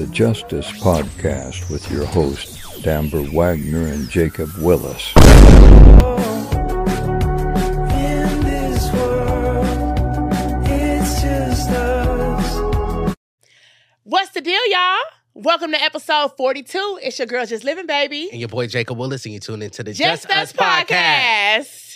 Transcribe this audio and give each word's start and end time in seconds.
The 0.00 0.06
Just 0.06 0.50
Us 0.54 0.72
Podcast 0.72 1.68
with 1.70 1.90
your 1.90 2.06
hosts, 2.06 2.86
Amber 2.86 3.20
Wagner 3.20 3.86
and 3.86 4.08
Jacob 4.08 4.48
Willis. 4.56 5.14
In 5.14 5.22
this 8.40 8.90
world, 8.94 10.32
it's 10.64 11.20
just 11.20 11.68
us. 11.68 13.14
What's 14.04 14.30
the 14.30 14.40
deal, 14.40 14.70
y'all? 14.70 15.04
Welcome 15.34 15.72
to 15.72 15.82
episode 15.82 16.30
42. 16.34 17.00
It's 17.02 17.18
your 17.18 17.26
girl 17.26 17.44
Just 17.44 17.64
Living 17.64 17.86
Baby. 17.86 18.30
and 18.30 18.40
your 18.40 18.48
boy 18.48 18.68
Jacob 18.68 18.96
Willis, 18.96 19.26
and 19.26 19.34
you 19.34 19.40
tune 19.40 19.60
into 19.60 19.82
the 19.82 19.92
Just, 19.92 20.30
Us 20.30 20.54
podcast. 20.54 21.89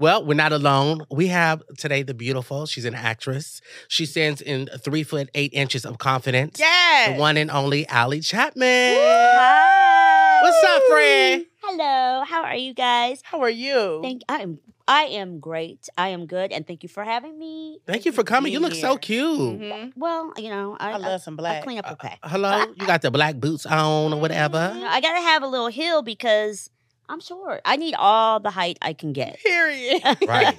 Well, 0.00 0.24
we're 0.24 0.34
not 0.34 0.52
alone. 0.52 1.04
We 1.10 1.26
have 1.26 1.60
today 1.76 2.02
the 2.04 2.14
beautiful. 2.14 2.66
She's 2.66 2.84
an 2.84 2.94
actress. 2.94 3.60
She 3.88 4.06
stands 4.06 4.40
in 4.40 4.68
three 4.84 5.02
foot 5.02 5.28
eight 5.34 5.52
inches 5.52 5.84
of 5.84 5.98
confidence. 5.98 6.60
Yes. 6.60 7.14
The 7.16 7.20
one 7.20 7.36
and 7.36 7.50
only 7.50 7.88
Ali 7.88 8.20
Chapman. 8.20 8.96
Hi. 8.96 10.38
What's 10.42 10.64
up, 10.64 10.82
friend? 10.88 11.46
Hello. 11.64 12.22
How 12.24 12.44
are 12.44 12.54
you 12.54 12.74
guys? 12.74 13.20
How 13.24 13.40
are 13.40 13.50
you? 13.50 13.98
Thank 14.02 14.22
I 14.28 14.36
am 14.42 14.58
I 14.86 15.02
am 15.02 15.40
great. 15.40 15.88
I 15.98 16.08
am 16.10 16.26
good 16.26 16.52
and 16.52 16.64
thank 16.64 16.84
you 16.84 16.88
for 16.88 17.02
having 17.02 17.36
me. 17.36 17.80
Thank 17.84 18.04
you 18.04 18.12
for 18.12 18.22
coming. 18.22 18.52
You 18.52 18.60
look 18.60 18.74
so 18.74 18.90
here. 18.90 18.98
cute. 18.98 19.60
Mhm. 19.60 19.92
Well, 19.96 20.32
you 20.38 20.48
know, 20.48 20.76
I, 20.78 20.92
I 20.92 20.96
love 20.98 21.22
some 21.22 21.34
I 21.34 21.36
black. 21.36 21.64
clean 21.64 21.78
up 21.80 21.88
uh, 21.88 21.92
okay. 21.94 22.16
Hello? 22.22 22.66
You 22.76 22.86
got 22.86 23.02
the 23.02 23.10
black 23.10 23.34
boots 23.36 23.66
on 23.66 24.14
or 24.14 24.20
whatever? 24.20 24.72
You 24.76 24.80
know, 24.82 24.86
I 24.88 25.00
gotta 25.00 25.20
have 25.20 25.42
a 25.42 25.48
little 25.48 25.66
heel 25.66 26.02
because 26.02 26.70
I'm 27.08 27.20
short. 27.20 27.60
I 27.64 27.76
need 27.76 27.94
all 27.94 28.40
the 28.40 28.50
height 28.50 28.78
I 28.82 28.92
can 28.92 29.12
get. 29.12 29.38
Period. 29.42 30.02
Right. 30.28 30.58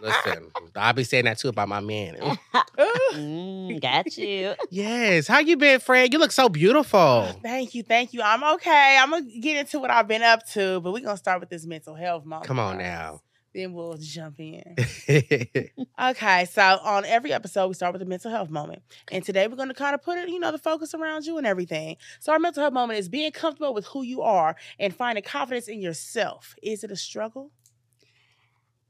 Listen, 0.00 0.50
I'll 0.76 0.92
be 0.92 1.02
saying 1.02 1.24
that 1.24 1.38
too 1.38 1.48
about 1.48 1.68
my 1.68 1.80
man. 1.80 2.16
Mm, 2.78 3.80
got 3.80 4.16
you. 4.16 4.54
yes. 4.70 5.26
How 5.26 5.40
you 5.40 5.56
been, 5.56 5.80
Fred? 5.80 6.12
You 6.12 6.18
look 6.20 6.30
so 6.30 6.48
beautiful. 6.48 7.28
thank 7.42 7.74
you, 7.74 7.82
thank 7.82 8.12
you. 8.12 8.22
I'm 8.22 8.44
okay. 8.54 8.96
I'm 9.00 9.10
gonna 9.10 9.26
get 9.40 9.56
into 9.56 9.80
what 9.80 9.90
I've 9.90 10.06
been 10.06 10.22
up 10.22 10.46
to, 10.50 10.80
but 10.80 10.92
we're 10.92 11.00
gonna 11.02 11.16
start 11.16 11.40
with 11.40 11.48
this 11.48 11.66
mental 11.66 11.94
health 11.94 12.24
moment. 12.24 12.46
Come 12.46 12.58
on 12.60 12.78
now. 12.78 13.20
Then 13.58 13.72
we'll 13.72 13.96
jump 13.98 14.38
in. 14.38 14.76
Okay, 16.00 16.44
so 16.44 16.62
on 16.62 17.04
every 17.04 17.32
episode, 17.32 17.66
we 17.66 17.74
start 17.74 17.92
with 17.92 18.02
a 18.02 18.04
mental 18.04 18.30
health 18.30 18.50
moment. 18.50 18.82
And 19.10 19.24
today 19.24 19.48
we're 19.48 19.56
going 19.56 19.68
to 19.68 19.74
kind 19.74 19.94
of 19.96 20.02
put 20.02 20.16
it, 20.16 20.28
you 20.28 20.38
know, 20.38 20.52
the 20.52 20.58
focus 20.58 20.94
around 20.94 21.26
you 21.26 21.38
and 21.38 21.46
everything. 21.46 21.96
So 22.20 22.32
our 22.32 22.38
mental 22.38 22.62
health 22.62 22.72
moment 22.72 23.00
is 23.00 23.08
being 23.08 23.32
comfortable 23.32 23.74
with 23.74 23.86
who 23.86 24.02
you 24.02 24.22
are 24.22 24.54
and 24.78 24.94
finding 24.94 25.24
confidence 25.24 25.66
in 25.66 25.80
yourself. 25.80 26.54
Is 26.62 26.84
it 26.84 26.92
a 26.92 26.96
struggle? 26.96 27.50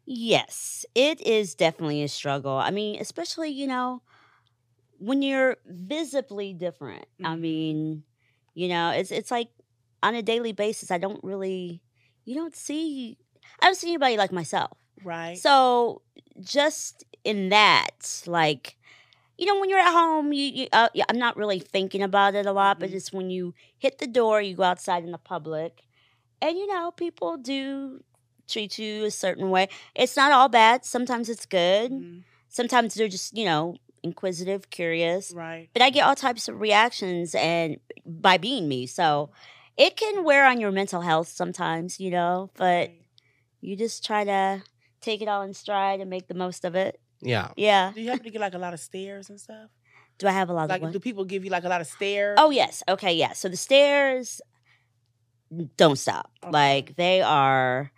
Yes, 0.04 0.84
it 0.94 1.20
is 1.22 1.54
definitely 1.54 2.02
a 2.02 2.08
struggle. 2.08 2.56
I 2.56 2.70
mean, 2.70 3.00
especially, 3.00 3.50
you 3.50 3.66
know, 3.66 4.02
when 4.98 5.22
you're 5.22 5.56
visibly 5.66 6.54
different. 6.54 7.06
I 7.24 7.34
Mhm. 7.34 7.40
mean, 7.40 8.04
you 8.54 8.68
know, 8.68 8.90
it's 8.90 9.10
it's 9.10 9.30
like 9.30 9.48
on 10.02 10.14
a 10.14 10.22
daily 10.22 10.52
basis, 10.52 10.90
I 10.90 10.98
don't 10.98 11.22
really 11.22 11.82
you 12.24 12.34
don't 12.34 12.54
see 12.54 13.18
I 13.60 13.66
don't 13.66 13.74
see 13.76 13.88
anybody 13.88 14.16
like 14.16 14.32
myself. 14.32 14.76
Right. 15.04 15.36
So 15.38 16.02
just 16.40 17.04
in 17.24 17.48
that, 17.50 18.22
like, 18.26 18.76
you 19.36 19.46
know, 19.46 19.58
when 19.60 19.68
you're 19.70 19.78
at 19.78 19.92
home, 19.92 20.32
you, 20.32 20.44
you 20.46 20.68
uh, 20.72 20.88
I'm 21.08 21.18
not 21.18 21.36
really 21.36 21.60
thinking 21.60 22.02
about 22.02 22.34
it 22.34 22.46
a 22.46 22.52
lot, 22.52 22.80
but 22.80 22.90
Mhm. 22.90 22.94
it's 22.94 23.12
when 23.12 23.30
you 23.30 23.54
hit 23.78 23.98
the 23.98 24.06
door, 24.06 24.40
you 24.42 24.54
go 24.56 24.64
outside 24.64 25.04
in 25.04 25.12
the 25.12 25.18
public, 25.18 25.84
and 26.42 26.56
you 26.58 26.66
know, 26.66 26.90
people 26.90 27.36
do 27.36 28.02
treat 28.48 28.78
you 28.78 29.04
a 29.04 29.10
certain 29.10 29.50
way. 29.50 29.68
It's 29.94 30.16
not 30.16 30.32
all 30.32 30.48
bad. 30.48 30.84
Sometimes 30.84 31.28
it's 31.28 31.46
good. 31.46 31.92
Mhm. 31.92 32.24
Sometimes 32.48 32.94
they're 32.94 33.08
just, 33.08 33.36
you 33.36 33.44
know, 33.44 33.76
inquisitive, 34.02 34.70
curious. 34.70 35.32
Right. 35.32 35.68
But 35.74 35.82
I 35.82 35.90
get 35.90 36.06
all 36.06 36.14
types 36.14 36.48
of 36.48 36.60
reactions 36.60 37.34
and 37.34 37.78
by 38.06 38.38
being 38.38 38.66
me. 38.68 38.86
So 38.86 39.30
it 39.76 39.96
can 39.96 40.24
wear 40.24 40.46
on 40.46 40.58
your 40.60 40.72
mental 40.72 41.02
health 41.02 41.28
sometimes, 41.28 42.00
you 42.00 42.10
know, 42.10 42.50
but 42.56 42.88
Right. 42.88 43.02
You 43.60 43.76
just 43.76 44.04
try 44.04 44.24
to 44.24 44.62
take 45.00 45.20
it 45.22 45.28
all 45.28 45.42
in 45.42 45.54
stride 45.54 46.00
and 46.00 46.08
make 46.10 46.28
the 46.28 46.34
most 46.34 46.64
of 46.64 46.74
it. 46.74 47.00
yeah. 47.20 47.48
Yeah. 47.56 47.92
Do 47.94 48.00
you 48.00 48.10
happen 48.10 48.24
to 48.24 48.30
get 48.30 48.40
like 48.40 48.54
a 48.54 48.58
lot 48.58 48.74
of 48.74 48.80
stares 48.80 49.30
and 49.30 49.40
stuff? 49.40 49.70
Do 50.18 50.26
I 50.26 50.32
have 50.32 50.50
a 50.50 50.52
lot 50.52 50.68
Like, 50.68 50.78
of 50.80 50.82
what? 50.86 50.92
do 50.92 50.98
people 51.00 51.24
give 51.24 51.44
you 51.44 51.50
like 51.50 51.64
a 51.64 51.68
lot 51.68 51.80
of 51.80 51.86
stares? 51.86 52.36
Oh 52.40 52.50
yes. 52.50 52.82
Okay, 52.88 53.12
yeah. 53.14 53.32
So 53.32 53.48
the 53.48 53.56
stares 53.56 54.40
don't 55.76 55.96
stop. 55.98 56.30
Okay. 56.42 56.52
Like 56.52 56.96
they 56.96 57.22
are 57.22 57.90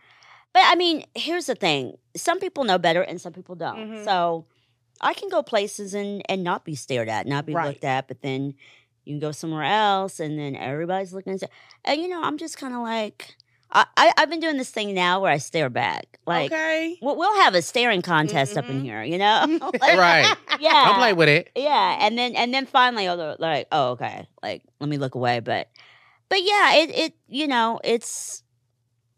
But 0.53 0.63
I 0.67 0.75
mean, 0.75 1.05
here's 1.15 1.47
the 1.47 1.55
thing. 1.55 1.97
Some 2.17 2.41
people 2.41 2.65
know 2.65 2.79
better 2.79 3.03
and 3.03 3.21
some 3.21 3.33
people 3.33 3.55
don't. 3.55 3.79
Mhm. 3.93 4.05
So 4.05 4.47
I 5.01 5.15
can 5.15 5.29
go 5.29 5.43
places 5.43 5.95
and 5.95 6.23
and 6.29 6.43
not 6.45 6.65
be 6.65 6.75
stared 6.75 7.09
at, 7.09 7.27
not 7.27 7.47
be 7.47 7.55
Right. 7.55 7.67
looked 7.69 7.85
at, 7.85 8.09
but 8.09 8.21
then 8.23 8.55
you 9.05 9.13
can 9.15 9.21
go 9.21 9.33
somewhere 9.33 9.65
else 9.65 10.21
and 10.21 10.39
then 10.39 10.57
everybody's 10.57 11.13
looking 11.15 11.35
at 11.35 11.51
and 11.85 12.01
you 12.03 12.09
know, 12.09 12.23
I'm 12.23 12.37
just 12.39 12.59
kind 12.59 12.75
of 12.75 12.81
like 12.83 13.37
I, 13.73 13.87
I 13.97 14.13
I've 14.19 14.31
been 14.31 14.41
doing 14.41 14.57
this 14.57 14.71
thing 14.71 14.95
now 14.95 15.21
where 15.21 15.31
I 15.31 15.39
stare 15.39 15.71
back. 15.71 16.19
Like 16.27 16.53
okay. 16.53 16.99
we'll, 17.03 17.17
we'll 17.17 17.43
have 17.43 17.55
a 17.55 17.63
staring 17.63 18.03
contest 18.03 18.57
up 18.57 18.69
in 18.69 18.81
Mhm. 18.81 18.83
here, 18.83 19.03
you 19.03 19.19
know? 19.19 19.47
Like, 19.81 19.99
Right. 19.99 20.37
Yeah. 20.61 20.85
Don't 20.87 20.99
play 20.99 21.13
with 21.15 21.29
it. 21.29 21.51
Yeah, 21.57 21.97
and 22.01 22.19
then 22.19 22.35
and 22.37 22.53
then 22.53 22.67
finally, 22.67 23.09
oh, 23.09 23.37
like, 23.39 23.67
oh, 23.73 23.91
okay, 23.93 24.27
like 24.43 24.63
let 24.79 24.91
me 24.91 24.99
look 24.99 25.15
away. 25.15 25.41
But 25.41 25.71
but 26.29 26.43
yeah, 26.43 26.75
it 26.75 26.91
it 26.91 27.15
you 27.29 27.47
know 27.47 27.81
it's 27.83 28.43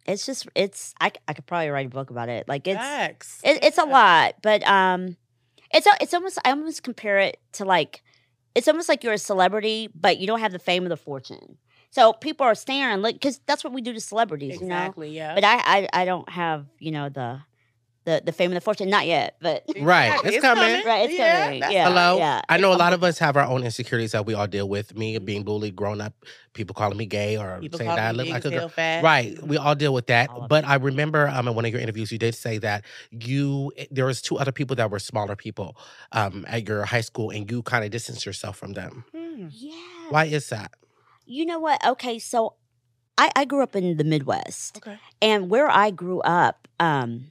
it's 0.06 0.24
just 0.26 0.46
it's 0.54 0.94
I, 1.00 1.12
I 1.26 1.32
could 1.34 1.46
probably 1.46 1.70
write 1.70 1.86
a 1.86 1.90
book 1.90 2.10
about 2.10 2.28
it. 2.28 2.46
Like 2.48 2.66
it's 2.68 2.78
it, 3.42 3.64
it's 3.64 3.78
a 3.78 3.84
lot, 3.84 4.34
but 4.42 4.62
um, 4.68 5.16
it's 5.72 5.86
a, 5.86 5.90
it's 6.00 6.14
almost 6.14 6.38
I 6.44 6.50
almost 6.50 6.82
compare 6.82 7.18
it 7.18 7.38
to 7.52 7.64
like 7.64 8.02
it's 8.54 8.68
almost 8.68 8.88
like 8.88 9.02
you're 9.02 9.14
a 9.14 9.18
celebrity, 9.18 9.88
but 9.94 10.18
you 10.18 10.26
don't 10.26 10.40
have 10.40 10.52
the 10.52 10.58
fame 10.58 10.84
or 10.84 10.88
the 10.90 10.96
fortune. 10.96 11.56
So 11.92 12.12
people 12.14 12.44
are 12.46 12.54
staring, 12.54 13.00
like 13.02 13.14
because 13.16 13.38
that's 13.46 13.62
what 13.62 13.72
we 13.72 13.80
do 13.82 13.92
to 13.92 14.00
celebrities, 14.00 14.60
you 14.60 14.66
know. 14.66 14.74
Exactly. 14.76 15.10
Yeah. 15.10 15.34
But 15.34 15.44
I, 15.44 15.56
I 15.64 15.88
I 15.92 16.04
don't 16.04 16.28
have 16.28 16.66
you 16.78 16.90
know 16.90 17.08
the 17.10 17.40
the 18.04 18.20
the 18.24 18.32
fame 18.32 18.50
and 18.50 18.56
the 18.56 18.60
fortune, 18.60 18.90
not 18.90 19.06
yet, 19.06 19.36
but. 19.40 19.62
Right. 19.80 20.06
Exactly. 20.08 20.34
It's 20.34 20.42
coming. 20.42 20.86
Right, 20.86 21.04
it's 21.08 21.14
Yeah, 21.18 21.44
coming. 21.44 21.62
Yeah. 21.70 21.88
Hello. 21.88 22.18
yeah. 22.18 22.40
I 22.48 22.56
know 22.56 22.72
a 22.72 22.80
lot 22.80 22.92
of 22.94 23.04
us 23.04 23.18
have 23.18 23.36
our 23.36 23.44
own 23.44 23.62
insecurities 23.62 24.10
that 24.12 24.26
we 24.26 24.34
all 24.34 24.46
deal 24.48 24.68
with. 24.68 24.96
Me 24.96 25.18
being 25.18 25.44
bullied 25.44 25.76
growing 25.76 26.00
up, 26.00 26.12
people 26.52 26.74
calling 26.74 26.96
me 26.96 27.06
gay 27.06 27.36
or 27.36 27.58
People 27.60 27.78
saying 27.78 27.90
that 27.90 27.98
I 28.00 28.10
look 28.10 28.26
like 28.26 28.44
a 28.44 28.50
girl. 28.50 28.68
fat. 28.68 29.04
Right. 29.04 29.40
We 29.46 29.56
all 29.56 29.74
deal 29.76 29.94
with 29.94 30.08
that. 30.08 30.30
All 30.30 30.48
But. 30.48 30.66
I 30.66 30.76
remember 30.76 31.28
um, 31.28 31.46
in 31.46 31.54
one 31.54 31.64
of 31.64 31.70
your 31.72 31.80
interviews, 31.80 32.10
you 32.10 32.18
did 32.18 32.34
say 32.34 32.58
that 32.58 32.84
you 33.12 33.70
eh, 33.76 33.86
there 33.90 34.06
was 34.06 34.20
two 34.20 34.36
other 34.38 34.50
people 34.50 34.74
that 34.76 34.90
were 34.90 34.98
smaller 34.98 35.36
people 35.36 35.76
um, 36.12 36.44
at 36.48 36.66
your 36.66 36.84
high 36.84 37.02
school, 37.02 37.30
and 37.30 37.48
you 37.50 37.62
kind 37.62 37.84
of 37.84 37.90
distanced 37.92 38.26
yourself 38.26 38.56
from 38.56 38.72
them. 38.72 39.04
Hmm. 39.14 39.46
Yeah. 39.52 39.74
Why 40.08 40.24
is 40.24 40.48
that? 40.48 40.72
You 41.32 41.46
know 41.46 41.58
what? 41.58 41.84
Okay, 41.86 42.18
so 42.18 42.54
I, 43.16 43.30
I 43.34 43.44
grew 43.46 43.62
up 43.62 43.74
in 43.74 43.96
the 43.96 44.04
Midwest, 44.04 44.76
Okay. 44.76 44.98
and 45.22 45.48
where 45.48 45.70
I 45.70 45.90
grew 45.90 46.20
up, 46.20 46.68
um, 46.78 47.30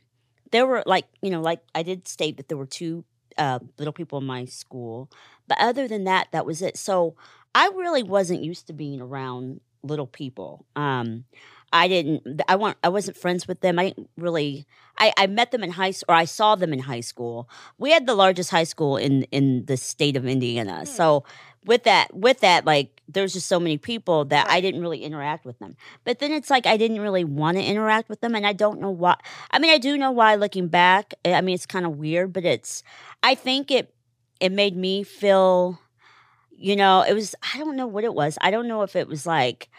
there 0.51 0.65
were 0.65 0.81
like 0.85 1.05
you 1.21 1.29
know, 1.29 1.41
like 1.41 1.61
I 1.75 1.83
did 1.83 2.07
state 2.07 2.37
that 2.37 2.47
there 2.49 2.57
were 2.57 2.65
two 2.65 3.05
uh, 3.37 3.59
little 3.77 3.93
people 3.93 4.17
in 4.17 4.25
my 4.25 4.45
school, 4.45 5.09
but 5.47 5.57
other 5.59 5.87
than 5.87 6.03
that, 6.05 6.27
that 6.31 6.45
was 6.45 6.61
it. 6.61 6.77
So 6.77 7.15
I 7.53 7.67
really 7.75 8.03
wasn't 8.03 8.43
used 8.43 8.67
to 8.67 8.73
being 8.73 9.01
around 9.01 9.61
little 9.83 10.07
people. 10.07 10.65
Um, 10.75 11.25
I 11.73 11.87
didn't. 11.87 12.41
I 12.47 12.55
weren't. 12.55 12.77
I 12.83 12.89
wasn't 12.89 13.17
friends 13.17 13.47
with 13.47 13.61
them. 13.61 13.79
I 13.79 13.89
didn't 13.89 14.09
really. 14.17 14.65
I, 14.97 15.13
I 15.17 15.27
met 15.27 15.51
them 15.51 15.63
in 15.63 15.71
high 15.71 15.91
school, 15.91 16.13
or 16.13 16.15
I 16.15 16.25
saw 16.25 16.55
them 16.55 16.73
in 16.73 16.79
high 16.79 16.99
school. 17.01 17.47
We 17.77 17.91
had 17.91 18.07
the 18.07 18.15
largest 18.15 18.49
high 18.49 18.65
school 18.65 18.97
in 18.97 19.23
in 19.31 19.65
the 19.65 19.77
state 19.77 20.17
of 20.17 20.25
Indiana. 20.25 20.79
Hmm. 20.79 20.85
So 20.85 21.23
with 21.65 21.83
that, 21.83 22.13
with 22.13 22.39
that, 22.39 22.65
like 22.65 23.01
there's 23.07 23.33
just 23.33 23.47
so 23.47 23.59
many 23.59 23.77
people 23.77 24.25
that 24.25 24.49
I 24.49 24.61
didn't 24.61 24.81
really 24.81 25.03
interact 25.03 25.45
with 25.45 25.59
them. 25.59 25.75
But 26.03 26.19
then 26.19 26.31
it's 26.31 26.49
like 26.49 26.65
I 26.65 26.77
didn't 26.77 27.01
really 27.01 27.23
want 27.23 27.57
to 27.57 27.63
interact 27.63 28.09
with 28.09 28.21
them, 28.21 28.35
and 28.35 28.45
I 28.45 28.53
don't 28.53 28.79
know 28.79 28.89
why. 28.89 29.15
I 29.51 29.59
mean, 29.59 29.71
I 29.71 29.77
do 29.77 29.97
know 29.97 30.11
why. 30.11 30.35
Looking 30.35 30.67
back, 30.67 31.13
eh, 31.25 31.33
I 31.33 31.41
mean, 31.41 31.55
it's 31.55 31.65
kind 31.65 31.85
of 31.85 31.97
weird, 31.97 32.33
but 32.33 32.45
it's. 32.45 32.83
I 33.23 33.35
think 33.35 33.71
it 33.71 33.93
it 34.39 34.51
made 34.51 34.75
me 34.75 35.03
feel. 35.03 35.79
You 36.55 36.75
know, 36.75 37.03
it 37.07 37.13
was. 37.13 37.35
I 37.53 37.57
don't 37.57 37.75
know 37.75 37.87
what 37.87 38.03
it 38.03 38.13
was. 38.13 38.37
I 38.41 38.51
don't 38.51 38.67
know 38.67 38.83
if 38.83 38.95
it 38.95 39.07
was 39.07 39.25
like. 39.25 39.69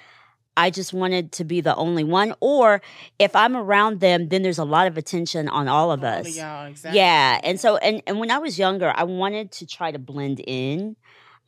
I 0.55 0.69
just 0.69 0.93
wanted 0.93 1.33
to 1.33 1.45
be 1.45 1.63
the 1.63 1.75
only 1.77 2.05
one, 2.05 2.35
or 2.41 2.83
if 3.19 3.35
I'm 3.35 3.57
around 3.57 4.01
them, 4.01 4.29
then 4.29 4.43
there's 4.43 4.59
a 4.59 4.67
lot 4.67 4.87
of 4.87 4.99
attention 4.99 5.49
on 5.49 5.67
all 5.67 5.91
of 5.91 6.05
us. 6.05 6.27
exactly. 6.67 6.99
Yeah, 6.99 7.41
and 7.43 7.59
so 7.59 7.79
and 7.79 8.03
and 8.07 8.21
when 8.21 8.31
I 8.31 8.37
was 8.37 8.59
younger, 8.59 8.93
I 8.95 9.05
wanted 9.05 9.51
to 9.53 9.67
try 9.67 9.91
to 9.91 9.99
blend 9.99 10.41
in. 10.47 10.97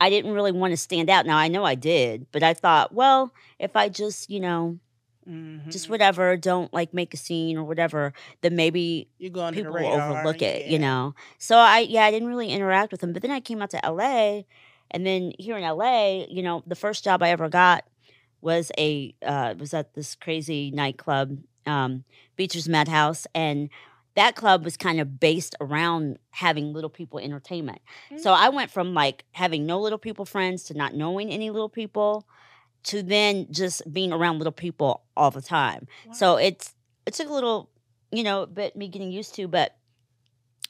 I 0.01 0.11
didn't 0.11 0.33
really 0.33 0.53
want 0.53 0.73
to 0.73 0.77
stand 0.77 1.09
out. 1.09 1.27
Now 1.27 1.37
I 1.37 1.49
know 1.49 1.65
I 1.65 1.75
did, 1.75 2.27
but 2.33 2.43
I 2.43 2.55
thought, 2.55 2.93
well, 2.93 3.33
if 3.59 3.77
I 3.77 3.89
just, 3.89 4.31
you 4.31 4.41
know, 4.41 4.79
Mhm. 5.29 5.71
just 5.73 5.89
whatever, 5.89 6.37
don't 6.37 6.73
like 6.75 6.93
make 6.93 7.15
a 7.15 7.17
scene 7.17 7.57
or 7.57 7.65
whatever, 7.65 8.13
then 8.43 8.57
maybe 8.57 9.09
you 9.19 9.31
go 9.31 9.51
people 9.53 9.73
the 9.73 9.81
will 9.81 9.87
overlook 9.87 10.43
it, 10.43 10.67
yeah. 10.67 10.73
you 10.73 10.79
know. 10.79 11.15
So 11.39 11.57
I 11.57 11.81
yeah, 11.81 12.05
I 12.05 12.11
didn't 12.11 12.29
really 12.29 12.51
interact 12.51 12.93
with 12.93 13.01
them. 13.01 13.13
But 13.15 13.23
then 13.23 13.31
I 13.31 13.41
came 13.41 13.63
out 13.63 13.71
to 13.71 13.81
LA 13.83 14.45
and 14.91 15.07
then 15.07 15.33
here 15.39 15.57
in 15.57 15.65
LA, 15.65 16.27
you 16.29 16.43
know, 16.43 16.63
the 16.67 16.75
first 16.75 17.05
job 17.05 17.23
I 17.23 17.31
ever 17.31 17.49
got 17.49 17.85
was 18.43 18.71
a 18.77 19.15
uh 19.23 19.55
was 19.59 19.73
at 19.73 19.95
this 19.95 20.15
crazy 20.15 20.71
nightclub, 20.71 21.39
um, 21.67 22.05
Beacher's 22.37 22.69
Madhouse 22.69 23.27
and 23.35 23.71
that 24.17 24.37
club 24.37 24.65
was 24.65 24.77
kind 24.77 25.01
of 25.01 25.19
based 25.19 25.57
around 25.61 26.19
having 26.31 26.73
little 26.73 26.91
people 26.91 27.19
entertainment. 27.19 27.81
So 28.17 28.31
Mm. 28.31 28.37
I 28.37 28.49
went 28.49 28.71
from 28.71 28.95
like 28.95 29.25
having 29.33 29.67
no 29.67 29.81
little 29.81 29.99
people 29.99 30.25
friends 30.25 30.65
to 30.65 30.75
not 30.75 30.95
knowing 30.95 31.31
any 31.31 31.51
little 31.51 31.69
people 31.69 32.27
to 32.85 33.03
then 33.03 33.47
just 33.51 33.83
being 33.93 34.13
around 34.13 34.39
little 34.39 34.53
people 34.53 35.03
all 35.17 35.31
the 35.31 35.43
time. 35.43 35.89
So 36.13 36.37
it's 36.37 36.75
it 37.07 37.15
took 37.15 37.29
a 37.29 37.33
little, 37.33 37.71
you 38.13 38.23
know, 38.23 38.47
bit 38.47 38.77
me 38.77 38.89
getting 38.89 39.11
used 39.11 39.35
to, 39.35 39.49
but 39.49 39.77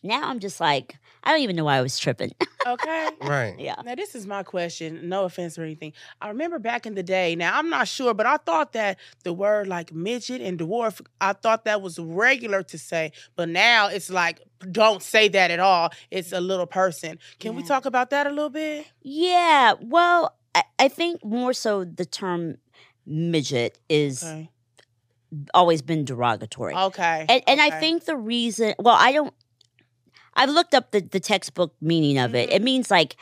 now 0.02 0.28
I'm 0.28 0.38
just 0.40 0.60
like 0.60 0.96
I 1.24 1.30
don't 1.32 1.40
even 1.40 1.56
know 1.56 1.64
why 1.64 1.76
I 1.78 1.80
was 1.82 1.98
tripping. 1.98 2.32
okay. 2.66 3.08
Right. 3.22 3.54
yeah. 3.58 3.76
Now, 3.84 3.94
this 3.94 4.14
is 4.14 4.26
my 4.26 4.42
question. 4.42 5.08
No 5.08 5.24
offense 5.24 5.58
or 5.58 5.62
anything. 5.62 5.94
I 6.20 6.28
remember 6.28 6.58
back 6.58 6.86
in 6.86 6.94
the 6.94 7.02
day. 7.02 7.34
Now, 7.34 7.58
I'm 7.58 7.70
not 7.70 7.88
sure, 7.88 8.12
but 8.14 8.26
I 8.26 8.36
thought 8.36 8.72
that 8.74 8.98
the 9.22 9.32
word 9.32 9.66
like 9.66 9.92
midget 9.92 10.40
and 10.42 10.58
dwarf, 10.58 11.00
I 11.20 11.32
thought 11.32 11.64
that 11.64 11.80
was 11.82 11.98
regular 11.98 12.62
to 12.64 12.78
say. 12.78 13.12
But 13.36 13.48
now 13.48 13.88
it's 13.88 14.10
like, 14.10 14.40
don't 14.70 15.02
say 15.02 15.28
that 15.28 15.50
at 15.50 15.60
all. 15.60 15.90
It's 16.10 16.32
a 16.32 16.40
little 16.40 16.66
person. 16.66 17.18
Can 17.38 17.54
we 17.56 17.62
talk 17.62 17.86
about 17.86 18.10
that 18.10 18.26
a 18.26 18.30
little 18.30 18.50
bit? 18.50 18.86
Yeah. 19.02 19.74
Well, 19.80 20.36
I, 20.54 20.62
I 20.78 20.88
think 20.88 21.24
more 21.24 21.52
so 21.54 21.84
the 21.84 22.04
term 22.04 22.58
midget 23.06 23.78
is 23.88 24.22
Okay. 24.22 24.50
always 25.52 25.82
been 25.82 26.04
derogatory. 26.04 26.74
Okay. 26.74 27.26
and 27.28 27.42
and 27.46 27.60
I 27.60 27.80
think 27.80 28.04
the 28.04 28.16
reason 28.16 28.74
well, 28.78 28.96
I 28.98 29.12
don't 29.12 29.34
I've 30.36 30.50
looked 30.50 30.74
up 30.74 30.90
the, 30.90 31.00
the 31.00 31.20
textbook 31.20 31.74
meaning 31.80 32.18
of 32.18 32.34
it. 32.34 32.50
It 32.50 32.60
Mhm. 32.60 32.64
means 32.64 32.90
like 32.90 33.16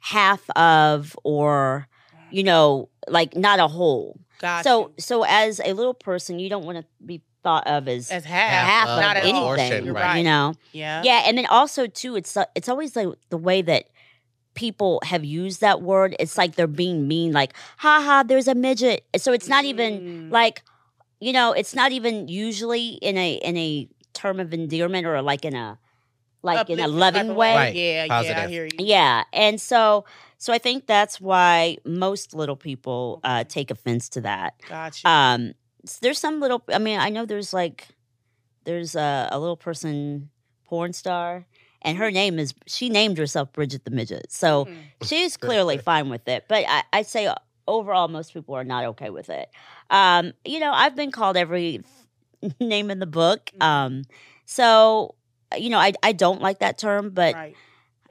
half 0.00 0.48
of 0.50 1.16
or 1.24 1.88
you 2.30 2.42
know, 2.42 2.90
like 3.08 3.34
not 3.36 3.58
a 3.58 3.66
whole. 3.68 4.20
Got 4.38 4.64
so 4.64 4.92
so 4.98 5.24
as 5.24 5.60
a 5.64 5.72
little 5.72 5.94
person, 5.94 6.38
you 6.38 6.48
don't 6.50 6.64
want 6.66 6.78
to 6.78 6.84
be 7.04 7.22
thought 7.42 7.66
of 7.66 7.88
as 7.88 8.10
as 8.10 8.24
half, 8.24 8.66
half 8.66 8.88
of 8.88 8.98
of 8.98 9.02
not 9.02 9.16
at 9.16 9.24
anything, 9.24 9.84
You're 9.86 9.94
right. 9.94 10.02
right. 10.02 10.18
you 10.18 10.24
know. 10.24 10.54
Yeah. 10.72 11.02
Yeah, 11.04 11.22
and 11.26 11.38
then 11.38 11.46
also 11.46 11.86
too, 11.86 12.16
it's 12.16 12.36
uh, 12.36 12.44
it's 12.54 12.68
always 12.68 12.94
like 12.94 13.08
the 13.30 13.38
way 13.38 13.62
that 13.62 13.84
people 14.54 15.00
have 15.04 15.24
used 15.24 15.60
that 15.60 15.80
word. 15.82 16.16
It's 16.18 16.36
like 16.36 16.54
they're 16.56 16.66
being 16.66 17.08
mean, 17.08 17.32
like 17.32 17.54
"ha 17.78 18.02
ha." 18.04 18.22
There's 18.26 18.48
a 18.48 18.54
midget, 18.54 19.04
so 19.16 19.32
it's 19.32 19.48
not 19.48 19.64
even 19.64 20.00
Mm. 20.28 20.32
like 20.32 20.62
you 21.20 21.32
know, 21.32 21.52
it's 21.52 21.74
not 21.74 21.90
even 21.92 22.28
usually 22.28 22.90
in 22.90 23.16
a 23.16 23.34
in 23.34 23.56
a 23.56 23.88
term 24.12 24.38
of 24.38 24.52
endearment 24.52 25.06
or 25.06 25.20
like 25.22 25.44
in 25.44 25.54
a 25.54 25.78
like 26.42 26.70
in 26.70 26.80
a 26.80 26.88
loving 26.88 27.30
of 27.30 27.36
way. 27.36 27.54
Right. 27.54 27.74
Yeah, 27.74 28.04
yeah, 28.04 28.42
I 28.44 28.46
hear 28.46 28.64
you. 28.64 28.70
Yeah, 28.78 29.24
and 29.32 29.60
so 29.60 30.04
so 30.38 30.52
I 30.52 30.58
think 30.58 30.86
that's 30.86 31.20
why 31.20 31.78
most 31.84 32.32
little 32.34 32.56
people 32.56 33.20
uh, 33.24 33.44
take 33.44 33.70
offense 33.70 34.08
to 34.10 34.20
that. 34.22 34.54
Gotcha. 34.68 35.08
Um, 35.08 35.52
s- 35.84 35.98
there's 35.98 36.18
some 36.18 36.40
little. 36.40 36.62
I 36.72 36.78
mean, 36.78 36.98
I 37.00 37.08
know 37.10 37.24
there's 37.26 37.52
like 37.52 37.88
there's 38.64 38.94
a, 38.94 39.28
a 39.32 39.38
little 39.38 39.56
person 39.56 40.30
porn 40.66 40.92
star, 40.92 41.46
and 41.82 41.98
her 41.98 42.10
name 42.10 42.38
is 42.38 42.54
she 42.66 42.88
named 42.88 43.18
herself 43.18 43.52
Bridget 43.52 43.84
the 43.84 43.90
Midget. 43.90 44.30
So 44.32 44.66
Mm. 44.66 44.76
she's 45.02 45.36
clearly 45.36 45.78
fine 45.78 46.08
with 46.08 46.28
it. 46.28 46.44
But 46.48 46.64
I, 46.68 46.82
I 46.92 47.02
say 47.02 47.32
overall, 47.66 48.08
most 48.08 48.32
people 48.32 48.54
are 48.54 48.64
not 48.64 48.84
okay 48.84 49.10
with 49.10 49.28
it. 49.30 49.48
Um, 49.90 50.32
you 50.44 50.60
know, 50.60 50.72
I've 50.72 50.94
been 50.94 51.10
called 51.10 51.36
every 51.36 51.82
name 52.60 52.90
in 52.90 52.98
the 52.98 53.06
book. 53.06 53.50
Mhm. 53.58 53.64
Um, 53.64 54.02
so 54.44 55.14
you 55.56 55.70
know, 55.70 55.78
I 55.78 55.92
I 56.02 56.12
don't 56.12 56.40
like 56.40 56.60
that 56.60 56.78
term, 56.78 57.10
but 57.10 57.34
right. 57.34 57.56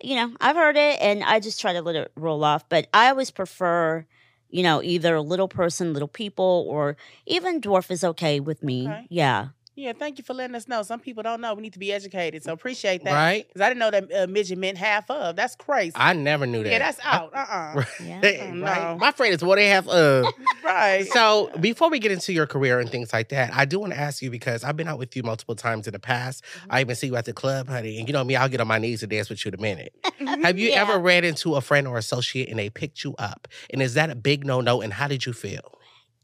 you 0.02 0.16
know, 0.16 0.34
I've 0.40 0.56
heard 0.56 0.78
it 0.78 1.00
and 1.02 1.24
I 1.24 1.40
just 1.40 1.62
try 1.62 1.74
to 1.74 1.82
let 1.82 1.96
it 1.96 2.12
roll 2.16 2.44
off. 2.44 2.68
But 2.70 2.88
I 2.94 3.10
always 3.10 3.32
prefer, 3.32 4.06
you 4.50 4.64
know, 4.64 4.82
either 4.82 5.20
little 5.22 5.48
person, 5.48 5.94
little 5.94 6.08
people, 6.08 6.66
or 6.68 6.98
even 7.26 7.62
dwarf 7.62 7.92
is 7.92 8.04
okay 8.04 8.40
with 8.40 8.64
me. 8.64 8.88
Okay. 8.88 9.08
Yeah. 9.10 9.50
Yeah, 9.80 9.94
thank 9.94 10.18
you 10.18 10.24
for 10.24 10.34
letting 10.34 10.56
us 10.56 10.68
know. 10.68 10.82
Some 10.82 11.00
people 11.00 11.22
don't 11.22 11.40
know. 11.40 11.54
We 11.54 11.62
need 11.62 11.74
to 11.74 11.80
be 11.80 11.94
educated. 11.94 12.44
So 12.44 12.52
appreciate 12.52 13.04
that. 13.04 13.14
Right? 13.14 13.48
Because 13.48 13.62
I 13.62 13.70
didn't 13.70 13.80
know 13.80 13.92
that 13.92 14.12
uh, 14.24 14.26
midget 14.28 14.58
meant 14.58 14.76
half 14.80 15.08
of. 15.12 15.36
That's 15.36 15.56
crazy. 15.56 15.92
I 15.96 16.14
never 16.14 16.48
knew 16.48 16.64
that. 16.64 16.72
yeah, 16.72 16.80
that's 16.80 17.00
out. 17.04 17.32
Uh 17.32 17.46
uh 17.48 17.74
Right. 17.76 17.88
Yeah. 18.04 18.52
No. 18.54 18.66
right? 18.66 18.98
My 18.98 19.12
friend 19.12 19.36
is 19.36 19.44
what 19.44 19.58
they 19.58 19.68
have. 19.70 19.88
Uh, 19.88 20.32
Right. 20.64 21.06
so 21.06 21.52
before 21.60 21.90
we 21.92 22.00
get 22.00 22.12
into 22.12 22.34
your 22.34 22.48
career 22.48 22.80
and 22.80 22.90
things 22.90 23.14
like 23.14 23.30
that, 23.30 23.54
I 23.54 23.66
do 23.66 23.80
want 23.80 23.94
to 23.94 24.00
ask 24.00 24.22
you 24.24 24.32
because 24.32 24.64
I've 24.64 24.76
been 24.76 24.88
out 24.88 24.98
with 24.98 25.16
you 25.16 25.22
multiple 25.22 25.56
times 25.56 25.86
in 25.88 25.94
the 25.94 26.00
past. 26.00 26.44
Mm-hmm. 26.44 26.68
I 26.72 26.82
even 26.82 26.96
see 26.96 27.08
you 27.08 27.16
at 27.16 27.26
the 27.26 27.34
club, 27.34 27.68
honey, 27.70 28.00
and 28.00 28.08
you 28.10 28.14
know 28.14 28.24
me, 28.24 28.36
I'll 28.36 28.50
get 28.50 28.60
on 28.60 28.68
my 28.68 28.80
knees 28.80 29.04
and 29.04 29.12
dance 29.12 29.30
with 29.30 29.46
you 29.46 29.50
in 29.50 29.56
a 29.56 29.62
minute. 29.62 29.94
Have 30.44 30.58
you 30.58 30.70
Yeah. 30.72 30.82
ever 30.82 30.98
ran 30.98 31.24
into 31.24 31.54
a 31.56 31.62
friend 31.62 31.88
or 31.88 31.98
associate 32.00 32.50
and 32.50 32.58
they 32.58 32.72
picked 32.72 33.04
you 33.04 33.14
up? 33.20 33.48
And 33.70 33.82
is 33.84 33.94
that 33.94 34.10
a 34.10 34.16
big 34.16 34.44
no 34.44 34.60
no? 34.60 34.82
And 34.82 34.92
how 34.92 35.08
did 35.08 35.28
you 35.28 35.34
feel? 35.34 35.76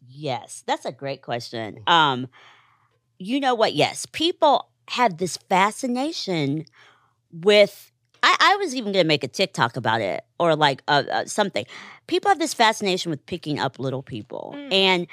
Yes. 0.10 0.64
That's 0.66 0.86
a 0.86 0.92
great 0.92 1.22
question. 1.22 1.80
Um, 1.88 2.28
you 3.20 3.40
know 3.40 3.56
what? 3.56 3.74
Yes. 3.74 4.06
People 4.12 4.70
have 4.90 5.18
this 5.18 5.38
fascination 5.38 6.66
with 7.32 7.92
I, 8.22 8.36
I 8.40 8.56
was 8.58 8.74
even 8.74 8.94
going 8.94 9.04
to 9.04 9.08
make 9.08 9.24
a 9.24 9.28
TikTok 9.28 9.76
about 9.76 10.00
it 10.02 10.24
or 10.40 10.56
like 10.56 10.82
uh, 10.88 11.04
uh, 11.12 11.26
something. 11.26 11.66
People 12.08 12.30
have 12.30 12.40
this 12.40 12.54
fascination 12.54 13.10
with 13.10 13.26
picking 13.26 13.60
up 13.60 13.80
little 13.80 14.02
people, 14.04 14.54
Mm. 14.56 14.74
and 14.74 15.08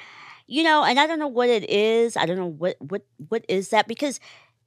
you 0.47 0.63
know, 0.63 0.83
and 0.83 0.99
I 0.99 1.07
don't 1.07 1.19
know 1.19 1.27
what 1.27 1.49
it 1.49 1.69
is. 1.69 2.15
I 2.17 2.25
don't 2.25 2.37
know 2.37 2.47
what 2.47 2.75
what 2.79 3.03
what 3.29 3.45
is 3.49 3.69
that 3.69 3.87
because 3.87 4.19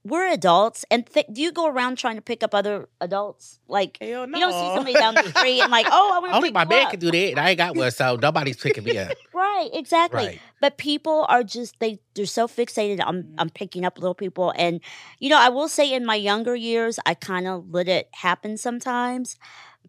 we're 0.06 0.28
adults, 0.30 0.84
and 0.90 1.06
th- 1.06 1.26
do 1.32 1.40
you 1.40 1.50
go 1.50 1.66
around 1.66 1.96
trying 1.96 2.16
to 2.16 2.20
pick 2.22 2.42
up 2.42 2.54
other 2.54 2.88
adults? 3.00 3.58
Like 3.68 3.96
no. 4.02 4.06
you 4.24 4.26
don't 4.38 4.52
see 4.52 4.74
somebody 4.74 4.92
down 4.92 5.14
the 5.14 5.22
street 5.38 5.60
and 5.60 5.70
like, 5.72 5.86
oh, 5.90 6.12
I 6.14 6.18
want 6.18 6.32
to 6.32 6.36
Only 6.36 6.52
my 6.52 6.64
man 6.66 6.84
up. 6.84 6.90
can 6.90 7.00
do 7.00 7.10
that. 7.10 7.16
and 7.30 7.40
I 7.40 7.50
ain't 7.50 7.58
got 7.58 7.74
one, 7.74 7.90
so 7.90 8.16
nobody's 8.16 8.58
picking 8.58 8.84
me 8.84 8.98
up. 8.98 9.12
Right, 9.32 9.70
exactly. 9.72 10.26
Right. 10.26 10.40
But 10.60 10.78
people 10.78 11.26
are 11.28 11.42
just 11.42 11.78
they 11.80 11.98
they're 12.14 12.26
so 12.26 12.46
fixated 12.46 13.04
on 13.04 13.22
Mhm. 13.22 13.34
on 13.38 13.50
picking 13.50 13.84
up 13.84 13.98
little 13.98 14.14
people, 14.14 14.52
and 14.56 14.80
you 15.20 15.28
know, 15.30 15.38
I 15.38 15.48
will 15.48 15.68
say 15.68 15.92
in 15.92 16.04
my 16.04 16.14
younger 16.16 16.54
years, 16.54 16.98
I 17.06 17.14
kind 17.14 17.46
of 17.46 17.70
let 17.70 17.88
it 17.88 18.08
happen 18.12 18.56
sometimes, 18.58 19.36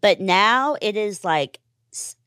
but 0.00 0.20
now 0.20 0.76
it 0.80 0.96
is 0.96 1.24
like 1.24 1.60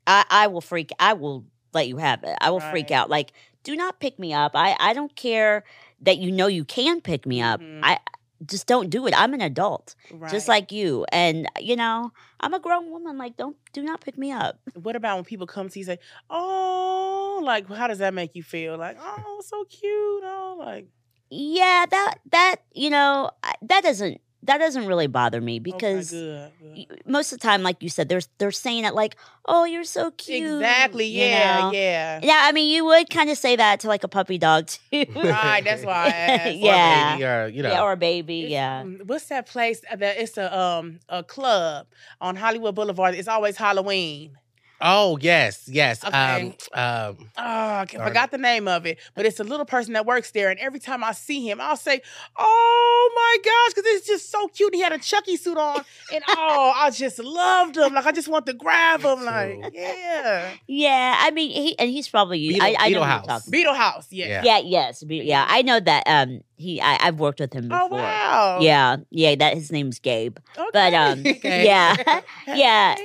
I 0.08 0.48
will 0.48 0.62
freak. 0.62 0.92
I 1.00 1.14
will 1.14 1.46
let 1.74 1.88
you 1.88 1.98
have 1.98 2.24
it. 2.24 2.36
I 2.42 2.50
will 2.50 2.60
freak 2.62 2.90
out. 2.90 3.10
Like, 3.12 3.32
do 3.64 3.76
not 3.76 4.00
pick 4.00 4.18
me 4.18 4.34
up. 4.34 4.54
I 4.56 4.76
I 4.80 4.94
don't 4.94 5.16
care 5.16 5.64
that 6.02 6.18
you 6.18 6.32
know 6.32 6.48
you 6.48 6.66
can 6.66 7.02
pick 7.02 7.26
me 7.26 7.42
up. 7.42 7.62
Mhm. 7.62 7.82
I 7.84 8.00
just 8.46 8.68
don't 8.68 8.90
do 8.90 9.06
it. 9.06 9.14
I'm 9.18 9.34
an 9.34 9.42
adult, 9.42 9.96
just 10.30 10.48
like 10.48 10.72
you, 10.72 11.06
and 11.12 11.48
you 11.60 11.76
know, 11.76 12.12
I'm 12.40 12.54
a 12.54 12.60
grown 12.60 12.90
woman. 12.90 13.18
Like, 13.18 13.36
don't 13.36 13.58
do 13.74 13.84
not 13.84 14.00
pick 14.00 14.18
me 14.18 14.32
up. 14.32 14.60
What 14.76 14.96
about 14.96 15.16
when 15.18 15.26
people 15.26 15.46
come 15.46 15.68
to 15.68 15.78
you 15.80 15.84
and 15.90 16.00
say, 16.00 16.06
"Oh, 16.30 17.42
like 17.44 17.68
how 17.70 17.88
does 17.88 17.98
that 18.00 18.14
make 18.14 18.36
you 18.36 18.44
feel?" 18.44 18.78
Like, 18.78 18.98
"Oh, 19.00 19.42
so 19.46 19.66
cute." 19.66 20.24
Oh, 20.24 20.56
like 20.60 20.88
yeah 21.32 21.86
that 21.90 22.16
that 22.32 22.56
you 22.74 22.90
know 22.90 23.30
that 23.62 23.84
doesn't 23.84 24.20
that 24.44 24.58
doesn't 24.60 24.86
really 24.88 25.08
bother 25.08 25.42
me 25.42 25.56
okay, 25.56 25.60
because 25.60 26.12
good, 26.12 26.52
good. 26.62 27.02
most 27.06 27.32
of 27.34 27.40
the 27.40 27.44
time 27.44 27.62
like 27.62 27.82
you 27.84 27.90
said 27.90 28.08
they're 28.10 28.22
they're 28.38 28.52
saying 28.52 28.86
it 28.86 28.94
like 28.94 29.16
oh 29.46 29.66
you're 29.66 29.84
so 29.84 30.12
cute 30.12 30.62
exactly. 30.62 31.06
you 31.06 31.26
Yeah, 31.26 31.62
know? 31.62 31.72
yeah. 31.72 32.20
yeah 32.24 32.42
i 32.46 32.52
mean 32.52 32.74
you 32.74 32.86
would 32.86 33.10
kind 33.10 33.30
of 33.30 33.38
say 33.38 33.56
that 33.58 33.82
to 33.82 33.88
like 33.88 34.04
a 34.04 34.08
puppy 34.08 34.38
dog 34.38 34.68
too 34.68 35.06
Right. 35.16 35.62
That's 35.64 35.84
why 35.90 36.06
I 36.06 36.10
asked. 36.10 36.56
Or 36.56 36.66
Yeah. 36.66 37.12
baby, 37.14 37.26
or, 37.26 37.48
you 37.48 37.64
know. 37.64 37.70
yeah 37.72 37.82
or 37.84 37.92
a 37.94 37.98
baby 37.98 38.44
It's, 38.44 38.52
yeah 38.52 38.82
um, 38.82 39.00
What's 39.06 39.26
that 39.26 39.46
place 39.48 39.82
that 39.94 40.02
it's 40.18 40.38
a 40.38 40.58
um 40.58 41.00
a 41.10 41.24
club 41.24 41.88
on 42.22 42.36
Hollywood 42.36 42.76
Boulevard? 42.76 43.16
It's 43.16 43.28
always 43.28 43.58
Halloween. 43.58 44.38
Oh, 44.82 45.18
yes, 45.22 45.68
yes. 45.68 46.04
Okay. 46.04 46.14
Um, 46.14 46.46
um, 46.74 47.18
Oh, 47.38 47.42
I 47.42 47.86
Darn 47.86 48.08
forgot 48.08 48.32
the 48.32 48.38
name 48.38 48.68
of 48.68 48.86
it, 48.86 49.00
but 49.16 49.26
it's 49.26 49.40
a 49.40 49.44
little 49.44 49.66
person 49.66 49.94
that 49.94 50.06
works 50.06 50.32
there, 50.32 50.50
and 50.50 50.60
every 50.60 50.80
time 50.80 51.04
I 51.04 51.12
see 51.14 51.48
him, 51.48 51.60
I'll 51.62 51.78
say, 51.78 52.02
"Oh 52.38 53.12
my 53.16 53.38
gosh," 53.44 53.74
because 53.76 53.92
it's 53.96 54.08
just 54.08 54.32
so 54.32 54.48
cute. 54.48 54.74
He 54.76 54.82
had 54.82 54.92
a 54.92 54.98
Chucky 55.00 55.38
suit 55.38 55.58
on, 55.58 55.84
and 56.14 56.24
oh, 56.28 56.74
I 56.76 56.90
just 56.92 57.20
loved 57.20 57.78
him. 57.78 57.94
Like 57.94 58.06
I 58.06 58.12
just 58.12 58.28
want 58.28 58.46
to 58.48 58.54
grab 58.54 59.02
him. 59.02 59.24
Like 59.26 59.72
yeah, 59.74 60.52
yeah 60.68 61.16
i 61.22 61.32
mean 61.32 61.52
he 61.52 61.78
and 61.80 61.90
he's 61.90 62.08
probably 62.08 62.40
Beetle- 62.40 62.62
I, 62.64 62.76
I 62.80 62.88
Beetle 62.90 63.04
who 63.04 63.10
you're 63.10 63.28
House. 63.28 63.46
Beetle 63.50 63.74
House. 63.74 64.08
Yeah. 64.12 64.28
Yeah. 64.28 64.42
yeah 64.44 64.58
yes 64.60 65.04
be- 65.04 65.18
yeah 65.18 65.46
i 65.50 65.62
know 65.62 65.80
that 65.80 66.04
um 66.08 66.42
he 66.60 66.80
I, 66.82 66.98
i've 67.08 67.20
worked 67.20 67.40
with 67.40 67.54
him 67.54 67.70
before 67.70 67.88
Oh 67.92 67.96
wow. 67.98 68.58
yeah 68.62 68.98
yeah 69.12 69.36
that 69.36 69.56
his 69.56 69.72
name's 69.72 70.00
gabe 70.00 70.38
Okay. 70.58 70.70
but, 70.74 70.94
um, 70.94 71.20
Okay. 71.26 71.64
yeah 71.66 71.96
yeah 72.48 72.96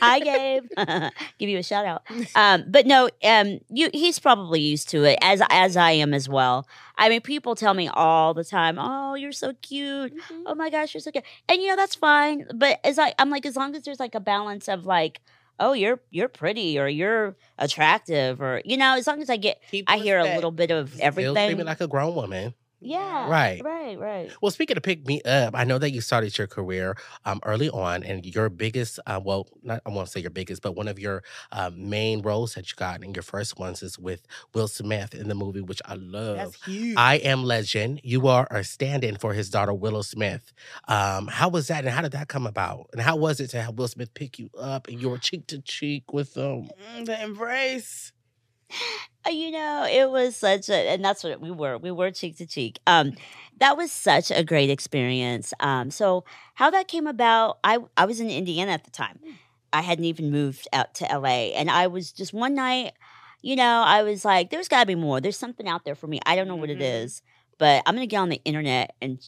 Hi, 0.00 0.18
Gabe. 0.20 0.64
Give 1.38 1.48
you 1.48 1.58
a 1.58 1.62
shout 1.62 1.84
out. 1.86 2.02
Um, 2.34 2.64
but 2.68 2.86
no, 2.86 3.08
um, 3.22 3.60
you 3.68 3.88
he's 3.92 4.18
probably 4.18 4.60
used 4.60 4.88
to 4.90 5.04
it 5.04 5.18
as 5.22 5.40
as 5.50 5.76
I 5.76 5.92
am 5.92 6.12
as 6.14 6.28
well. 6.28 6.66
I 6.96 7.08
mean, 7.08 7.20
people 7.20 7.54
tell 7.54 7.74
me 7.74 7.86
all 7.88 8.34
the 8.34 8.42
time, 8.44 8.78
"Oh, 8.80 9.14
you're 9.14 9.30
so 9.32 9.52
cute. 9.62 10.12
Mhm. 10.14 10.42
Oh 10.46 10.54
my 10.56 10.70
gosh, 10.70 10.94
you're 10.94 11.00
so 11.00 11.12
cute." 11.12 11.24
And 11.48 11.62
you 11.62 11.68
know 11.68 11.76
that's 11.76 11.94
fine. 11.94 12.46
But 12.54 12.80
as 12.84 12.98
I, 12.98 13.14
I'm 13.18 13.30
like, 13.30 13.46
as 13.46 13.54
long 13.56 13.76
as 13.76 13.82
there's 13.84 14.00
like 14.00 14.14
a 14.16 14.20
balance 14.20 14.68
of 14.68 14.86
like, 14.86 15.20
"Oh, 15.60 15.72
you're 15.72 16.00
you're 16.10 16.28
pretty," 16.28 16.78
or 16.80 16.88
"You're 16.88 17.36
attractive," 17.58 18.40
or 18.40 18.60
you 18.64 18.76
know, 18.76 18.96
as 18.96 19.06
long 19.06 19.20
as 19.22 19.30
I 19.30 19.36
get, 19.36 19.60
Keep 19.70 19.88
I 19.90 19.98
hear 19.98 20.18
a 20.18 20.34
little 20.34 20.50
bit 20.52 20.70
of 20.72 20.94
Still 20.94 21.04
everything. 21.06 21.34
screaming 21.34 21.66
like 21.66 21.80
a 21.80 21.86
grown 21.88 22.14
woman. 22.14 22.54
Yeah. 22.82 23.28
Right. 23.30 23.62
Right. 23.62 23.98
Right. 23.98 24.30
Well, 24.40 24.50
speaking 24.50 24.76
of 24.76 24.82
pick 24.82 25.06
me 25.06 25.22
up, 25.22 25.54
I 25.56 25.64
know 25.64 25.78
that 25.78 25.90
you 25.92 26.00
started 26.00 26.36
your 26.36 26.46
career 26.46 26.96
um, 27.24 27.40
early 27.44 27.70
on, 27.70 28.02
and 28.02 28.24
your 28.26 28.48
biggest, 28.48 28.98
uh, 29.06 29.20
well, 29.22 29.48
not 29.62 29.80
I 29.86 29.90
won't 29.90 30.08
say 30.08 30.20
your 30.20 30.30
biggest, 30.30 30.62
but 30.62 30.74
one 30.76 30.88
of 30.88 30.98
your 30.98 31.22
uh, 31.52 31.70
main 31.74 32.22
roles 32.22 32.54
that 32.54 32.70
you 32.70 32.74
got, 32.76 33.02
in 33.04 33.14
your 33.14 33.22
first 33.22 33.58
ones 33.58 33.82
is 33.82 33.98
with 33.98 34.26
Will 34.54 34.68
Smith 34.68 35.14
in 35.14 35.28
the 35.28 35.34
movie, 35.34 35.60
which 35.60 35.80
I 35.84 35.94
love. 35.94 36.36
That's 36.36 36.64
huge. 36.64 36.96
I 36.96 37.16
am 37.16 37.44
Legend. 37.44 38.00
You 38.02 38.26
are 38.28 38.46
a 38.50 38.64
stand-in 38.64 39.16
for 39.16 39.32
his 39.32 39.50
daughter 39.50 39.72
Willow 39.74 40.02
Smith. 40.02 40.52
Um, 40.88 41.28
how 41.28 41.48
was 41.48 41.68
that, 41.68 41.84
and 41.84 41.94
how 41.94 42.02
did 42.02 42.12
that 42.12 42.28
come 42.28 42.46
about? 42.46 42.88
And 42.92 43.00
how 43.00 43.16
was 43.16 43.40
it 43.40 43.48
to 43.50 43.62
have 43.62 43.74
Will 43.74 43.88
Smith 43.88 44.12
pick 44.14 44.38
you 44.38 44.50
up, 44.58 44.88
and 44.88 45.00
you 45.00 45.08
were 45.08 45.18
cheek 45.18 45.46
to 45.48 45.60
cheek 45.60 46.12
with 46.12 46.34
them? 46.34 46.68
Mm, 46.96 47.06
the 47.06 47.22
embrace. 47.22 48.12
Uh, 49.26 49.30
You 49.30 49.50
know, 49.52 49.86
it 49.88 50.10
was 50.10 50.36
such 50.36 50.68
a, 50.68 50.74
and 50.74 51.04
that's 51.04 51.22
what 51.22 51.40
we 51.40 51.50
were. 51.50 51.78
We 51.78 51.90
were 51.90 52.10
cheek 52.10 52.36
to 52.38 52.46
cheek. 52.46 52.78
Um, 52.86 53.12
that 53.58 53.76
was 53.76 53.92
such 53.92 54.30
a 54.32 54.42
great 54.42 54.70
experience. 54.70 55.54
Um, 55.60 55.90
so 55.90 56.24
how 56.54 56.70
that 56.70 56.88
came 56.88 57.06
about, 57.06 57.58
I 57.62 57.78
I 57.96 58.04
was 58.06 58.18
in 58.20 58.28
Indiana 58.30 58.72
at 58.72 58.84
the 58.84 58.90
time. 58.90 59.20
I 59.72 59.80
hadn't 59.80 60.04
even 60.06 60.30
moved 60.30 60.66
out 60.72 60.94
to 60.96 61.10
LA, 61.10 61.52
and 61.54 61.70
I 61.70 61.86
was 61.86 62.12
just 62.12 62.32
one 62.34 62.54
night. 62.54 62.92
You 63.42 63.56
know, 63.56 63.82
I 63.86 64.02
was 64.02 64.24
like, 64.24 64.50
"There's 64.50 64.68
got 64.68 64.80
to 64.80 64.86
be 64.86 64.94
more. 64.96 65.20
There's 65.20 65.38
something 65.38 65.68
out 65.68 65.84
there 65.84 65.94
for 65.94 66.06
me. 66.08 66.20
I 66.26 66.36
don't 66.36 66.48
know 66.48 66.56
what 66.56 66.70
it 66.70 66.78
Mhm. 66.78 67.04
is, 67.04 67.22
but 67.58 67.82
I'm 67.86 67.94
gonna 67.94 68.06
get 68.06 68.18
on 68.18 68.28
the 68.28 68.40
internet 68.44 68.94
and 69.00 69.18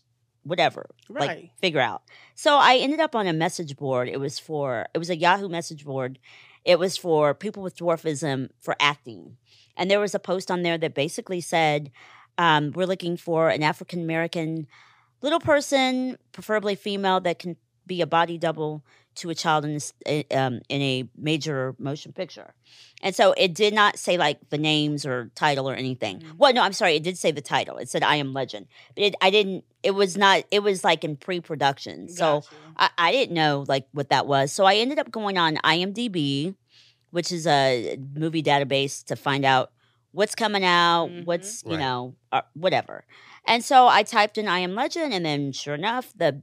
whatever, 0.42 0.90
Right. 1.08 1.28
like 1.28 1.50
figure 1.60 1.80
out." 1.80 2.02
So 2.34 2.56
I 2.56 2.76
ended 2.76 3.00
up 3.00 3.14
on 3.14 3.26
a 3.26 3.32
message 3.32 3.76
board. 3.76 4.08
It 4.08 4.18
was 4.20 4.38
for 4.38 4.86
it 4.94 4.98
was 4.98 5.10
a 5.10 5.16
Yahoo 5.16 5.48
message 5.48 5.84
board. 5.84 6.18
It 6.64 6.78
was 6.78 6.96
for 6.96 7.34
people 7.34 7.62
with 7.62 7.76
dwarfism 7.76 8.50
for 8.60 8.74
acting. 8.80 9.36
And 9.76 9.90
there 9.90 10.00
was 10.00 10.14
a 10.14 10.18
post 10.18 10.50
on 10.50 10.62
there 10.62 10.78
that 10.78 10.94
basically 10.94 11.40
said, 11.40 11.90
um, 12.38 12.72
we're 12.74 12.86
looking 12.86 13.16
for 13.16 13.48
an 13.48 13.62
African 13.62 14.02
American 14.02 14.66
little 15.22 15.40
person, 15.40 16.18
preferably 16.32 16.74
female, 16.74 17.20
that 17.20 17.38
can 17.38 17.56
be 17.86 18.00
a 18.00 18.06
body 18.06 18.38
double 18.38 18.82
to 19.16 19.30
a 19.30 19.34
child 19.34 19.64
in, 19.64 19.74
this, 19.74 19.92
uh, 20.06 20.22
um, 20.32 20.60
in 20.68 20.80
a 20.82 21.08
major 21.16 21.74
motion 21.78 22.12
picture. 22.12 22.54
And 23.02 23.14
so 23.14 23.32
it 23.36 23.54
did 23.54 23.74
not 23.74 23.98
say 23.98 24.16
like 24.16 24.38
the 24.50 24.58
names 24.58 25.04
or 25.04 25.30
title 25.34 25.68
or 25.68 25.74
anything. 25.74 26.20
Mhm. 26.20 26.36
Well, 26.38 26.52
no, 26.52 26.62
I'm 26.62 26.72
sorry. 26.72 26.96
It 26.96 27.02
did 27.02 27.18
say 27.18 27.30
the 27.30 27.40
title. 27.42 27.76
It 27.78 27.88
said 27.88 28.02
I 28.02 28.16
Am 28.16 28.32
Legend. 28.32 28.66
But 28.94 29.04
it, 29.04 29.14
I 29.20 29.30
didn't, 29.30 29.64
it 29.82 29.92
was 29.92 30.16
not, 30.16 30.44
it 30.50 30.62
was 30.62 30.84
like 30.84 31.04
in 31.04 31.16
pre 31.16 31.40
production. 31.40 32.08
So 32.08 32.42
I, 32.76 32.90
I 32.96 33.12
didn't 33.12 33.34
know 33.34 33.64
like 33.68 33.86
what 33.92 34.08
that 34.10 34.26
was. 34.26 34.52
So 34.52 34.64
I 34.64 34.76
ended 34.76 34.98
up 34.98 35.10
going 35.10 35.36
on 35.38 35.56
IMDb, 35.64 36.54
which 37.10 37.30
is 37.30 37.46
a 37.46 37.98
movie 38.14 38.42
database 38.42 39.04
to 39.06 39.16
find 39.16 39.44
out 39.44 39.70
what's 40.12 40.34
coming 40.34 40.64
out, 40.64 41.10
Mhm. 41.10 41.24
what's 41.26 41.62
you 41.64 41.72
Right. 41.72 41.80
know, 41.80 42.14
uh, 42.32 42.42
whatever. 42.54 43.04
And 43.46 43.62
so 43.64 43.86
I 43.88 44.02
typed 44.04 44.38
in 44.38 44.48
I 44.48 44.60
am 44.60 44.74
Legend, 44.74 45.12
and 45.12 45.24
then 45.26 45.52
sure 45.52 45.74
enough, 45.74 46.12
the 46.16 46.40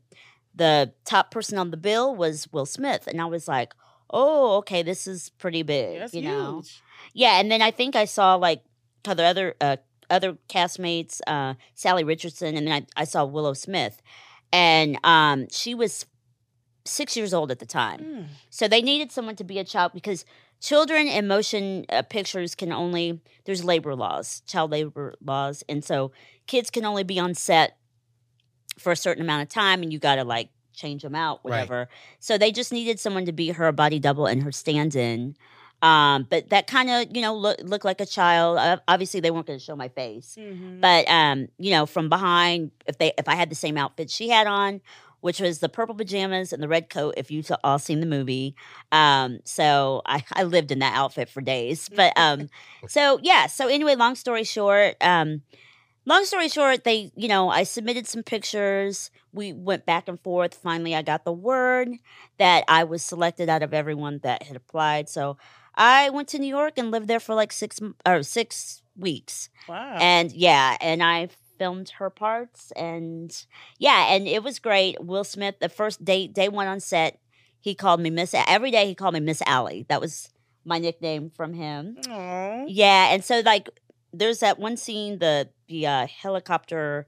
the 0.56 0.94
top 1.06 1.32
person 1.32 1.58
on 1.58 1.72
the 1.72 1.78
bill 1.78 2.16
was 2.16 2.48
Will 2.52 2.66
Smith, 2.66 3.08
and 3.08 3.22
I 3.22 3.26
was 3.26 3.48
like, 3.48 3.74
oh, 4.10 4.58
okay, 4.58 4.84
this 4.84 5.08
is 5.08 5.30
pretty 5.38 5.64
big, 5.64 5.94
Yeah, 5.94 6.00
that's 6.00 6.14
you 6.14 6.22
know. 6.24 6.56
huge. 6.58 6.82
Yeah, 7.14 7.40
and 7.40 7.52
then 7.52 7.62
I 7.62 7.72
think 7.72 7.96
I 7.96 8.06
saw 8.06 8.36
like 8.36 8.64
other 9.06 9.26
other 9.26 9.56
uh, 9.62 9.78
other 10.10 10.38
castmates, 10.50 11.22
uh, 11.28 11.54
Salli 11.76 12.06
Richardson, 12.06 12.58
and 12.58 12.68
then 12.68 12.86
I, 12.98 13.02
I 13.02 13.04
saw 13.06 13.26
Willow 13.26 13.54
Smith, 13.54 14.02
and 14.52 14.98
um, 15.04 15.48
she 15.50 15.74
was 15.74 16.06
six 16.86 17.16
years 17.16 17.34
old 17.34 17.52
at 17.52 17.60
the 17.60 17.66
time. 17.66 18.00
Mm. 18.00 18.26
So 18.50 18.68
they 18.68 18.82
needed 18.82 19.12
someone 19.12 19.36
to 19.38 19.44
be 19.44 19.60
a 19.60 19.64
child 19.64 19.92
because 19.94 20.26
children 20.60 21.08
in 21.08 21.28
motion 21.28 21.86
uh, 21.90 22.02
pictures 22.02 22.56
can 22.56 22.72
only 22.72 23.22
there's 23.46 23.64
labor 23.64 23.96
laws, 23.96 24.42
child 24.46 24.72
labor 24.72 25.16
laws, 25.22 25.64
and 25.70 25.84
so 25.84 26.12
kids 26.48 26.70
can 26.70 26.86
only 26.86 27.04
be 27.04 27.20
on 27.20 27.34
set 27.34 27.78
for 28.80 28.92
a 28.92 28.96
certain 28.96 29.24
amount 29.24 29.44
of 29.44 29.50
time, 29.50 29.82
and 29.84 29.92
you 29.94 30.00
got 30.00 30.16
to 30.16 30.24
like 30.24 30.50
change 30.74 31.02
them 31.04 31.16
out, 31.16 31.40
Right. 31.44 31.52
whatever. 31.52 31.90
So 32.20 32.38
they 32.38 32.52
just 32.52 32.72
needed 32.72 33.00
someone 33.00 33.26
to 33.26 33.32
be 33.34 33.50
her 33.50 33.72
body 33.72 34.00
double 34.00 34.26
and 34.26 34.42
her 34.44 34.52
stand-in. 34.52 35.36
Um, 35.84 36.28
but 36.30 36.50
that 36.50 36.68
kind 36.68 36.90
of 36.92 37.16
you 37.16 37.22
know 37.24 37.36
look 37.36 37.60
looked 37.64 37.86
like 37.86 38.00
a 38.02 38.06
child. 38.06 38.58
Uh, 38.60 38.78
obviously, 38.88 39.20
they 39.20 39.32
weren't 39.32 39.48
going 39.48 39.58
to 39.60 39.66
show 39.66 39.76
my 39.76 39.88
face, 39.90 40.38
Mhm. 40.40 40.80
but 40.80 41.08
um, 41.10 41.48
you 41.58 41.72
know, 41.72 41.86
from 41.88 42.08
behind, 42.08 42.72
if 42.86 42.98
they 43.00 43.14
if 43.18 43.28
I 43.28 43.34
had 43.36 43.50
the 43.50 43.56
same 43.56 43.78
outfit 43.78 44.12
she 44.12 44.30
had 44.30 44.46
on, 44.46 44.82
which 45.22 45.40
was 45.40 45.58
the 45.58 45.70
purple 45.70 45.96
pajamas 45.96 46.54
and 46.54 46.62
the 46.62 46.68
red 46.68 46.90
coat, 46.92 47.16
if 47.18 47.32
you've 47.32 47.52
all 47.64 47.80
seen 47.80 48.00
the 48.00 48.06
movie, 48.06 48.56
um, 48.92 49.40
so 49.44 50.04
I 50.06 50.24
I 50.34 50.44
lived 50.44 50.72
in 50.72 50.80
that 50.80 50.94
outfit 50.96 51.30
for 51.30 51.42
days. 51.42 51.90
But 51.96 52.14
um, 52.16 52.50
so 52.88 53.20
yeah, 53.24 53.48
so 53.48 53.68
anyway, 53.68 53.96
long 53.96 54.14
story 54.14 54.44
short, 54.44 54.96
um, 55.02 55.42
long 56.06 56.26
story 56.26 56.50
short, 56.50 56.84
they 56.84 57.12
you 57.16 57.28
know 57.28 57.50
I 57.50 57.64
submitted 57.64 58.08
some 58.08 58.24
pictures. 58.24 59.12
We 59.32 59.54
went 59.54 59.86
back 59.86 60.08
and 60.08 60.20
forth. 60.20 60.54
Finally, 60.54 60.96
I 60.96 61.02
got 61.02 61.26
the 61.26 61.34
word 61.34 61.90
that 62.38 62.64
I 62.68 62.84
was 62.84 63.04
selected 63.04 63.50
out 63.50 63.64
of 63.64 63.74
everyone 63.74 64.20
that 64.24 64.44
had 64.44 64.56
applied. 64.56 65.10
So 65.10 65.38
I 65.76 66.10
went 66.10 66.28
to 66.30 66.40
New 66.40 66.48
York 66.48 66.78
and 66.78 66.92
lived 66.92 67.08
there 67.08 67.20
for 67.20 67.36
like 67.36 67.52
six 67.52 67.80
or 68.06 68.24
six 68.24 68.82
weeks. 68.98 69.50
wow. 69.68 69.98
And 70.00 70.32
yeah, 70.32 70.78
and 70.82 71.02
I 71.04 71.30
filmed 71.58 71.90
her 72.00 72.10
parts 72.10 72.72
and 72.76 73.46
yeah, 73.78 74.14
and 74.14 74.28
it 74.28 74.44
was 74.44 74.60
great. 74.60 75.04
Will 75.04 75.24
Smith, 75.24 75.56
the 75.60 75.70
first 75.70 76.04
day 76.04 76.28
day 76.28 76.50
one 76.50 76.68
on 76.68 76.80
set, 76.80 77.20
he 77.60 77.76
called 77.76 78.02
me 78.02 78.10
Miss 78.10 78.34
every 78.34 78.72
day 78.72 78.88
he 78.88 78.96
called 78.96 79.14
me 79.14 79.20
Miss 79.20 79.42
Ali. 79.46 79.86
That 79.88 80.02
was 80.02 80.30
my 80.66 80.80
nickname 80.80 81.30
from 81.30 81.54
him. 81.54 81.98
Aw. 82.10 82.66
Yeah, 82.68 83.14
and 83.14 83.24
so 83.24 83.42
like 83.46 83.70
there's 84.14 84.40
that 84.40 84.60
one 84.60 84.76
scene, 84.78 85.20
the 85.20 85.50
the 85.72 85.88
uh, 85.88 86.08
helicopter 86.08 87.08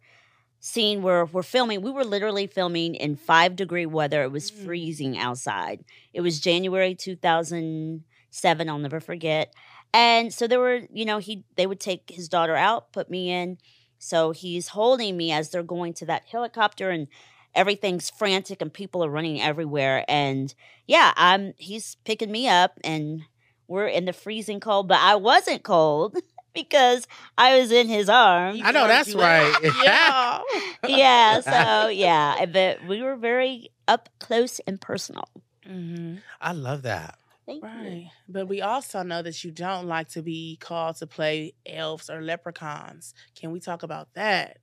scene 0.60 1.02
where 1.02 1.26
we're 1.26 1.44
filming. 1.44 1.82
We 1.82 1.92
were 1.92 2.06
literally 2.06 2.48
filming 2.48 2.96
in 2.96 3.18
five 3.18 3.56
degree 3.58 3.86
weather. 3.86 4.24
It 4.24 4.32
was 4.32 4.50
Mm. 4.50 4.66
freezing 4.66 5.18
outside. 5.18 5.84
It 6.14 6.22
was 6.22 6.40
January 6.40 6.96
2007. 6.96 8.70
I'll 8.70 8.80
never 8.80 9.00
forget. 9.00 9.54
And 9.94 10.34
so 10.34 10.48
there 10.48 10.60
were, 10.60 10.82
you 10.92 11.06
know, 11.06 11.20
he 11.20 11.44
they 11.56 11.68
would 11.68 11.80
take 11.80 12.10
his 12.10 12.30
daughter 12.30 12.56
out, 12.56 12.92
put 12.94 13.10
me 13.10 13.30
in. 13.30 13.58
So 14.00 14.32
he's 14.32 14.70
holding 14.70 15.16
me 15.18 15.32
as 15.32 15.50
they're 15.50 15.64
going 15.64 15.94
to 15.96 16.06
that 16.08 16.24
helicopter 16.32 16.90
and 16.90 17.08
everything's 17.56 18.10
frantic 18.10 18.62
and 18.62 18.74
people 18.74 19.04
are 19.04 19.10
running 19.10 19.42
everywhere. 19.42 20.04
And 20.08 20.54
yeah, 20.88 21.14
I'm 21.16 21.54
he's 21.58 21.96
picking 22.06 22.32
me 22.32 22.48
up 22.48 22.80
and 22.84 23.22
we're 23.68 23.88
in 23.88 24.06
the 24.06 24.14
freezing 24.14 24.60
cold, 24.60 24.88
but 24.88 25.00
I 25.00 25.16
wasn't 25.16 25.64
cold 25.64 26.18
because 26.54 27.08
I 27.38 27.60
was 27.60 27.72
in 27.72 27.88
his 27.88 28.10
arms. 28.10 28.62
I 28.64 28.72
know, 28.72 28.88
that's 28.88 29.14
right. 29.14 29.56
yeah. 29.84 30.42
yeah, 30.88 31.40
so 31.84 31.88
yeah, 31.90 32.46
but 32.46 32.86
we 32.88 33.02
were 33.02 33.16
very 33.16 33.70
up 33.88 34.10
close 34.20 34.60
and 34.68 34.80
personal. 34.80 35.28
hmm 35.66 36.16
I 36.40 36.54
love 36.54 36.84
that. 36.84 37.18
Thank 37.46 37.64
you. 37.64 37.70
Right. 37.70 38.12
But 38.30 38.48
we 38.48 38.62
also 38.62 39.04
know 39.04 39.22
that 39.22 39.44
you 39.44 39.52
don't 39.52 39.88
like 39.88 40.10
to 40.10 40.22
be 40.22 40.58
called 40.62 40.96
to 40.98 41.08
play 41.08 41.54
elves 41.66 42.10
or 42.10 42.22
leprechauns. 42.22 43.14
Can 43.36 43.52
we 43.52 43.60
talk 43.60 43.84
about 43.84 44.08
that? 44.14 44.60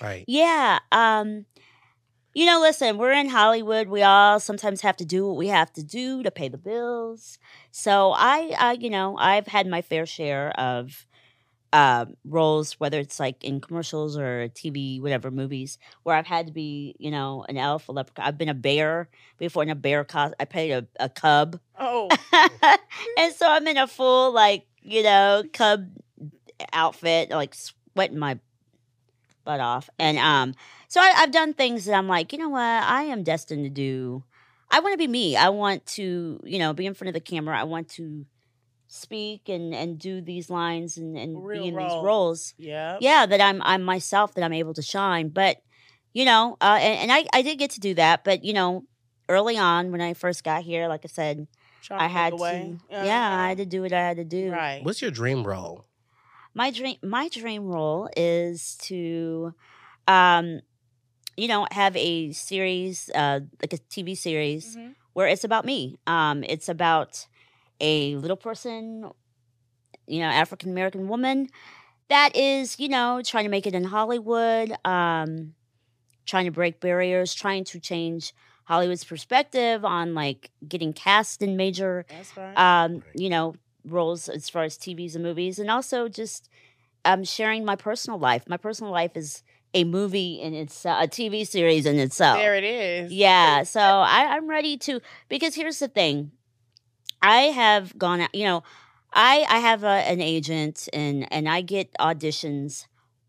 Right. 0.00 0.24
Yeah. 0.26 0.78
Um, 0.90 1.44
you 2.34 2.46
know, 2.46 2.60
listen, 2.60 2.98
we're 2.98 3.12
in 3.12 3.28
Hollywood. 3.28 3.88
We 3.88 4.02
all 4.02 4.40
sometimes 4.40 4.80
have 4.80 4.96
to 4.98 5.04
do 5.04 5.26
what 5.26 5.36
we 5.36 5.48
have 5.48 5.72
to 5.74 5.82
do 5.82 6.22
to 6.22 6.30
pay 6.30 6.48
the 6.48 6.58
bills. 6.58 7.38
So 7.70 8.12
I, 8.12 8.54
I 8.58 8.72
you 8.72 8.90
know, 8.90 9.16
I've 9.18 9.46
had 9.46 9.66
my 9.66 9.82
fair 9.82 10.06
share 10.06 10.50
of 10.58 11.06
um, 11.72 12.16
roles, 12.24 12.78
whether 12.78 12.98
it's 12.98 13.18
like 13.18 13.42
in 13.42 13.60
commercials 13.60 14.16
or 14.16 14.48
TV, 14.48 15.00
whatever 15.00 15.30
movies, 15.30 15.78
where 16.02 16.14
I've 16.14 16.26
had 16.26 16.46
to 16.46 16.52
be, 16.52 16.94
you 16.98 17.10
know, 17.10 17.44
an 17.48 17.56
elf, 17.56 17.88
a 17.88 17.92
leprechaun. 17.92 18.26
I've 18.26 18.38
been 18.38 18.50
a 18.50 18.54
bear 18.54 19.08
before 19.38 19.62
in 19.62 19.70
a 19.70 19.74
bear 19.74 20.04
costume. 20.04 20.36
I 20.38 20.44
played 20.44 20.70
a, 20.70 20.86
a 21.00 21.08
cub. 21.08 21.58
Oh, 21.78 22.10
and 23.18 23.34
so 23.34 23.46
I'm 23.48 23.66
in 23.66 23.78
a 23.78 23.86
full 23.86 24.32
like 24.32 24.66
you 24.82 25.02
know 25.02 25.44
cub 25.52 25.88
outfit, 26.72 27.30
like 27.30 27.54
sweating 27.54 28.18
my 28.18 28.38
butt 29.44 29.60
off, 29.60 29.88
and 29.98 30.18
um, 30.18 30.54
so 30.88 31.00
I, 31.00 31.12
I've 31.16 31.32
done 31.32 31.54
things 31.54 31.84
that 31.86 31.94
I'm 31.94 32.08
like, 32.08 32.32
you 32.32 32.38
know 32.38 32.48
what, 32.50 32.60
I 32.60 33.02
am 33.04 33.22
destined 33.22 33.64
to 33.64 33.70
do. 33.70 34.24
I 34.70 34.80
want 34.80 34.94
to 34.94 34.98
be 34.98 35.08
me. 35.08 35.36
I 35.36 35.50
want 35.50 35.84
to, 35.86 36.40
you 36.44 36.58
know, 36.58 36.72
be 36.72 36.86
in 36.86 36.94
front 36.94 37.08
of 37.08 37.14
the 37.14 37.20
camera. 37.20 37.58
I 37.58 37.64
want 37.64 37.88
to 37.90 38.24
speak 38.88 39.48
and 39.48 39.74
and 39.74 39.98
do 39.98 40.20
these 40.20 40.50
lines 40.50 40.96
and 40.96 41.16
and 41.16 41.44
Real 41.46 41.62
be 41.62 41.68
in 41.68 41.74
role. 41.74 41.88
these 41.88 42.04
roles. 42.04 42.54
yeah. 42.58 42.98
Yeah, 43.00 43.26
that 43.26 43.40
I'm 43.40 43.60
I'm 43.62 43.82
myself. 43.82 44.34
That 44.34 44.44
I'm 44.44 44.52
able 44.52 44.74
to 44.74 44.82
shine, 44.82 45.28
but. 45.28 45.58
You 46.14 46.26
know, 46.26 46.58
uh, 46.60 46.76
and, 46.78 47.10
and 47.10 47.10
I, 47.10 47.24
I 47.32 47.40
did 47.40 47.56
get 47.58 47.70
to 47.70 47.80
do 47.80 47.94
that, 47.94 48.22
but 48.22 48.44
you 48.44 48.52
know, 48.52 48.84
early 49.30 49.56
on 49.56 49.92
when 49.92 50.02
I 50.02 50.12
first 50.12 50.44
got 50.44 50.62
here, 50.62 50.86
like 50.86 51.06
I 51.06 51.08
said, 51.08 51.46
Trying 51.80 52.00
I 52.02 52.06
had 52.08 52.32
look 52.34 52.40
away. 52.40 52.76
to. 52.90 52.94
Yeah, 53.06 53.34
I 53.40 53.48
had 53.48 53.56
to 53.56 53.64
do 53.64 53.80
what 53.80 53.94
I 53.94 54.00
had 54.08 54.18
to 54.18 54.24
do. 54.24 54.52
Right. 54.52 54.84
What's 54.84 55.00
your 55.00 55.10
dream 55.10 55.42
role? 55.42 55.86
My 56.54 56.70
dream, 56.70 56.96
my 57.02 57.28
dream 57.28 57.64
role 57.66 58.08
is 58.16 58.76
to, 58.82 59.54
um, 60.06 60.60
you 61.36 61.48
know, 61.48 61.66
have 61.70 61.96
a 61.96 62.32
series, 62.32 63.10
uh, 63.14 63.40
like 63.62 63.72
a 63.72 63.78
TV 63.78 64.14
series 64.14 64.76
Mhm. 64.76 64.94
where 65.14 65.26
it's 65.26 65.44
about 65.44 65.64
me. 65.64 65.98
Um, 66.06 66.44
it's 66.44 66.68
about 66.68 67.26
a 67.80 68.16
little 68.16 68.36
person, 68.36 69.10
you 70.06 70.20
know, 70.20 70.26
African 70.26 70.70
American 70.70 71.08
woman 71.08 71.48
that 72.08 72.36
is, 72.36 72.78
you 72.78 72.88
know, 72.88 73.22
trying 73.24 73.44
to 73.44 73.50
make 73.50 73.66
it 73.66 73.74
in 73.74 73.84
Hollywood, 73.84 74.76
um, 74.84 75.54
trying 76.26 76.44
to 76.44 76.50
break 76.50 76.80
barriers, 76.80 77.34
trying 77.34 77.64
to 77.64 77.80
change 77.80 78.34
Hollywood's 78.64 79.04
perspective 79.04 79.84
on 79.84 80.14
like 80.14 80.50
getting 80.68 80.92
cast 80.92 81.42
in 81.42 81.56
major, 81.56 82.04
That's 82.08 82.36
right. 82.36 82.58
um, 82.58 83.02
you 83.14 83.30
know, 83.30 83.54
roles 83.84 84.28
as 84.28 84.48
far 84.48 84.64
as 84.64 84.76
TVs 84.76 85.14
and 85.14 85.22
movies, 85.22 85.58
and 85.58 85.70
also 85.70 86.08
just 86.08 86.48
um, 87.04 87.24
sharing 87.24 87.64
my 87.64 87.76
personal 87.76 88.18
life. 88.18 88.44
My 88.48 88.56
personal 88.56 88.92
life 88.92 89.16
is 89.16 89.42
a 89.74 89.84
movie 89.84 90.40
in 90.40 90.54
itself, 90.54 91.04
a 91.04 91.08
TV 91.08 91.46
series 91.46 91.86
in 91.86 91.98
itself. 91.98 92.38
there 92.38 92.54
it 92.54 92.64
is. 92.64 93.12
Yeah, 93.12 93.62
so 93.62 93.80
I, 93.80 94.36
I'm 94.36 94.48
ready 94.48 94.76
to 94.78 95.00
because 95.28 95.54
here's 95.54 95.78
the 95.78 95.88
thing. 95.88 96.32
I 97.20 97.42
have 97.42 97.96
gone 97.96 98.20
out, 98.20 98.34
you 98.34 98.44
know, 98.44 98.62
I 99.12 99.46
I 99.48 99.58
have 99.58 99.84
a, 99.84 99.86
an 99.86 100.20
agent 100.20 100.88
and 100.92 101.30
and 101.32 101.48
I 101.48 101.60
get 101.60 101.92
auditions 101.98 102.86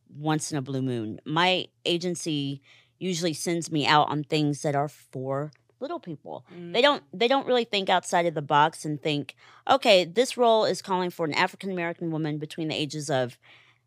once 0.10 0.52
in 0.52 0.58
a 0.58 0.62
blue 0.62 0.82
moon. 0.82 1.20
My 1.26 1.68
agency 1.86 2.62
usually 3.00 3.34
sends 3.34 3.72
me 3.72 3.86
out 3.86 4.10
on 4.10 4.24
things 4.24 4.62
that 4.62 4.76
are 4.76 4.88
for 4.88 5.52
little 5.84 6.00
people. 6.00 6.46
Mm. 6.52 6.74
They 6.74 6.82
don't 6.82 7.04
they 7.14 7.28
don't 7.28 7.46
really 7.46 7.66
think 7.66 7.90
outside 7.90 8.26
of 8.26 8.34
the 8.34 8.42
box 8.42 8.86
and 8.86 9.00
think, 9.00 9.36
okay, 9.70 10.06
this 10.06 10.36
role 10.38 10.66
is 10.66 10.82
calling 10.82 11.12
for 11.12 11.26
an 11.28 11.34
African 11.34 11.70
American 11.72 12.10
woman 12.10 12.40
between 12.40 12.70
the 12.70 12.76
ages 12.76 13.12
of, 13.12 13.38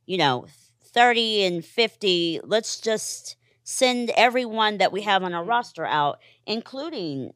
you 0.05 0.19
know, 0.19 0.47
30 0.85 1.43
and 1.45 1.65
50. 1.65 2.41
Let's 2.45 2.81
just 2.81 3.37
send 3.65 4.11
everyone 4.11 4.79
that 4.79 4.93
we 4.93 5.03
have 5.03 5.25
on 5.25 5.35
our 5.35 5.43
Mhm. 5.45 5.49
roster 5.49 5.85
out, 5.85 6.21
including 6.47 7.33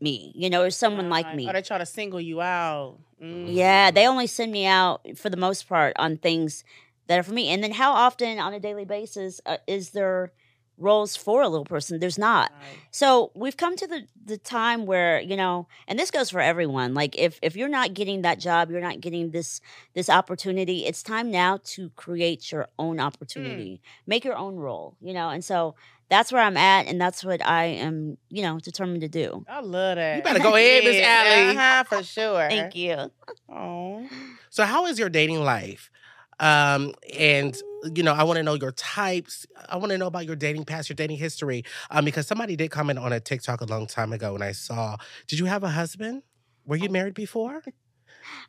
me, 0.00 0.32
you 0.34 0.48
know, 0.48 0.62
or 0.62 0.70
someone 0.70 1.10
like 1.10 1.34
me. 1.34 1.48
Or 1.48 1.52
they 1.52 1.60
try 1.60 1.78
to 1.78 1.84
single 1.86 2.20
you 2.20 2.40
out. 2.40 2.98
Mm. 3.20 3.52
Yeah, 3.52 3.90
they 3.90 4.06
only 4.06 4.26
send 4.28 4.52
me 4.52 4.64
out 4.64 5.00
for 5.16 5.28
the 5.28 5.36
most 5.36 5.68
part 5.68 5.94
on 5.98 6.16
things 6.16 6.64
that 7.08 7.18
are 7.18 7.22
for 7.24 7.32
me. 7.32 7.48
And 7.48 7.62
then 7.64 7.72
how 7.72 7.92
often 7.92 8.38
on 8.38 8.54
a 8.54 8.60
daily 8.60 8.84
basis 8.84 9.40
uh, 9.44 9.58
is 9.66 9.90
there 9.90 10.32
roles 10.78 11.16
for 11.16 11.42
a 11.42 11.48
little 11.48 11.64
person? 11.64 11.98
There's 12.00 12.18
not. 12.18 12.50
Right. 12.52 12.78
So 12.90 13.30
we've 13.34 13.56
come 13.56 13.76
to 13.76 13.86
the 13.86 14.06
the 14.24 14.38
time 14.38 14.86
where 14.86 15.20
you 15.20 15.36
know, 15.36 15.68
and 15.86 15.98
this 15.98 16.10
goes 16.10 16.30
for 16.30 16.40
everyone. 16.40 16.94
Like 16.94 17.16
if 17.18 17.38
if 17.42 17.56
you're 17.56 17.68
not 17.68 17.94
getting 17.94 18.22
that 18.22 18.38
job, 18.38 18.70
you're 18.70 18.80
not 18.80 19.00
getting 19.00 19.30
this 19.30 19.60
this 19.94 20.08
opportunity. 20.08 20.86
It's 20.86 21.02
time 21.02 21.30
now 21.30 21.58
to 21.64 21.90
create 21.96 22.50
your 22.52 22.68
own 22.78 23.00
opportunity, 23.00 23.80
make 24.06 24.24
your 24.24 24.36
own 24.36 24.56
role. 24.56 24.96
You 25.00 25.14
know, 25.14 25.28
and 25.30 25.44
so 25.44 25.74
that's 26.10 26.32
where 26.32 26.42
I'm 26.42 26.56
at, 26.56 26.86
and 26.86 27.00
that's 27.00 27.22
what 27.24 27.44
I 27.44 27.64
am. 27.64 28.16
You 28.30 28.42
know, 28.42 28.58
determined 28.58 29.02
to 29.02 29.08
do. 29.08 29.44
I 29.48 29.60
love 29.60 29.96
that. 29.96 30.16
You 30.16 30.22
better 30.22 30.38
go 30.38 30.54
ahead, 30.56 30.84
Miss 30.84 30.96
Yeah, 30.96 31.24
Ali. 31.26 31.56
Uh-huh, 31.56 31.84
for 31.84 32.02
sure. 32.02 32.48
Thank 32.48 32.74
you. 32.76 33.10
Oh. 33.48 34.08
So, 34.50 34.64
how 34.64 34.86
is 34.86 34.98
your 34.98 35.10
dating 35.10 35.42
life? 35.42 35.90
Um, 36.40 36.94
and 37.18 37.56
you 37.94 38.02
know, 38.02 38.12
I 38.12 38.24
want 38.24 38.38
to 38.38 38.42
know 38.42 38.54
your 38.54 38.72
types. 38.72 39.46
I 39.68 39.76
want 39.76 39.90
to 39.92 39.98
know 39.98 40.06
about 40.08 40.26
your 40.26 40.36
dating 40.36 40.64
past, 40.64 40.88
your 40.88 40.96
dating 40.96 41.18
history. 41.18 41.64
Um, 41.90 42.04
because 42.04 42.26
somebody 42.26 42.56
did 42.56 42.70
comment 42.70 42.98
on 42.98 43.12
a 43.12 43.20
TikTok 43.20 43.60
a 43.60 43.66
long 43.66 43.86
time 43.86 44.12
ago, 44.12 44.34
and 44.34 44.42
I 44.42 44.52
saw. 44.52 44.96
Did 45.26 45.38
you 45.38 45.46
have 45.46 45.62
a 45.62 45.68
husband? 45.70 46.22
Were 46.66 46.76
you 46.76 46.88
married 46.88 47.14
before? 47.14 47.62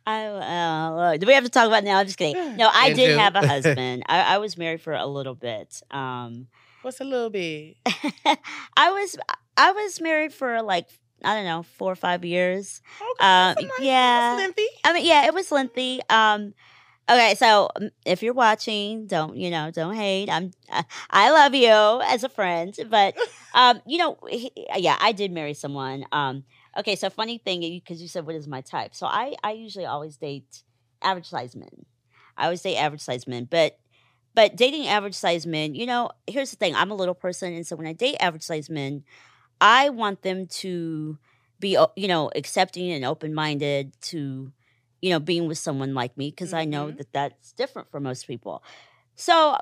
I 0.05 0.25
uh, 0.25 1.17
do 1.17 1.25
we 1.27 1.34
have 1.34 1.43
to 1.43 1.50
talk 1.50 1.67
about 1.67 1.84
now? 1.84 2.00
I'm 2.00 2.05
just 2.05 2.17
kidding. 2.17 2.58
No, 2.58 2.69
I 2.74 2.91
did 2.93 3.17
have 3.17 3.36
a 3.36 3.48
husband. 3.55 4.03
I, 4.08 4.36
I 4.36 4.38
was 4.39 4.58
married 4.58 4.81
for 4.81 4.93
a 4.93 5.05
little 5.05 5.36
bit. 5.36 5.81
Um, 5.91 6.48
What's 6.81 7.01
a 7.01 7.03
little 7.03 7.29
bit? 7.29 7.75
I 7.86 8.91
was 8.91 9.17
I 9.58 9.72
was 9.72 10.01
married 10.01 10.34
for 10.34 10.62
like 10.62 10.88
I 11.24 11.36
don't 11.36 11.46
know 11.46 11.63
four 11.63 11.91
or 11.91 11.96
five 11.96 12.24
years. 12.25 12.81
Okay. 13.01 13.25
Uh, 13.25 13.53
nice- 13.53 13.69
yeah. 13.79 14.48
I 14.86 14.93
mean, 14.93 15.05
yeah, 15.05 15.25
it 15.27 15.34
was 15.34 15.51
lengthy. 15.51 16.00
Um, 16.10 16.53
okay, 17.10 17.36
so 17.36 17.70
um, 17.75 17.89
if 18.06 18.22
you're 18.24 18.34
watching, 18.34 19.08
don't 19.08 19.36
you 19.38 19.50
know? 19.50 19.72
Don't 19.72 19.96
hate. 19.96 20.30
I'm. 20.30 20.51
I- 20.72 20.86
I 21.10 21.32
love 21.32 21.56
you 21.56 21.70
as 22.06 22.24
a 22.24 22.30
friend, 22.30 22.74
but 22.89 23.16
um, 23.54 23.82
you 23.86 23.98
know, 23.98 24.18
he, 24.30 24.51
yeah, 24.78 24.98
I 25.01 25.12
did 25.12 25.32
marry 25.32 25.54
someone. 25.54 26.06
Um, 26.12 26.44
okay, 26.78 26.96
so 26.96 27.10
funny 27.10 27.38
thing 27.38 27.62
because 27.62 28.01
you 28.01 28.08
said 28.08 28.25
what 28.25 28.36
is 28.36 28.48
my 28.48 28.62
type. 28.62 28.96
So 28.96 29.08
I 29.08 29.36
I 29.44 29.51
usually 29.54 29.86
always 29.86 30.18
date 30.18 30.63
average 31.01 31.28
size 31.28 31.56
men. 31.56 31.86
I 32.38 32.46
always 32.46 32.62
date 32.62 32.78
average 32.78 33.01
size 33.01 33.28
men, 33.28 33.46
but 33.50 33.78
but 34.36 34.56
dating 34.56 34.88
average 34.88 35.16
size 35.16 35.46
men, 35.46 35.75
you 35.75 35.86
know, 35.86 36.12
here's 36.28 36.51
the 36.51 36.58
thing. 36.58 36.75
I'm 36.75 36.92
a 36.92 36.96
little 36.96 37.16
person, 37.16 37.54
and 37.54 37.66
so 37.68 37.75
when 37.75 37.88
I 37.88 37.94
date 37.94 38.18
average 38.20 38.44
size 38.44 38.70
men, 38.70 39.04
I 39.62 39.89
want 39.89 40.22
them 40.22 40.48
to 40.48 41.18
be, 41.60 41.78
you 41.96 42.08
know, 42.08 42.32
accepting 42.36 42.92
and 42.92 43.06
open 43.06 43.34
minded 43.34 43.94
to, 44.04 44.51
you 45.01 45.10
know, 45.10 45.20
being 45.20 45.48
with 45.48 45.58
someone 45.58 45.94
like 45.94 46.18
me 46.18 46.29
because 46.29 46.53
I 46.53 46.65
know 46.65 46.88
Mhm. 46.88 46.98
that 46.98 47.13
that's 47.13 47.53
different 47.53 47.89
for 47.91 48.00
most 48.00 48.27
people. 48.27 48.63
So 49.15 49.58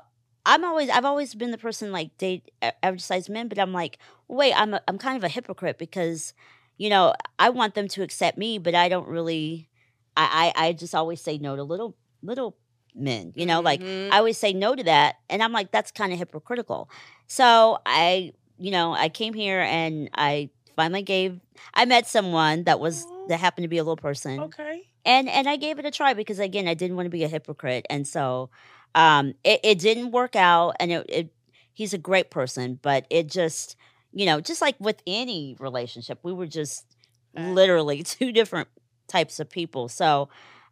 I'm 0.46 0.64
always, 0.64 0.88
I've 0.88 1.04
always 1.04 1.34
been 1.34 1.50
the 1.50 1.58
person 1.58 1.92
like 1.92 2.16
date 2.18 2.50
average 2.82 3.02
size 3.02 3.28
men, 3.28 3.48
but 3.48 3.58
I'm 3.58 3.72
like, 3.72 3.98
wait, 4.28 4.54
I'm, 4.54 4.74
a, 4.74 4.80
I'm 4.88 4.98
kind 4.98 5.16
of 5.16 5.24
a 5.24 5.28
hypocrite 5.28 5.78
because, 5.78 6.32
you 6.78 6.88
know, 6.88 7.14
I 7.38 7.50
want 7.50 7.74
them 7.74 7.88
to 7.88 8.02
accept 8.02 8.38
me, 8.38 8.58
but 8.58 8.74
I 8.74 8.88
don't 8.88 9.08
really, 9.08 9.68
I, 10.16 10.52
I, 10.56 10.68
I 10.68 10.72
just 10.72 10.94
always 10.94 11.20
say 11.20 11.38
no 11.38 11.54
to 11.56 11.62
little, 11.62 11.96
little 12.22 12.56
men, 12.94 13.32
you 13.36 13.46
know, 13.46 13.60
like 13.60 13.80
Mhm. 13.82 14.12
I 14.12 14.18
always 14.18 14.38
say 14.38 14.52
no 14.52 14.74
to 14.74 14.82
that. 14.84 15.16
And 15.28 15.42
I'm 15.42 15.52
like, 15.52 15.70
that's 15.70 15.90
kind 15.92 16.12
of 16.12 16.18
hypocritical. 16.18 16.88
So 17.26 17.78
I, 17.84 18.32
you 18.58 18.70
know, 18.70 18.94
I 18.94 19.08
came 19.08 19.34
here 19.34 19.60
and 19.60 20.08
I 20.14 20.50
finally 20.76 21.02
gave, 21.02 21.40
I 21.74 21.84
met 21.84 22.06
someone 22.06 22.64
that 22.64 22.80
was, 22.80 23.04
that 23.28 23.38
happened 23.38 23.64
to 23.64 23.68
be 23.68 23.78
a 23.78 23.84
little 23.84 23.96
person. 23.96 24.40
okay. 24.40 24.87
And, 25.08 25.28
and 25.28 25.48
I 25.48 25.56
gave 25.56 25.80
it 25.80 25.86
a 25.86 25.92
try 25.92 26.14
because 26.14 26.38
again, 26.38 26.68
I 26.68 26.74
didn't 26.74 26.96
want 26.96 27.06
to 27.06 27.10
be 27.10 27.24
a 27.24 27.28
hypocrite. 27.28 27.86
And 27.90 28.06
so, 28.06 28.50
um, 28.94 29.34
it, 29.44 29.60
it 29.64 29.80
didn't 29.80 30.12
work 30.12 30.36
out 30.36 30.76
and 30.80 30.92
it, 30.92 31.06
it, 31.10 31.30
he's 31.74 31.94
a 31.94 31.98
great 31.98 32.30
person, 32.30 32.78
but 32.82 33.06
it 33.10 33.28
just, 33.28 33.76
you 34.12 34.26
know, 34.26 34.40
just 34.40 34.62
like 34.62 34.76
with 34.80 35.02
any 35.06 35.56
relationship, 35.60 36.20
we 36.22 36.32
were 36.32 36.46
just 36.46 36.86
Right. 37.34 37.44
literally 37.54 38.02
two 38.04 38.32
different 38.32 38.68
types 39.08 39.40
of 39.40 39.50
people. 39.50 39.88
So, 39.88 40.28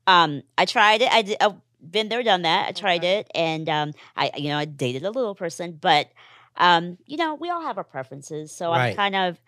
um, 0.07 0.42
I 0.59 0.66
tried 0.66 1.03
it. 1.03 1.12
I 1.12 1.22
did. 1.22 1.38
I've 1.40 1.57
been 1.88 2.09
there, 2.09 2.22
done 2.22 2.42
that. 2.42 2.68
I 2.68 2.72
tried 2.72 3.03
Okay. 3.03 3.20
it, 3.20 3.31
and 3.35 3.68
um, 3.68 3.92
I, 4.16 4.31
you 4.37 4.49
know, 4.51 4.59
I 4.59 4.66
dated 4.66 5.05
a 5.05 5.11
little 5.11 5.35
person, 5.35 5.79
but 5.81 6.11
um, 6.57 6.99
you 7.07 7.16
know, 7.16 7.35
we 7.35 7.51
all 7.51 7.62
have 7.62 7.79
our 7.79 7.85
preferences. 7.85 8.53
So 8.53 8.72
I'm 8.72 8.88
kind 8.88 9.16
of 9.16 9.40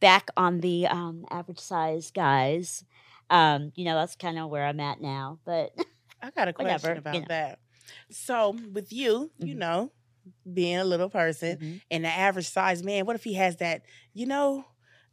back 0.00 0.30
on 0.36 0.60
the 0.60 0.86
um, 0.88 1.26
average 1.30 1.60
size 1.60 2.10
guys. 2.10 2.84
Um, 3.32 3.72
you 3.74 3.84
know, 3.84 3.94
that's 3.96 4.16
kind 4.16 4.38
of 4.38 4.50
where 4.50 4.64
I'm 4.66 4.80
at 4.80 5.00
now. 5.00 5.38
But 5.44 5.72
I 6.22 6.30
got 6.30 6.48
a 6.48 6.52
question 6.54 6.64
Whatever, 6.64 6.98
about 7.00 7.14
you 7.14 7.20
know. 7.20 7.26
that. 7.28 7.58
So 8.10 8.56
with 8.72 8.92
you, 8.92 9.30
you 9.38 9.54
Mhm. 9.54 9.58
know, 9.58 9.92
being 10.52 10.78
a 10.78 10.84
little 10.84 11.10
person 11.10 11.58
Mhm. 11.58 11.80
and 11.90 12.04
the 12.04 12.08
average 12.08 12.48
size 12.48 12.82
man, 12.82 13.06
what 13.06 13.16
if 13.16 13.24
he 13.24 13.34
has 13.34 13.56
that, 13.56 13.82
you 14.14 14.26
know, 14.26 14.64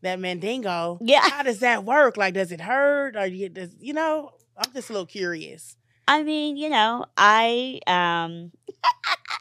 that 0.02 0.20
mandingo? 0.20 1.00
yeah, 1.02 1.22
How 1.30 1.44
does 1.44 1.60
that 1.60 1.84
work? 1.86 2.18
Like, 2.18 2.34
does 2.36 2.52
it 2.52 2.62
hurt? 2.62 3.16
Or 3.16 3.26
you, 3.26 3.50
does, 3.50 3.76
you 3.80 3.94
know, 3.94 4.32
I'm 4.58 4.72
just 4.74 4.90
a 4.90 4.94
little 4.94 5.06
curious. 5.08 5.78
I 6.08 6.24
mean, 6.24 6.58
you 6.58 6.70
know, 6.70 7.06
I 7.18 7.80
um 7.88 8.52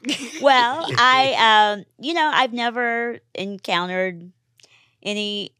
well, 0.41 0.88
I 0.97 1.77
um 1.79 1.85
you 1.99 2.14
know, 2.14 2.31
I've 2.33 2.53
never 2.53 3.19
encountered 3.35 4.31
any 5.03 5.55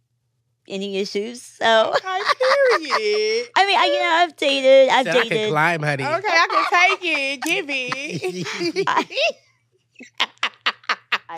any 0.69 0.99
issues. 0.99 1.43
So 1.43 1.91
Okay, 1.95 2.03
period. 2.05 3.49
I 3.57 3.67
mean, 3.67 3.79
I 3.79 3.85
you 3.87 3.99
know, 4.01 4.11
I've 4.11 4.37
dated, 4.37 4.89
I've 4.91 5.05
Said 5.07 5.17
I 5.17 5.29
can 5.29 5.51
climb, 5.51 5.83
honey. 5.83 6.05
Okay, 6.05 6.29
I 6.29 6.47
can 6.51 6.99
take 7.01 7.01
it. 7.03 7.43
Give 7.43 7.67
it. 7.69 8.85
I 10.21 10.28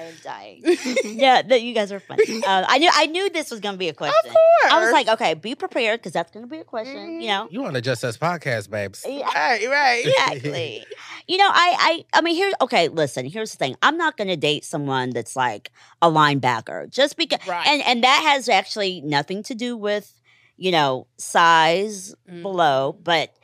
am 0.03 0.15
dying. 0.23 0.63
yeah, 1.05 1.43
that 1.43 1.63
you 1.63 1.75
guys 1.75 1.91
are 1.93 2.01
funny. 2.01 2.23
Uh, 2.45 2.65
I 2.69 2.79
knew 2.79 2.91
I 2.93 3.07
knew 3.07 3.29
this 3.31 3.51
was 3.51 3.61
gonna 3.61 3.77
be 3.77 3.89
a 3.89 3.93
question. 3.95 4.15
Of 4.25 4.33
course. 4.33 4.73
I 4.73 4.81
was 4.85 4.93
like, 4.93 5.09
okay, 5.09 5.35
be 5.35 5.55
prepared 5.55 6.01
because 6.01 6.13
that's 6.13 6.31
gonna 6.31 6.47
be 6.47 6.59
a 6.59 6.65
question. 6.65 7.21
You 7.21 7.29
know, 7.29 7.49
You 7.51 7.65
on 7.65 7.73
the 7.75 7.81
Just 7.81 8.05
Us 8.05 8.17
podcast, 8.17 8.71
babes. 8.71 9.05
Yeah, 9.07 9.25
right, 9.35 9.69
right. 9.69 10.03
exactly. 10.07 10.85
you 11.27 11.37
know, 11.39 11.49
I, 11.49 12.05
I, 12.13 12.19
I 12.19 12.21
mean, 12.23 12.35
here. 12.37 12.53
Okay, 12.61 12.89
listen. 12.89 13.27
Here's 13.27 13.51
the 13.51 13.57
thing. 13.57 13.77
I'm 13.83 13.97
not 13.97 14.17
gonna 14.17 14.37
date 14.37 14.65
someone 14.65 15.11
that's 15.11 15.35
like 15.37 15.73
a 16.01 16.09
linebacker 16.09 16.89
just 16.91 17.17
because, 17.17 17.41
Right. 17.49 17.67
and 17.67 17.83
and 17.83 18.05
that 18.05 18.23
has 18.25 18.49
actually 18.49 19.01
nothing 19.03 19.43
to 19.45 19.55
do 19.55 19.77
with 19.77 20.15
you 20.57 20.71
know 20.71 21.07
size 21.17 22.15
Mm. 22.31 22.43
below, 22.43 22.97
but 23.03 23.35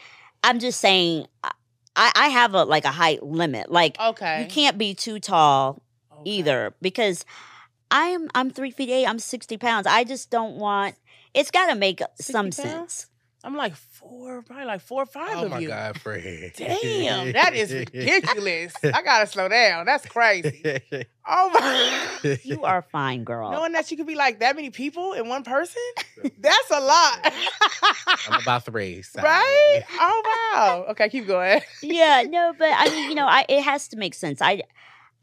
I'm 0.44 0.59
just 0.59 0.80
saying. 0.80 1.26
I, 1.98 2.12
I 2.14 2.28
have 2.28 2.52
a 2.52 2.64
like 2.64 2.85
a 2.85 2.90
height 2.90 3.22
limit. 3.22 3.72
Like 3.72 3.98
Okay. 3.98 4.42
you 4.42 4.46
can't 4.48 4.76
be 4.76 4.92
too 4.94 5.18
tall 5.18 5.80
Okay. 6.20 6.31
either 6.31 6.74
because 6.81 7.24
I'm 7.90 8.29
I'm 8.35 8.50
three 8.50 8.70
feet 8.70 8.90
eight. 8.90 9.07
I'm 9.07 9.18
sixty 9.18 9.57
pounds. 9.57 9.87
I 9.87 10.05
just 10.05 10.31
don't 10.31 10.57
want. 10.57 10.94
It's 11.35 11.50
got 11.50 11.66
to 11.68 11.74
make 11.74 12.00
some 12.20 12.46
pounds? 12.46 12.57
sense. 12.57 13.07
I'm 13.44 13.55
like 13.55 13.76
four, 13.76 14.42
probably 14.42 14.64
like 14.64 14.81
four 14.81 15.02
or 15.05 15.07
five 15.07 15.37
Oh 15.37 15.44
of 15.44 15.50
my 15.52 15.61
you. 15.61 15.68
God, 15.68 16.00
Fred. 16.00 16.52
Damn, 16.57 17.31
that 17.33 17.55
is 17.55 17.72
ridiculous. 17.72 18.72
I 18.83 19.02
gotta 19.02 19.26
slow 19.29 19.48
down. 19.48 19.87
That's 19.87 20.05
crazy. 20.07 20.81
Oh 21.24 21.50
my. 21.52 22.38
You 22.42 22.64
are 22.64 22.83
fine, 22.83 23.22
girl. 23.22 23.52
Knowing 23.52 23.70
that 23.72 23.88
you 23.92 23.96
could 23.96 24.07
be 24.09 24.16
like 24.16 24.40
that 24.40 24.57
many 24.57 24.70
people 24.70 25.12
in 25.12 25.29
one 25.29 25.44
person, 25.44 25.81
that's 26.40 26.70
a 26.72 26.81
lot. 26.81 27.33
I'm 28.29 28.40
about 28.42 28.64
three. 28.64 29.02
so- 29.02 29.22
right? 29.22 29.83
Oh 29.92 30.22
wow. 30.55 30.87
okay, 30.90 31.09
keep 31.09 31.29
going. 31.29 31.61
yeah, 31.83 32.24
no, 32.29 32.52
but 32.59 32.70
I 32.74 32.88
mean, 32.88 33.11
you 33.11 33.14
know, 33.14 33.26
I 33.26 33.44
it 33.48 33.62
has 33.62 33.87
to 33.88 33.96
make 33.96 34.14
sense. 34.14 34.42
I 34.42 34.62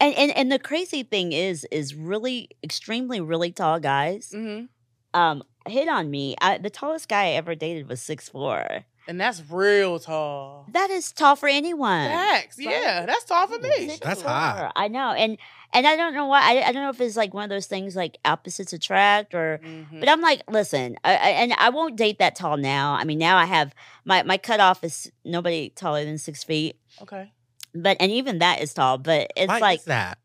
and 0.03 0.13
and 0.15 0.31
and 0.37 0.51
the 0.51 0.59
crazy 0.59 1.03
thing 1.03 1.31
is, 1.31 1.65
is 1.71 1.95
really 1.95 2.49
extremely 2.63 3.19
really 3.21 3.51
tall 3.51 3.79
guys 3.79 4.31
hmm 4.31 4.65
um 5.13 5.43
hit 5.65 5.87
on 5.87 6.11
me. 6.11 6.35
I, 6.41 6.57
the 6.57 6.69
tallest 6.69 7.07
guy 7.07 7.27
I 7.27 7.29
ever 7.31 7.55
dated 7.55 7.87
was 7.87 8.01
six 8.01 8.27
four. 8.27 8.85
And 9.07 9.19
that's 9.19 9.41
real 9.49 9.99
tall. 9.99 10.65
That 10.71 10.89
is 10.89 11.11
tall 11.11 11.35
for 11.35 11.47
anyone. 11.49 12.09
Facts. 12.09 12.57
Yeah, 12.57 13.05
that's 13.05 13.25
tall 13.25 13.47
for 13.47 13.59
me. 13.59 13.89
Six 13.89 13.99
That's 13.99 14.21
four. 14.21 14.31
hot. 14.31 14.71
I 14.75 14.87
know, 14.87 15.11
and 15.11 15.37
and 15.73 15.85
I 15.85 15.95
don't 15.95 16.13
know 16.13 16.25
why. 16.25 16.39
I, 16.41 16.67
I 16.67 16.71
don't 16.71 16.83
know 16.83 16.89
if 16.89 17.01
it's 17.01 17.17
like 17.17 17.33
one 17.33 17.43
of 17.43 17.49
those 17.49 17.67
things 17.67 17.95
like 17.95 18.17
opposites 18.25 18.73
attract 18.73 19.33
or. 19.33 19.59
Mhm. 19.63 19.99
But 19.99 20.09
I'm 20.09 20.21
like, 20.21 20.41
listen, 20.49 20.97
I, 21.03 21.15
I, 21.15 21.29
and 21.41 21.53
I 21.53 21.69
won't 21.69 21.95
date 21.95 22.19
that 22.19 22.35
tall 22.35 22.57
now. 22.57 22.93
I 22.93 23.03
mean, 23.03 23.19
now 23.19 23.37
I 23.37 23.45
have 23.45 23.73
my 24.05 24.23
my 24.23 24.37
cutoff 24.37 24.83
is 24.83 25.11
nobody 25.25 25.69
taller 25.69 26.03
than 26.05 26.17
six 26.17 26.43
feet. 26.43 26.77
Okay. 27.01 27.31
But 27.75 27.97
and 27.99 28.11
even 28.11 28.39
that 28.39 28.61
is 28.61 28.73
tall. 28.73 28.97
But 28.97 29.31
it's 29.35 29.49
Why 29.49 29.59
like 29.59 29.79
is 29.79 29.85
that? 29.85 30.17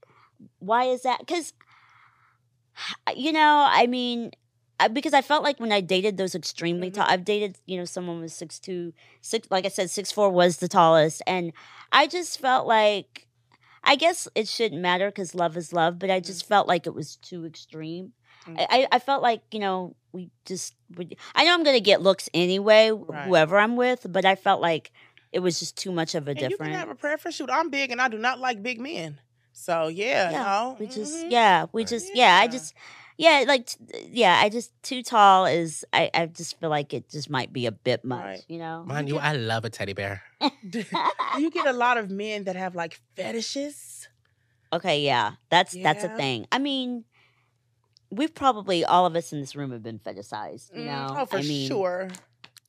why 0.60 0.84
is 0.84 1.02
that? 1.02 1.20
Because, 1.20 1.52
you 3.16 3.32
know, 3.32 3.66
I 3.68 3.86
mean, 3.86 4.30
I, 4.80 4.88
because 4.88 5.12
I 5.14 5.22
felt 5.22 5.42
like 5.42 5.58
when 5.58 5.72
I 5.72 5.80
dated 5.80 6.16
those 6.16 6.34
extremely 6.34 6.90
Mhm. 6.90 6.94
tall, 6.94 7.06
I've 7.08 7.24
dated, 7.24 7.58
you 7.66 7.76
know, 7.76 7.84
someone 7.84 8.20
was 8.20 8.32
six 8.34 8.58
two, 8.58 8.92
six. 9.20 9.48
Like 9.50 9.64
I 9.66 9.68
said, 9.68 9.90
six 9.90 10.12
four 10.12 10.30
was 10.30 10.58
the 10.58 10.68
tallest, 10.68 11.22
and 11.26 11.52
I 11.90 12.06
just 12.06 12.38
felt 12.40 12.66
like, 12.66 13.26
I 13.82 13.96
guess 13.96 14.28
it 14.34 14.46
shouldn't 14.48 14.80
matter 14.80 15.08
because 15.08 15.34
love 15.34 15.56
is 15.56 15.72
love, 15.72 15.98
but 15.98 16.10
I 16.10 16.20
just 16.20 16.46
felt 16.46 16.68
like 16.68 16.86
it 16.86 16.94
was 16.94 17.16
too 17.16 17.44
extreme. 17.44 18.12
Mm. 18.46 18.60
I, 18.60 18.66
I 18.70 18.86
I 18.92 18.98
felt 19.00 19.22
like 19.22 19.42
you 19.50 19.58
know 19.58 19.96
we 20.12 20.30
just 20.44 20.74
would. 20.96 21.16
I 21.34 21.44
know 21.44 21.54
I'm 21.54 21.64
gonna 21.64 21.80
get 21.80 22.00
looks 22.02 22.28
anyway, 22.32 22.92
Right. 22.92 23.24
whoever 23.26 23.58
I'm 23.58 23.74
with, 23.76 24.06
but 24.08 24.24
I 24.24 24.36
felt 24.36 24.60
like 24.60 24.92
it 25.32 25.40
was 25.40 25.58
just 25.58 25.76
too 25.76 25.92
much 25.92 26.14
of 26.14 26.26
a 26.28 26.30
And 26.30 26.50
you 26.50 26.56
can 26.56 26.72
have 26.72 26.88
a 26.88 26.94
preference. 26.94 27.36
Shoot, 27.36 27.50
I'm 27.50 27.70
big 27.70 27.90
and 27.90 28.00
I 28.00 28.08
do 28.08 28.18
not 28.18 28.38
like 28.40 28.62
big 28.62 28.80
men. 28.80 29.20
So 29.52 29.88
yeah, 29.88 30.30
Yeah, 30.30 30.42
no. 30.42 30.76
we 30.78 30.86
just 30.86 31.26
mhm. 31.26 31.30
yeah 31.30 31.66
we 31.72 31.84
just 31.84 32.10
yeah. 32.14 32.38
i 32.40 32.46
just 32.46 32.72
yeah 33.16 33.42
like 33.48 33.66
t- 33.66 33.76
yeah 34.12 34.38
i 34.40 34.48
just 34.48 34.70
too 34.84 35.02
tall 35.02 35.46
is 35.46 35.84
i 35.92 36.08
i 36.14 36.26
just 36.26 36.60
feel 36.60 36.70
like 36.70 36.94
it 36.94 37.08
just 37.10 37.28
might 37.28 37.52
be 37.52 37.66
a 37.66 37.72
bit 37.72 38.04
much 38.04 38.24
Right. 38.24 38.44
you 38.48 38.58
know 38.58 38.84
Mind 38.86 39.08
you, 39.08 39.18
I 39.18 39.32
love 39.32 39.64
a 39.64 39.70
teddy 39.70 39.94
bear. 39.94 40.22
Do 40.70 40.84
you 41.38 41.50
get 41.50 41.66
a 41.66 41.72
lot 41.72 41.98
of 41.98 42.08
men 42.10 42.44
that 42.44 42.54
have 42.54 42.76
like 42.76 43.00
fetishes? 43.16 44.06
okay 44.72 45.00
yeah 45.02 45.32
that's 45.50 45.74
that's 45.82 46.04
a 46.04 46.08
thing 46.16 46.46
i 46.52 46.58
mean 46.58 47.04
we've 48.10 48.34
probably 48.34 48.84
all 48.84 49.06
of 49.06 49.16
us 49.16 49.32
in 49.32 49.40
this 49.40 49.56
room 49.56 49.72
have 49.72 49.82
been 49.82 49.98
fetishized 49.98 50.70
you 50.76 50.82
Mm, 50.82 50.86
know 50.86 51.16
oh, 51.18 51.26
for 51.26 51.38
i 51.38 51.42
mean 51.42 51.68
sure. 51.68 52.08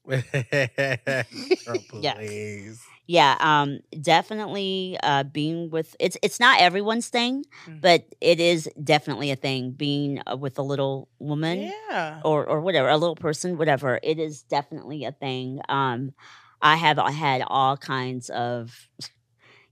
Yes. 1.93 2.17
please. 2.17 2.83
yeah 3.07 3.35
um 3.39 3.79
definitely 4.01 4.97
uh 5.03 5.23
being 5.23 5.69
with 5.69 5.95
it's 5.99 6.17
it's 6.23 6.39
not 6.39 6.59
everyone's 6.61 7.09
thing 7.09 7.43
Mm. 7.67 7.81
but 7.81 8.03
it 8.21 8.39
is 8.39 8.69
definitely 8.83 9.31
a 9.31 9.35
thing 9.35 9.71
being 9.71 10.21
uh, 10.29 10.35
with 10.37 10.57
a 10.57 10.61
little 10.63 11.09
woman 11.19 11.71
Yeah. 11.91 12.21
or 12.23 12.45
or 12.45 12.61
whatever, 12.61 12.89
a 12.89 12.97
little 12.97 13.15
person, 13.15 13.57
whatever. 13.57 13.99
It 14.03 14.19
is 14.19 14.43
definitely 14.43 15.05
a 15.05 15.11
thing. 15.11 15.61
Um, 15.69 16.13
I 16.61 16.75
have 16.75 16.99
I 16.99 17.11
had 17.11 17.41
all 17.47 17.77
kinds 17.77 18.29
of, 18.29 18.89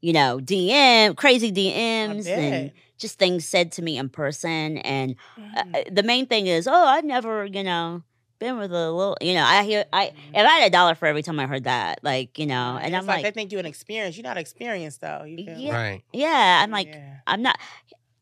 you 0.01 0.13
know, 0.13 0.39
DM, 0.39 1.15
crazy 1.15 1.51
DMs, 1.51 2.27
and 2.27 2.71
just 2.97 3.19
things 3.19 3.47
said 3.47 3.71
to 3.73 3.81
me 3.81 3.97
in 3.97 4.09
person. 4.09 4.77
And 4.79 5.15
uh, 5.55 5.63
Mhm. 5.63 5.75
uh, 5.75 5.83
the 5.91 6.03
main 6.03 6.25
thing 6.27 6.47
is, 6.47 6.67
oh, 6.67 6.73
I've 6.85 7.05
never, 7.05 7.45
you 7.45 7.63
know, 7.63 8.03
been 8.39 8.58
with 8.58 8.71
a 8.71 8.91
little, 8.91 9.17
you 9.21 9.34
know, 9.34 9.43
I 9.43 9.63
hear, 9.63 9.86
I 9.91 10.06
if 10.34 10.36
I 10.36 10.60
had 10.60 10.67
a 10.67 10.69
dollar 10.69 10.95
for 10.95 11.06
every 11.08 11.23
time 11.23 11.39
I 11.39 11.47
heard 11.47 11.65
that, 11.65 12.00
like, 12.04 12.38
you 12.39 12.45
know, 12.45 12.78
and 12.78 12.93
It's 12.93 12.95
I'm 12.95 13.06
like, 13.06 13.23
like, 13.23 13.23
they 13.26 13.32
think 13.39 13.52
you're 13.52 13.60
an 13.60 13.65
experience. 13.65 14.15
You're 14.17 14.23
not 14.23 14.38
experienced 14.38 15.02
though. 15.02 15.23
You 15.23 15.45
feel 15.45 15.58
Yeah. 15.58 15.76
Right. 15.76 16.04
yeah, 16.13 16.62
I'm 16.63 16.71
like, 16.71 16.88
Yeah. 16.88 17.15
I'm 17.26 17.41
not, 17.41 17.58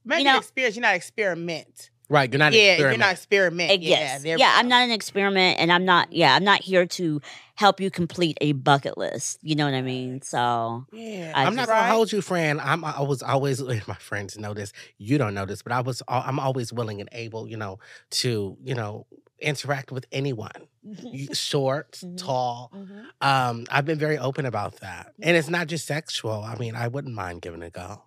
Maybe 0.03 0.23
know- 0.23 0.37
experience. 0.37 0.75
You're 0.75 0.81
not 0.83 0.95
experiment. 0.95 1.89
Right. 2.07 2.31
You're 2.31 2.37
not 2.37 2.53
yeah, 2.53 2.73
experiment. 2.73 2.97
you're 2.99 3.05
not 3.07 3.13
experiment. 3.13 3.71
Uh, 3.71 3.73
yeah, 3.81 3.89
yes. 3.89 4.21
there 4.23 4.37
Yeah, 4.37 4.53
we 4.53 4.59
I'm 4.59 4.67
not 4.67 4.83
an 4.83 4.91
experiment 4.91 5.59
and 5.59 5.71
I'm 5.71 5.85
not 5.85 6.13
yeah, 6.13 6.35
I'm 6.35 6.43
not 6.43 6.61
here 6.61 6.85
to 6.85 7.19
help 7.55 7.79
you 7.81 7.89
complete 7.89 8.37
a 8.41 8.51
bucket 8.51 8.95
list. 8.95 9.39
You 9.41 9.55
know 9.55 9.65
what 9.65 9.73
I 9.73 9.81
mean? 9.81 10.21
So 10.21 10.85
Yeah, 10.93 11.31
I 11.35 11.45
I'm 11.45 11.55
not 11.55 11.61
just- 11.63 11.69
gonna 11.71 11.81
Right? 11.81 11.89
hold 11.91 12.11
you, 12.11 12.21
friend. 12.21 12.61
I'm 12.61 12.85
I 12.85 13.01
was 13.01 13.23
always 13.23 13.59
my 13.87 13.95
friends 13.95 14.37
know 14.37 14.53
this. 14.53 14.71
You 14.99 15.17
don't 15.17 15.33
know 15.33 15.45
this, 15.47 15.63
but 15.63 15.71
I 15.71 15.81
was 15.81 16.03
al- 16.07 16.23
I'm 16.27 16.37
always 16.39 16.71
willing 16.71 16.99
and 17.01 17.09
able, 17.11 17.47
you 17.47 17.57
know, 17.57 17.79
to 18.11 18.55
you 18.63 18.75
know 18.75 19.07
interact 19.45 19.91
with 19.91 20.05
anyone. 20.11 20.67
You- 20.83 21.33
Short, 21.33 21.93
Mhm. 22.03 22.17
tall. 22.17 22.71
Mhm. 22.75 23.05
Um, 23.21 23.65
I've 23.69 23.85
been 23.85 23.99
very 23.99 24.17
open 24.17 24.45
about 24.45 24.77
that, 24.81 25.13
and 25.21 25.37
it's 25.37 25.49
not 25.49 25.67
just 25.67 25.85
sexual. 25.85 26.43
I 26.43 26.55
mean, 26.55 26.75
I 26.75 26.87
wouldn't 26.87 27.13
mind 27.15 27.41
giving 27.41 27.61
it 27.61 27.67
a 27.67 27.69
go. 27.71 28.03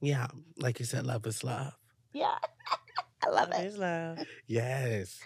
Yeah, 0.00 0.26
like 0.58 0.78
you 0.80 0.84
said, 0.84 1.06
love 1.06 1.26
is 1.26 1.42
love. 1.42 1.72
Yeah. 2.12 2.36
I 3.26 3.30
love 3.30 3.48
it. 3.48 3.52
Love 3.52 3.60
it. 3.64 3.66
is 3.66 3.78
love. 3.78 4.18
Yes. 4.46 5.18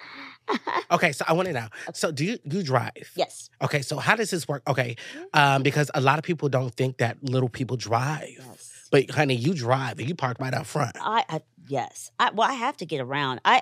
Okay, 0.91 1.13
so 1.13 1.23
I 1.29 1.35
want 1.35 1.47
to 1.49 1.53
know. 1.53 1.69
So, 1.93 2.11
do 2.11 2.25
you 2.25 2.39
you 2.45 2.63
drive? 2.63 3.11
yes. 3.15 3.51
Okay, 3.61 3.83
so 3.83 3.99
how 3.99 4.17
does 4.17 4.31
this 4.31 4.49
work? 4.49 4.63
Okay, 4.67 4.97
um, 5.35 5.63
because 5.63 5.91
a 5.95 6.01
lot 6.01 6.19
of 6.19 6.25
people 6.25 6.49
don't 6.49 6.75
think 6.75 6.97
that 6.99 7.23
little 7.23 7.51
people 7.51 7.77
drive. 7.77 8.31
Yes. 8.39 8.89
But 8.91 9.11
honey, 9.11 9.35
you 9.35 9.53
drive 9.53 9.99
and 9.99 10.09
you 10.09 10.15
park 10.15 10.39
right 10.41 10.55
out 10.55 10.67
front. 10.67 10.97
I, 10.99 11.25
I 11.29 11.41
yes. 11.67 12.11
I 12.19 12.31
well 12.31 12.49
I 12.49 12.55
have 12.55 12.79
to 12.79 12.87
get 12.87 13.03
around. 13.03 13.43
I 13.45 13.61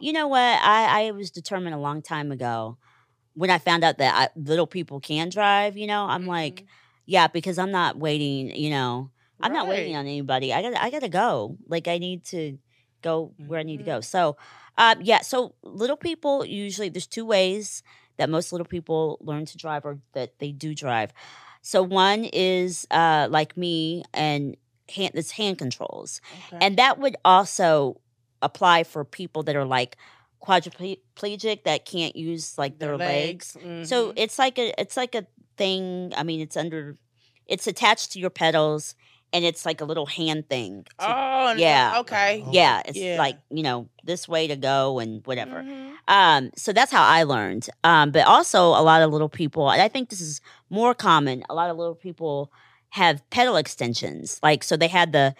you 0.00 0.12
know 0.12 0.28
what? 0.28 0.40
I 0.40 1.06
I 1.08 1.10
was 1.12 1.30
determined 1.30 1.74
a 1.74 1.78
long 1.78 2.02
time 2.02 2.32
ago 2.32 2.78
when 3.34 3.50
I 3.50 3.58
found 3.58 3.84
out 3.84 3.98
that 3.98 4.14
I, 4.14 4.28
little 4.38 4.66
people 4.66 5.00
can 5.00 5.28
drive, 5.28 5.76
you 5.76 5.86
know. 5.86 6.06
I'm 6.06 6.26
like, 6.26 6.62
Mhm. 6.62 6.66
yeah, 7.06 7.26
because 7.28 7.58
I'm 7.58 7.70
not 7.70 7.98
waiting, 7.98 8.54
you 8.56 8.70
know. 8.70 9.10
I'm 9.40 9.52
not 9.52 9.68
waiting 9.68 9.94
on 9.96 10.06
anybody. 10.06 10.52
I 10.54 10.62
got 10.62 10.70
to 10.70 10.82
I 10.82 10.90
got 10.90 11.00
to 11.02 11.08
go. 11.10 11.56
Like 11.68 11.88
I 11.88 11.98
need 11.98 12.24
to 12.26 12.58
go 13.02 13.34
where 13.46 13.60
I 13.60 13.62
need 13.62 13.78
to 13.78 13.82
Mhm. 13.84 13.86
go. 13.86 14.00
So, 14.00 14.36
uh, 14.78 14.94
yeah. 15.02 15.20
So 15.20 15.54
little 15.62 15.96
people 15.98 16.44
usually 16.46 16.88
there's 16.88 17.06
two 17.06 17.26
ways 17.26 17.82
that 18.16 18.30
most 18.30 18.50
little 18.52 18.66
people 18.66 19.18
learn 19.20 19.44
to 19.44 19.58
drive 19.58 19.84
or 19.84 19.98
that 20.14 20.38
they 20.38 20.52
do 20.52 20.74
drive. 20.74 21.12
So 21.60 21.82
one 21.82 22.24
is 22.24 22.86
uh, 22.90 23.28
like 23.30 23.56
me 23.58 24.04
and 24.14 24.56
hand 24.88 25.12
this 25.14 25.32
hand 25.32 25.58
controls, 25.58 26.20
Okay. 26.46 26.58
and 26.64 26.76
that 26.78 26.98
would 26.98 27.16
also 27.24 28.00
apply 28.42 28.84
for 28.84 29.04
people 29.04 29.42
that 29.44 29.56
are 29.56 29.64
like 29.64 29.96
quadriplegic 30.42 31.64
that 31.64 31.84
can't 31.84 32.16
use 32.16 32.56
like 32.58 32.78
their, 32.78 32.96
legs. 32.96 33.52
So 33.52 33.58
mhm. 34.08 34.12
it's 34.16 34.38
like 34.38 34.58
a 34.58 34.78
it's 34.80 34.96
like 34.96 35.14
a 35.14 35.26
thing. 35.56 36.12
I 36.16 36.22
mean, 36.22 36.40
it's 36.40 36.56
under 36.56 36.96
it's 37.46 37.66
attached 37.66 38.12
to 38.12 38.18
your 38.18 38.30
pedals, 38.30 38.94
and 39.32 39.44
it's 39.44 39.64
like 39.64 39.80
a 39.80 39.84
little 39.84 40.06
hand 40.06 40.48
thing. 40.48 40.84
to- 40.98 41.06
oh 41.08 41.54
yeah. 41.56 41.94
okay. 42.00 42.44
Yeah, 42.50 42.82
it's 42.84 42.98
Yeah. 42.98 43.18
like 43.18 43.38
you 43.50 43.62
know 43.62 43.88
this 44.04 44.28
way 44.28 44.46
to 44.48 44.56
go 44.56 44.98
and 44.98 45.26
whatever. 45.26 45.62
Mhm. 45.62 45.92
Um, 46.08 46.50
so 46.56 46.72
that's 46.72 46.92
how 46.92 47.02
I 47.02 47.24
learned. 47.24 47.68
Um, 47.82 48.10
but 48.12 48.26
also 48.26 48.68
a 48.68 48.82
lot 48.82 49.02
of 49.02 49.10
little 49.10 49.28
people, 49.28 49.70
and 49.70 49.82
I 49.82 49.88
think 49.88 50.10
this 50.10 50.20
is 50.20 50.40
more 50.70 50.94
common. 50.94 51.42
A 51.50 51.54
lot 51.54 51.70
of 51.70 51.76
little 51.76 51.94
people 51.96 52.52
have 52.90 53.28
pedal 53.30 53.56
extensions, 53.56 54.38
like 54.42 54.62
so 54.62 54.76
they 54.76 54.88
had 54.88 55.12
the 55.12 55.34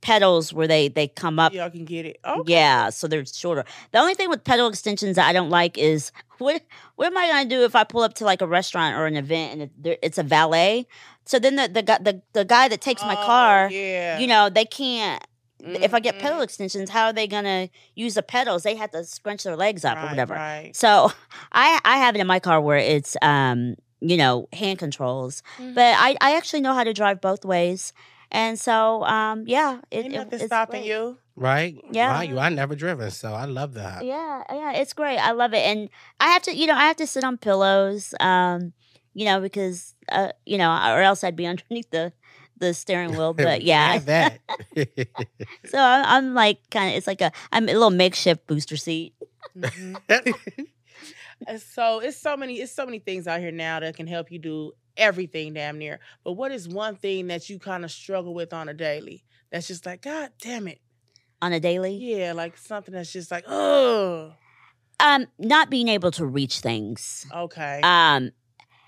pedals 0.00 0.52
where 0.52 0.66
they 0.66 0.88
they 0.88 1.08
come 1.08 1.38
up 1.38 1.52
Y'all 1.52 1.70
can 1.70 1.84
get 1.84 2.06
it. 2.06 2.18
Okay. 2.24 2.52
yeah, 2.52 2.90
so 2.90 3.06
they're 3.08 3.24
shorter. 3.26 3.64
The 3.92 3.98
only 3.98 4.14
thing 4.14 4.28
with 4.28 4.44
pedal 4.44 4.68
extensions 4.68 5.16
that 5.16 5.26
I 5.28 5.32
don't 5.32 5.50
like 5.50 5.76
is 5.78 6.12
what 6.38 6.62
what 6.96 7.06
am 7.08 7.16
I 7.18 7.28
gonna 7.28 7.48
do 7.48 7.64
if 7.64 7.74
I 7.74 7.84
pull 7.84 8.02
up 8.02 8.14
to 8.14 8.24
like 8.24 8.40
a 8.42 8.46
restaurant 8.46 8.96
or 8.96 9.06
an 9.06 9.16
event 9.16 9.60
and 9.60 9.86
it, 9.86 9.98
it's 10.02 10.18
a 10.18 10.22
valet? 10.22 10.86
So 11.24 11.38
then 11.38 11.56
the 11.56 11.68
the 11.68 11.82
guy 11.82 11.98
the, 11.98 12.22
the 12.32 12.44
guy 12.44 12.68
that 12.68 12.80
takes 12.80 13.02
my 13.02 13.14
Oh, 13.20 13.24
car, 13.26 13.70
yeah. 13.70 14.18
you 14.18 14.26
know, 14.26 14.48
they 14.48 14.64
can't. 14.64 15.22
If 15.60 15.92
I 15.92 15.98
get 15.98 16.20
pedal 16.20 16.40
extensions, 16.40 16.88
how 16.88 17.06
are 17.06 17.12
they 17.12 17.26
gonna 17.26 17.68
use 17.96 18.14
the 18.14 18.22
pedals? 18.22 18.62
They 18.62 18.76
have 18.76 18.92
to 18.92 19.02
scrunch 19.04 19.42
their 19.42 19.56
legs 19.56 19.84
up 19.84 19.98
or 19.98 20.06
whatever. 20.06 20.34
Right. 20.34 20.70
So 20.74 21.10
I 21.52 21.80
I 21.84 21.98
have 21.98 22.14
it 22.14 22.20
in 22.20 22.28
my 22.28 22.38
car 22.38 22.60
where 22.60 22.78
it's 22.78 23.16
um 23.22 23.74
you 24.00 24.16
know 24.16 24.48
hand 24.52 24.78
controls, 24.78 25.42
Mhm. 25.58 25.74
but 25.74 25.96
I 25.98 26.16
I 26.20 26.36
actually 26.36 26.60
know 26.60 26.74
how 26.74 26.84
to 26.84 26.94
drive 26.94 27.20
both 27.20 27.44
ways, 27.44 27.92
and 28.30 28.58
so 28.58 29.04
um 29.04 29.44
yeah, 29.46 29.80
it, 29.90 30.04
Ain't 30.04 30.14
it- 30.14 30.16
nothing 30.18 30.32
it's 30.40 30.46
stopping 30.46 30.80
great. 30.82 30.88
you. 30.88 31.18
Right? 31.36 31.76
Yeah. 31.92 32.10
Right. 32.10 32.28
You 32.28 32.38
I 32.40 32.48
never 32.48 32.74
driven, 32.74 33.10
so 33.12 33.32
I 33.32 33.44
love 33.44 33.74
that. 33.74 34.04
Yeah, 34.04 34.42
yeah, 34.50 34.72
it's 34.72 34.92
great. 34.92 35.18
I 35.18 35.30
love 35.30 35.54
it, 35.54 35.58
and 35.64 35.88
I 36.18 36.28
have 36.30 36.42
to, 36.42 36.56
you 36.56 36.66
know, 36.66 36.74
I 36.74 36.86
have 36.88 36.96
to 36.96 37.06
sit 37.06 37.22
on 37.22 37.38
pillows, 37.38 38.12
um, 38.18 38.72
you 39.14 39.24
know, 39.24 39.40
because, 39.40 39.94
uh, 40.10 40.32
you 40.46 40.58
know, 40.58 40.68
or 40.70 41.00
else 41.00 41.22
I'd 41.22 41.36
be 41.36 41.46
underneath 41.52 41.90
the 41.90 42.12
the 42.58 42.74
steering 42.74 43.12
wheel. 43.16 43.34
But 43.36 43.62
yeah, 43.62 43.98
that. 44.00 44.40
so 45.66 45.78
I'm, 45.78 46.04
I'm 46.06 46.34
like 46.34 46.58
kind 46.72 46.90
of, 46.90 46.96
it's 46.96 47.06
like 47.06 47.20
a, 47.20 47.30
I'm 47.52 47.68
a 47.68 47.72
little 47.72 47.90
makeshift 47.90 48.46
booster 48.48 48.76
seat. 48.76 49.14
Mhm. 49.56 50.00
So 51.58 52.00
it's 52.00 52.16
so 52.20 52.36
many 52.36 52.54
it's 52.60 52.72
so 52.72 52.84
many 52.84 52.98
things 52.98 53.28
out 53.28 53.38
here 53.40 53.52
now 53.52 53.78
that 53.80 53.96
can 53.96 54.06
help 54.08 54.32
you 54.32 54.38
do 54.40 54.72
everything 54.98 55.54
damn 55.54 55.78
near. 55.78 56.00
But 56.24 56.32
what 56.32 56.52
is 56.52 56.68
one 56.68 56.96
thing 56.96 57.28
that 57.28 57.48
you 57.48 57.58
kind 57.58 57.84
of 57.84 57.90
struggle 57.90 58.34
with 58.34 58.52
on 58.52 58.68
a 58.68 58.74
daily? 58.74 59.24
That's 59.50 59.66
just 59.68 59.86
like 59.86 60.02
God 60.02 60.30
damn 60.42 60.68
it. 60.68 60.80
On 61.40 61.52
a 61.52 61.60
daily, 61.60 61.94
Yeah, 61.94 62.32
like 62.32 62.58
something 62.58 62.92
that's 62.92 63.12
just 63.12 63.30
like 63.30 63.44
oh 63.46 64.32
um, 65.00 65.26
not 65.38 65.70
being 65.70 65.86
able 65.88 66.10
to 66.10 66.26
reach 66.26 66.58
things. 66.58 67.24
okay. 67.32 67.80
Um, 67.84 68.32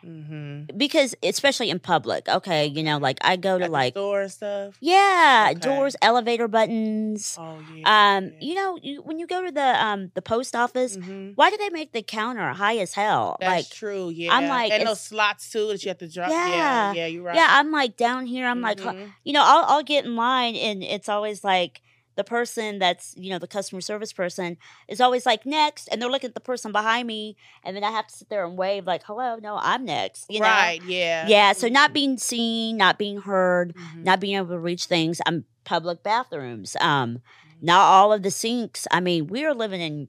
Mm-hmm. 0.05 0.77
because 0.77 1.15
especially 1.23 1.71
in 1.71 1.79
public. 1.79 2.29
Okay, 2.29 2.67
you 2.67 2.83
know, 2.83 2.99
like 2.99 3.19
I 3.23 3.37
go 3.37 3.59
to 3.59 3.69
like 3.69 3.95
store 3.95 4.23
and 4.23 4.33
stuff. 4.33 4.77
yeah, 4.81 5.49
Okay. 5.51 5.61
doors, 5.61 5.97
elevator 6.03 6.49
buttons. 6.49 7.37
Oh 7.39 7.59
yeah. 7.75 8.17
Um, 8.17 8.33
you 8.41 8.55
know, 8.55 8.79
you, 8.83 9.03
when 9.03 9.19
you 9.19 9.27
go 9.27 9.45
to 9.45 9.51
the 9.53 9.85
um 9.85 10.11
the 10.15 10.23
post 10.23 10.55
office, 10.57 10.97
Mhm. 10.97 11.33
why 11.35 11.51
do 11.51 11.57
they 11.57 11.71
make 11.71 11.93
the 11.93 12.03
counter 12.03 12.53
high 12.53 12.77
as 12.79 12.95
hell? 12.95 13.37
That's 13.41 13.51
like, 13.51 13.71
true. 13.71 14.11
Yeah. 14.11 14.33
I'm 14.35 14.49
like, 14.49 14.73
and 14.73 14.87
those 14.87 15.01
slots 15.01 15.51
too 15.51 15.69
that 15.69 15.83
you 15.85 15.89
have 15.89 15.99
to 15.99 16.09
drop. 16.09 16.31
Yeah. 16.31 16.49
Yeah. 16.49 16.93
Yeah. 16.93 17.07
You're 17.07 17.23
right. 17.25 17.37
yeah, 17.37 17.47
I'm 17.51 17.71
like 17.71 17.97
down 17.97 18.27
here. 18.27 18.47
I'm 18.47 18.61
like, 18.61 18.81
huh, 18.81 18.93
Mhm. 18.93 19.13
you 19.25 19.33
know, 19.33 19.43
I'll 19.45 19.65
I'll 19.69 19.83
get 19.83 20.05
in 20.05 20.17
line, 20.17 20.57
and 20.57 20.83
it's 20.83 21.09
always 21.09 21.45
like 21.45 21.83
the 22.21 22.25
person 22.25 22.79
that's 22.79 23.15
you 23.17 23.31
know 23.31 23.39
the 23.39 23.47
customer 23.47 23.81
service 23.81 24.13
person 24.13 24.59
is 24.89 25.01
always 25.01 25.25
like 25.25 25.47
next, 25.47 25.89
and 25.89 26.01
they're 26.01 26.11
looking 26.11 26.29
at 26.29 26.35
the 26.35 26.41
person 26.41 26.71
behind 26.71 27.07
me, 27.07 27.35
and 27.65 27.75
then 27.75 27.83
I 27.83 27.91
have 27.91 28.07
to 28.09 28.15
sit 28.15 28.29
there 28.29 28.45
and 28.45 28.59
wave 28.59 28.87
like, 28.87 29.03
hello, 29.05 29.37
no, 29.43 29.57
I'm 29.59 29.87
next. 29.87 30.27
You 30.29 30.41
know? 30.41 30.47
right. 30.47 30.83
Yeah. 30.83 31.27
Yeah. 31.27 31.53
So 31.53 31.69
not 31.69 31.95
being 31.95 32.19
seen, 32.19 32.77
not 32.77 32.99
being 32.99 33.23
heard, 33.23 33.75
Mhm. 33.75 34.05
not 34.05 34.21
being 34.21 34.37
able 34.37 34.49
to 34.49 34.59
reach 34.59 34.85
things. 34.85 35.23
Um, 35.25 35.45
public 35.65 36.03
bathrooms. 36.03 36.77
Um, 36.81 37.23
not 37.63 37.81
all 37.81 38.13
of 38.13 38.23
the 38.23 38.31
sinks. 38.31 38.87
I 38.91 39.01
mean, 39.01 39.27
we 39.29 39.45
are 39.47 39.55
living 39.55 39.81
in 39.81 40.09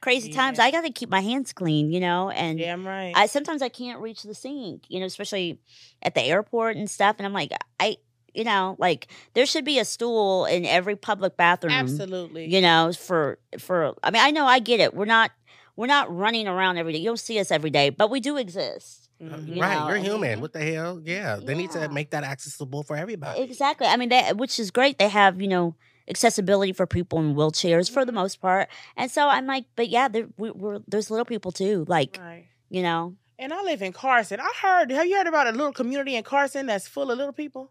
crazy 0.00 0.28
times. 0.28 0.58
I 0.58 0.70
got 0.70 0.82
to 0.82 0.90
keep 0.90 1.08
my 1.08 1.20
hands 1.20 1.52
clean, 1.52 1.90
you 1.90 1.98
know, 1.98 2.30
and 2.30 2.60
yeah, 2.60 2.74
I'm 2.74 2.86
right. 2.86 3.12
I 3.16 3.26
sometimes 3.26 3.60
I 3.62 3.70
can't 3.70 4.00
reach 4.00 4.22
the 4.22 4.34
sink, 4.34 4.84
you 4.88 5.00
know, 5.00 5.06
especially 5.06 5.58
at 6.02 6.14
the 6.14 6.22
airport 6.22 6.76
and 6.76 6.88
stuff. 6.90 7.16
And 7.18 7.26
I'm 7.26 7.32
like, 7.32 7.50
I, 7.80 7.96
you 8.34 8.44
know, 8.44 8.76
like 8.78 9.08
there 9.34 9.46
should 9.46 9.64
be 9.64 9.78
a 9.78 9.84
stool 9.84 10.44
in 10.46 10.64
every 10.66 10.96
public 10.96 11.36
bathroom, 11.36 11.72
Absolutely. 11.72 12.46
you 12.46 12.60
know, 12.60 12.92
for 12.92 13.38
for. 13.58 13.94
I 14.02 14.10
mean, 14.10 14.22
I 14.22 14.30
know 14.30 14.46
I 14.46 14.58
get 14.58 14.80
it. 14.80 14.94
We're 14.94 15.04
not 15.06 15.30
we're 15.76 15.86
not 15.86 16.14
running 16.14 16.46
around 16.48 16.78
every 16.78 16.92
day. 16.92 16.98
You 16.98 17.06
don't 17.06 17.18
see 17.20 17.38
us 17.40 17.50
every 17.50 17.70
day, 17.70 17.90
but 17.90 18.10
we 18.10 18.20
do 18.20 18.36
exist. 18.36 19.08
Mhm. 19.22 19.54
you 19.56 19.62
right, 19.62 19.78
know, 19.78 19.88
you're 19.88 19.96
human. 19.98 20.40
What 20.40 20.52
the 20.52 20.60
hell? 20.60 21.00
Yeah, 21.02 21.36
they 21.42 21.54
need 21.54 21.70
to 21.70 21.88
make 21.88 22.10
that 22.10 22.24
accessible 22.24 22.82
for 22.82 22.96
everybody. 22.96 23.40
Exactly. 23.42 23.86
I 23.86 23.96
mean, 23.96 24.08
they, 24.08 24.32
which 24.34 24.58
is 24.58 24.70
great. 24.72 24.98
They 24.98 25.08
have, 25.08 25.40
you 25.40 25.46
know, 25.48 25.76
accessibility 26.08 26.72
for 26.72 26.86
people 26.86 27.18
in 27.20 27.34
wheelchairs 27.34 27.90
for 27.90 28.04
the 28.04 28.10
Mm-hmm. 28.12 28.20
most 28.20 28.40
part. 28.40 28.68
And 28.96 29.10
so 29.10 29.28
I'm 29.28 29.46
like, 29.46 29.64
but 29.76 29.88
yeah, 29.88 30.08
there, 30.08 30.26
we, 30.36 30.50
we're, 30.50 30.80
there's 30.88 31.10
little 31.10 31.24
people 31.24 31.52
too. 31.52 31.84
Like, 31.88 32.18
Right. 32.20 32.46
you 32.70 32.82
know, 32.82 33.14
And 33.38 33.52
I 33.54 33.62
live 33.62 33.82
in 33.82 33.92
Carson. 33.92 34.40
I 34.40 34.52
heard. 34.60 34.90
Have 34.90 35.06
you 35.06 35.16
heard 35.16 35.26
about 35.28 35.46
a 35.46 35.52
little 35.52 35.72
community 35.72 36.16
in 36.16 36.22
Carson 36.24 36.66
that's 36.66 36.86
full 36.88 37.10
of 37.10 37.16
little 37.18 37.32
people? 37.32 37.70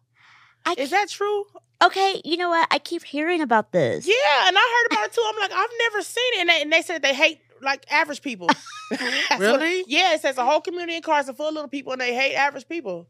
I 0.65 0.75
Is 0.77 0.89
that 0.91 1.09
true? 1.09 1.45
okay. 1.83 2.21
You 2.23 2.37
know 2.37 2.49
what? 2.49 2.67
I 2.71 2.79
keep 2.79 3.03
hearing 3.03 3.41
about 3.41 3.71
this. 3.71 4.07
Yeah, 4.07 4.47
and 4.47 4.55
I 4.57 4.61
heard 4.89 4.93
about 4.97 5.05
it 5.07 5.13
too. 5.15 5.23
I'm 5.27 5.39
like, 5.39 5.51
I've 5.51 5.69
never 5.79 6.01
seen 6.01 6.33
it, 6.35 6.39
and 6.41 6.49
they, 6.49 6.61
and 6.61 6.71
they 6.73 6.81
said 6.81 7.01
they 7.01 7.13
hate 7.13 7.39
like 7.61 7.85
average 7.91 8.21
people. 8.21 8.47
That's 8.89 9.29
what- 9.29 9.39
Really? 9.39 9.83
yeah, 9.87 10.13
it 10.13 10.21
says 10.21 10.37
a 10.37 10.45
whole 10.45 10.61
community 10.61 10.95
in 10.95 11.01
Carson 11.01 11.35
full 11.35 11.47
of 11.49 11.53
little 11.53 11.69
people, 11.69 11.91
and 11.93 12.01
they 12.01 12.13
hate 12.15 12.35
average 12.35 12.67
people. 12.67 13.07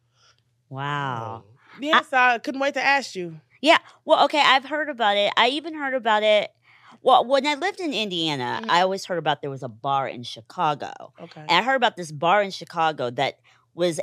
Wow. 0.69 1.43
Yes, 1.79 2.11
I, 2.13 2.37
couldn't 2.39 2.59
wait 2.61 2.73
to 2.75 2.83
ask 2.83 3.15
you. 3.15 3.39
Yeah. 3.61 3.77
Well, 4.05 4.25
okay. 4.25 4.41
I've 4.43 4.65
heard 4.65 4.89
about 4.89 5.17
it. 5.17 5.31
I 5.37 5.49
even 5.49 5.73
heard 5.75 5.93
about 5.93 6.23
it. 6.23 6.51
Well, 7.01 7.25
when 7.25 7.45
I 7.45 7.55
lived 7.55 7.79
in 7.79 7.93
Indiana, 7.93 8.61
Mhm. 8.63 8.69
I 8.69 8.81
always 8.81 9.05
heard 9.05 9.17
about 9.17 9.41
there 9.41 9.49
was 9.49 9.63
a 9.63 9.67
bar 9.69 10.07
in 10.07 10.23
Chicago. 10.23 10.91
Okay. 11.19 11.41
And 11.41 11.51
I 11.51 11.61
heard 11.63 11.75
about 11.75 11.95
this 11.97 12.11
bar 12.11 12.41
in 12.41 12.51
Chicago 12.51 13.09
that 13.11 13.39
was, 13.73 13.99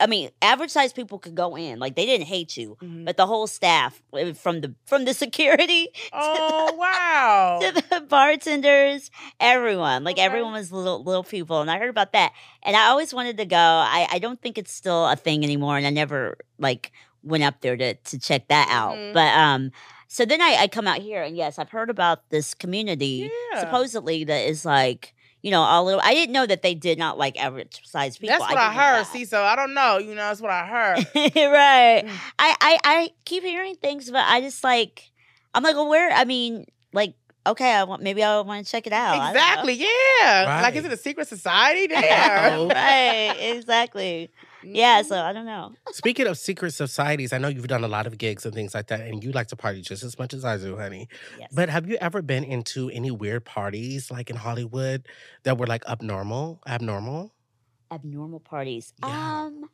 I- 0.00 0.06
mean, 0.06 0.30
average 0.42 0.70
sized 0.70 0.96
people 0.96 1.18
could 1.18 1.34
go 1.34 1.56
in. 1.56 1.78
Like 1.78 1.94
they 1.94 2.04
didn't 2.06 2.26
hate 2.26 2.56
you, 2.56 2.76
Mhm. 2.82 3.04
but 3.04 3.16
the 3.16 3.26
whole 3.26 3.46
staff, 3.46 4.02
uh, 4.12 4.32
from 4.34 4.60
the 4.60 4.74
from 4.86 5.04
the 5.04 5.14
security 5.14 5.88
Oh 6.12 6.72
wow! 6.78 7.60
to 7.62 7.72
the 7.72 8.00
bartenders, 8.00 9.10
everyone, 9.40 10.04
like 10.04 10.16
Okay. 10.16 10.24
everyone 10.24 10.52
was 10.52 10.72
little 10.72 11.02
little 11.02 11.24
people, 11.24 11.60
and 11.60 11.70
I 11.70 11.78
heard 11.78 11.90
about 11.90 12.12
that, 12.12 12.32
and 12.62 12.76
I 12.76 12.86
always 12.88 13.14
wanted 13.14 13.36
to 13.38 13.44
go. 13.46 13.56
I 13.56 14.06
I 14.10 14.18
don't 14.18 14.40
think 14.40 14.58
it's 14.58 14.72
still 14.72 15.06
a 15.06 15.16
thing 15.16 15.44
anymore, 15.44 15.76
and 15.76 15.86
I 15.86 15.90
never 15.90 16.38
like 16.58 16.90
went 17.22 17.44
up 17.44 17.60
there 17.60 17.76
to 17.76 17.94
to 17.94 18.18
check 18.18 18.48
that 18.48 18.68
out. 18.70 18.96
Mhm. 18.96 19.12
But 19.14 19.32
um, 19.36 19.70
so 20.08 20.24
then 20.24 20.40
I 20.40 20.56
I 20.62 20.68
come 20.68 20.86
out 20.88 20.98
here, 21.02 21.22
and 21.22 21.36
yes, 21.36 21.58
I've 21.58 21.70
heard 21.70 21.90
about 21.90 22.28
this 22.30 22.54
community 22.54 23.30
Yeah. 23.52 23.60
supposedly 23.60 24.24
that 24.24 24.48
is 24.48 24.64
like. 24.64 25.14
You 25.42 25.52
know, 25.52 25.60
all 25.62 25.84
little. 25.84 26.00
I 26.02 26.14
didn't 26.14 26.32
know 26.32 26.46
that 26.46 26.62
they 26.62 26.74
did 26.74 26.98
not 26.98 27.16
like 27.16 27.40
average 27.40 27.80
sized 27.84 28.20
people. 28.20 28.36
That's 28.38 28.50
what 28.50 28.58
I, 28.58 28.68
didn't 28.68 28.80
heard. 28.80 29.06
See, 29.06 29.24
so 29.24 29.42
I 29.42 29.54
don't 29.54 29.72
know. 29.72 29.98
You 29.98 30.08
know, 30.14 30.28
that's 30.28 30.40
what 30.40 30.50
I 30.50 30.66
heard. 30.66 30.96
right. 31.14 32.02
Mm. 32.04 32.10
I, 32.38 32.56
I 32.60 32.78
I 32.84 33.10
keep 33.24 33.44
hearing 33.44 33.76
things, 33.76 34.10
but 34.10 34.24
I 34.26 34.40
just 34.40 34.64
like 34.64 35.12
I'm 35.54 35.62
like, 35.62 35.76
well, 35.76 35.88
where? 35.88 36.10
I 36.12 36.24
mean, 36.24 36.66
like, 36.92 37.14
okay, 37.46 37.72
I 37.72 37.84
want 37.84 38.02
maybe 38.02 38.22
I 38.22 38.40
want 38.40 38.64
to 38.64 38.70
check 38.70 38.86
it 38.86 38.92
out. 38.92 39.14
I 39.14 39.16
don't 39.16 39.34
know. 39.34 39.40
exactly. 39.40 39.74
Yeah. 39.74 40.60
Like, 40.62 40.76
is 40.76 40.84
it 40.84 40.92
a 40.92 40.96
secret 40.96 41.28
society 41.28 41.86
there? 41.94 42.66
Right. 42.66 43.36
Exactly. 43.38 44.30
Yeah. 44.74 45.02
Mhm. 45.02 45.06
So 45.06 45.20
I 45.22 45.32
don't 45.32 45.46
know. 45.46 45.72
Speaking 45.92 46.26
of 46.26 46.38
secret 46.38 46.72
societies, 46.72 47.32
I 47.32 47.38
know 47.38 47.48
you've 47.48 47.66
done 47.68 47.84
a 47.84 47.88
lot 47.88 48.06
of 48.06 48.18
gigs 48.18 48.44
and 48.46 48.54
things 48.54 48.74
like 48.74 48.88
that, 48.88 49.00
and 49.00 49.22
you 49.24 49.32
like 49.32 49.48
to 49.48 49.56
party 49.56 49.80
just 49.82 50.02
as 50.02 50.18
much 50.18 50.34
as 50.34 50.44
I 50.44 50.56
do, 50.56 50.76
honey. 50.76 51.08
Yes. 51.38 51.50
But 51.52 51.68
have 51.70 51.88
you 51.88 51.96
ever 52.00 52.22
been 52.22 52.44
into 52.44 52.90
any 52.90 53.10
weird 53.10 53.44
parties, 53.44 54.10
like 54.10 54.30
in 54.30 54.36
Hollywood, 54.36 55.06
that 55.44 55.58
were 55.58 55.66
like 55.66 55.84
abnormal, 55.88 56.60
abnormal? 56.66 57.34
abnormal 57.90 58.40
parties. 58.40 58.92
Yeah. 59.02 59.44
Um. 59.46 59.70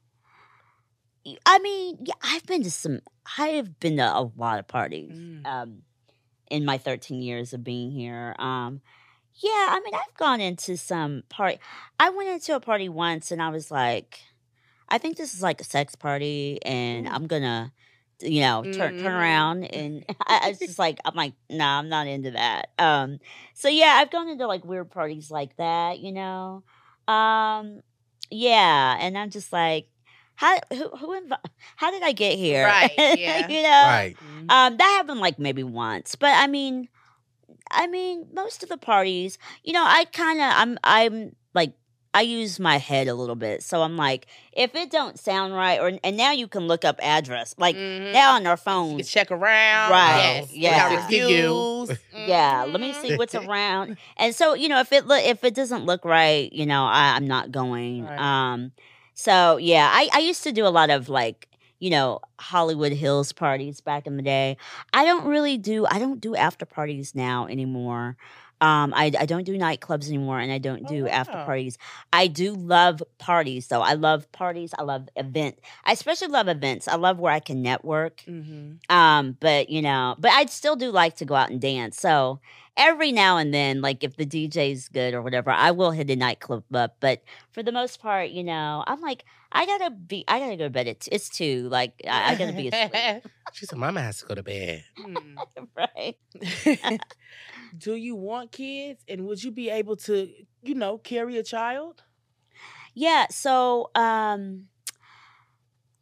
y- 1.26 1.36
I 1.46 1.58
mean, 1.58 1.98
yeah, 2.04 2.14
I've 2.22 2.44
been 2.46 2.62
to 2.62 2.70
some. 2.70 3.00
I 3.38 3.48
have 3.48 3.80
been 3.80 3.96
to 3.96 4.04
a 4.04 4.30
lot 4.36 4.58
of 4.58 4.68
parties. 4.68 5.12
Mm. 5.16 5.46
Um, 5.46 5.82
in 6.50 6.64
my 6.64 6.76
13 6.78 7.22
years 7.22 7.52
of 7.54 7.64
being 7.64 7.90
here. 7.90 8.36
Um, 8.38 8.82
yeah, 9.36 9.50
I 9.70 9.80
mean, 9.82 9.94
I've 9.94 10.14
gone 10.16 10.40
into 10.40 10.76
some 10.76 11.24
party. 11.30 11.58
I 11.98 12.10
went 12.10 12.28
into 12.28 12.54
a 12.54 12.60
party 12.60 12.88
once, 12.88 13.32
and 13.32 13.42
I 13.42 13.48
was 13.48 13.70
like, 13.70 14.20
I 14.88 14.98
think 14.98 15.16
this 15.16 15.34
is 15.34 15.42
like 15.42 15.60
a 15.60 15.64
sex 15.64 15.94
party, 15.94 16.58
and 16.64 17.08
I'm 17.08 17.26
gonna, 17.26 17.72
you 18.20 18.40
know, 18.40 18.64
turn 18.64 18.94
turn 18.94 19.12
Mhm. 19.12 19.18
around, 19.18 19.64
and 19.64 20.04
I, 20.26 20.40
I 20.44 20.48
was 20.50 20.58
just 20.58 20.78
like, 20.78 20.98
I'm 21.04 21.14
like, 21.14 21.32
nah, 21.50 21.78
I'm 21.78 21.88
not 21.88 22.06
into 22.06 22.32
that. 22.32 22.70
Um, 22.78 23.18
so 23.54 23.68
yeah, 23.68 23.96
I've 23.98 24.10
gone 24.10 24.28
into 24.28 24.46
like 24.46 24.64
weird 24.64 24.90
parties 24.90 25.30
like 25.30 25.56
that, 25.56 25.98
you 26.00 26.12
know. 26.12 26.62
Um, 27.08 27.80
yeah, 28.30 28.96
and 29.00 29.16
I'm 29.18 29.30
just 29.30 29.52
like, 29.52 29.88
how 30.36 30.58
who 30.72 30.88
who 30.90 31.20
invi- 31.20 31.38
how 31.76 31.90
did 31.90 32.02
I 32.02 32.12
get 32.12 32.36
here? 32.38 32.64
Right, 32.64 32.90
yeah. 33.18 33.48
you 33.48 33.62
know, 33.62 33.84
Right. 33.88 34.16
Mhm. 34.22 34.50
um, 34.50 34.76
that 34.76 34.96
happened 34.98 35.20
like 35.20 35.38
maybe 35.38 35.62
once, 35.62 36.14
but 36.16 36.30
I 36.34 36.46
mean, 36.46 36.88
I 37.70 37.86
mean, 37.86 38.28
most 38.32 38.62
of 38.62 38.68
the 38.68 38.76
parties, 38.78 39.38
you 39.62 39.72
know, 39.72 39.82
I 39.84 40.04
kind 40.06 40.38
of, 40.40 40.46
I'm, 40.54 40.78
I'm 40.84 41.14
like, 41.14 41.34
I 42.14 42.20
use 42.22 42.60
my 42.60 42.76
head 42.78 43.08
a 43.08 43.14
little 43.14 43.34
bit, 43.34 43.62
so 43.62 43.82
I'm 43.82 43.96
like, 43.96 44.26
if 44.52 44.74
it 44.74 44.90
don't 44.90 45.18
sound 45.18 45.52
right, 45.52 45.80
or 45.80 45.98
and 46.02 46.16
now 46.16 46.30
you 46.30 46.46
can 46.48 46.66
look 46.68 46.84
up 46.84 46.98
address, 47.02 47.54
like 47.58 47.74
Mhm. 47.76 48.12
now 48.12 48.36
on 48.36 48.46
our 48.46 48.52
You 48.52 48.56
phone, 48.56 48.96
can 48.98 49.04
check 49.06 49.30
around. 49.30 49.90
Right, 49.90 50.36
Yes. 50.48 50.52
yeah. 50.52 50.88
Look 50.88 51.00
at 51.00 51.10
You. 51.10 51.26
reviews. 51.28 51.98
yeah, 52.14 52.64
let 52.68 52.80
me 52.80 52.92
see 52.92 53.16
what's 53.16 53.34
around, 53.50 53.96
and 54.16 54.34
so 54.34 54.54
you 54.54 54.68
know, 54.68 54.78
if 54.80 54.92
it 54.92 55.06
look, 55.06 55.22
if 55.24 55.42
it 55.44 55.54
doesn't 55.54 55.84
look 55.84 56.04
right, 56.04 56.52
you 56.52 56.64
know, 56.66 56.84
I, 56.86 57.16
I'm 57.16 57.26
not 57.26 57.50
going. 57.52 58.04
Right. 58.04 58.18
Um, 58.18 58.70
so 59.14 59.56
yeah, 59.56 59.90
I, 59.92 60.08
I 60.14 60.18
used 60.20 60.42
to 60.44 60.52
do 60.52 60.66
a 60.66 60.70
lot 60.70 60.90
of 60.90 61.08
like. 61.08 61.48
You 61.80 61.90
know, 61.90 62.20
Hollywood 62.40 62.92
Hills 62.92 63.32
parties 63.32 63.82
back 63.82 64.06
in 64.06 64.16
the 64.16 64.22
day. 64.22 64.56
I 64.94 65.04
don't 65.04 65.26
really 65.26 65.58
do. 65.58 65.84
I 65.84 65.98
don't 65.98 66.18
do 66.18 66.34
after 66.34 66.64
parties 66.64 67.14
now 67.14 67.46
anymore. 67.46 68.16
Um, 68.60 68.94
I, 68.94 69.12
I 69.18 69.26
don't 69.26 69.44
do 69.44 69.58
nightclubs 69.58 70.08
anymore, 70.08 70.38
and 70.38 70.50
I 70.52 70.58
don't 70.58 70.84
Oh, 70.84 70.88
do 70.88 71.08
after 71.08 71.32
parties. 71.32 71.76
I 72.12 72.26
do 72.28 72.52
love 72.54 73.02
parties, 73.18 73.66
though. 73.68 73.82
I 73.82 73.94
love 73.94 74.30
parties. 74.32 74.72
I 74.78 74.82
love 74.82 75.08
event. 75.16 75.58
I 75.84 75.92
especially 75.92 76.28
love 76.28 76.48
events. 76.48 76.88
I 76.88 76.96
love 76.96 77.18
where 77.18 77.32
I 77.32 77.40
can 77.40 77.62
network. 77.62 78.22
Mhm. 78.26 78.78
Um, 78.90 79.36
but 79.40 79.68
you 79.70 79.82
know, 79.82 80.14
but 80.18 80.30
I'd 80.32 80.50
still 80.50 80.76
do 80.76 80.90
like 80.90 81.16
to 81.16 81.24
go 81.24 81.34
out 81.34 81.50
and 81.50 81.60
dance. 81.60 81.98
So 82.00 82.40
every 82.76 83.12
now 83.12 83.36
and 83.36 83.52
then, 83.52 83.80
like 83.82 84.02
if 84.02 84.16
the 84.16 84.26
DJ's 84.26 84.88
good 84.88 85.14
or 85.14 85.22
whatever, 85.22 85.50
I 85.50 85.70
will 85.72 85.90
hit 85.90 86.10
a 86.10 86.16
nightclub 86.16 86.64
up. 86.74 86.96
But 87.00 87.22
for 87.50 87.62
the 87.62 87.72
most 87.72 88.00
part, 88.00 88.30
you 88.30 88.44
know, 88.44 88.82
I'm 88.86 89.00
like, 89.00 89.24
I 89.54 89.66
gotta 89.66 89.90
be, 89.90 90.24
I 90.28 90.40
gotta 90.40 90.56
go 90.56 90.64
to 90.64 90.70
bed. 90.70 90.88
It's 90.88 91.08
it's 91.12 91.28
two. 91.28 91.68
Like 91.68 91.94
I, 92.08 92.32
I 92.32 92.34
gotta 92.34 92.52
be 92.52 92.68
asleep, 92.68 92.92
She 93.52 93.66
said, 93.66 93.78
Mama 93.78 94.02
has 94.02 94.18
to 94.18 94.26
go 94.26 94.34
to 94.34 94.42
bed. 94.42 94.84
Hmm. 95.00 95.36
right? 95.76 96.16
Do 97.78 97.94
you 97.94 98.16
want 98.16 98.52
kids, 98.52 99.02
and 99.08 99.26
would 99.26 99.42
you 99.42 99.50
be 99.50 99.70
able 99.70 99.96
to, 99.96 100.28
you 100.62 100.74
know, 100.74 100.98
carry 100.98 101.36
a 101.38 101.42
child? 101.42 102.02
Yeah. 102.94 103.26
So, 103.30 103.90
um, 103.94 104.68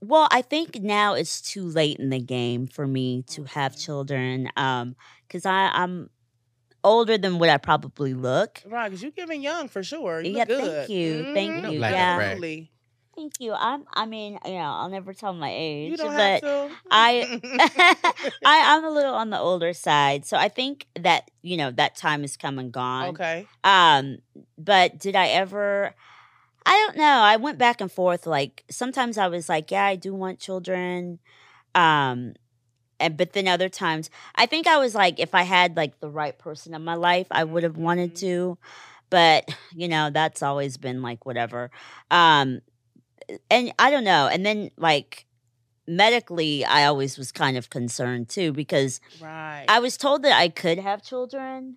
well, 0.01 0.29
I 0.31 0.43
think 0.43 0.81
now 0.83 1.15
it's 1.15 1.41
too 1.41 1.65
late 1.65 1.99
in 1.99 2.11
the 2.11 2.21
game 2.21 2.67
for 2.67 2.87
me 2.87 3.23
to 3.29 3.45
have 3.45 3.77
children. 3.77 4.49
Um, 4.57 4.97
because 5.29 5.47
I 5.47 5.71
I'm 5.73 6.11
older 6.85 7.17
than 7.19 7.39
what 7.39 7.49
I 7.49 7.59
probably 7.59 8.15
look. 8.15 8.63
Right, 8.67 8.89
because 8.89 9.03
you're 9.03 9.13
giving 9.13 9.43
young 9.43 9.69
for 9.69 9.83
sure. 9.83 10.21
You 10.21 10.33
Yeah, 10.33 10.45
look 10.45 10.59
thank 10.59 10.71
good. 10.71 10.91
you, 10.91 11.25
thank 11.35 11.55
Mhm. 11.57 11.73
you, 11.73 11.81
yeah. 11.81 12.39
Thank 13.15 13.35
you. 13.41 13.53
I'm. 13.53 13.85
I 13.93 14.07
mean, 14.07 14.39
you 14.45 14.53
know, 14.53 14.59
I'll 14.61 14.89
never 14.89 15.13
tell 15.13 15.33
my 15.35 15.51
age, 15.53 15.99
but. 15.99 16.43
I- 16.91 17.41
I, 18.45 18.77
I'm 18.77 18.85
a 18.85 18.91
little 18.91 19.15
on 19.15 19.31
the 19.31 19.39
older 19.39 19.73
side, 19.73 20.25
so 20.25 20.37
I 20.37 20.49
think 20.49 20.87
that 20.99 21.31
you 21.43 21.57
know 21.57 21.71
that 21.73 21.95
time 21.97 22.23
has 22.23 22.37
come 22.37 22.59
and 22.59 22.73
gone. 22.73 23.11
okay. 23.11 23.47
Um, 23.65 24.19
but 24.59 24.99
did 24.99 25.15
I 25.17 25.29
ever? 25.29 25.95
I 26.65 26.73
don't 26.87 26.97
know. 26.97 27.05
I 27.05 27.37
went 27.37 27.59
back 27.59 27.81
and 27.81 27.91
forth. 27.93 28.27
Like 28.27 28.65
sometimes 28.71 29.19
I 29.19 29.29
was 29.29 29.49
like, 29.49 29.71
yeah, 29.71 29.85
I 29.85 29.97
do 29.97 30.15
want 30.15 30.39
children. 30.39 31.19
Um, 31.75 32.35
and 33.01 33.17
but 33.17 33.33
then 33.33 33.49
other 33.49 33.69
times, 33.69 34.11
I 34.35 34.47
think 34.47 34.67
I 34.67 34.79
was 34.79 34.95
like, 34.95 35.19
if 35.21 35.35
I 35.35 35.43
had 35.43 35.77
like 35.77 36.01
the 36.01 36.09
right 36.11 36.39
person 36.39 36.75
in 36.75 36.85
my 36.85 36.95
life, 36.95 37.27
I 37.31 37.45
would 37.45 37.63
have 37.65 37.77
wanted 37.77 38.15
Mhm. 38.15 38.21
to. 38.21 38.59
But 39.11 39.55
you 39.75 39.89
know, 39.89 40.11
that's 40.11 40.43
always 40.43 40.77
been 40.79 41.03
like 41.03 41.27
whatever. 41.27 41.71
Um, 42.11 42.61
and 43.51 43.73
I 43.79 43.91
don't 43.91 44.05
know. 44.05 44.29
And 44.29 44.45
then 44.45 44.71
like 44.77 45.27
medically, 45.87 46.65
I 46.65 46.85
always 46.87 47.19
was 47.19 47.33
kind 47.33 47.57
of 47.57 47.71
concerned 47.71 48.29
too 48.29 48.53
because 48.53 49.01
Right. 49.21 49.65
I 49.69 49.79
was 49.81 49.97
told 49.97 50.23
that 50.23 50.37
I 50.39 50.49
could 50.49 50.79
have 50.79 51.03
children, 51.03 51.77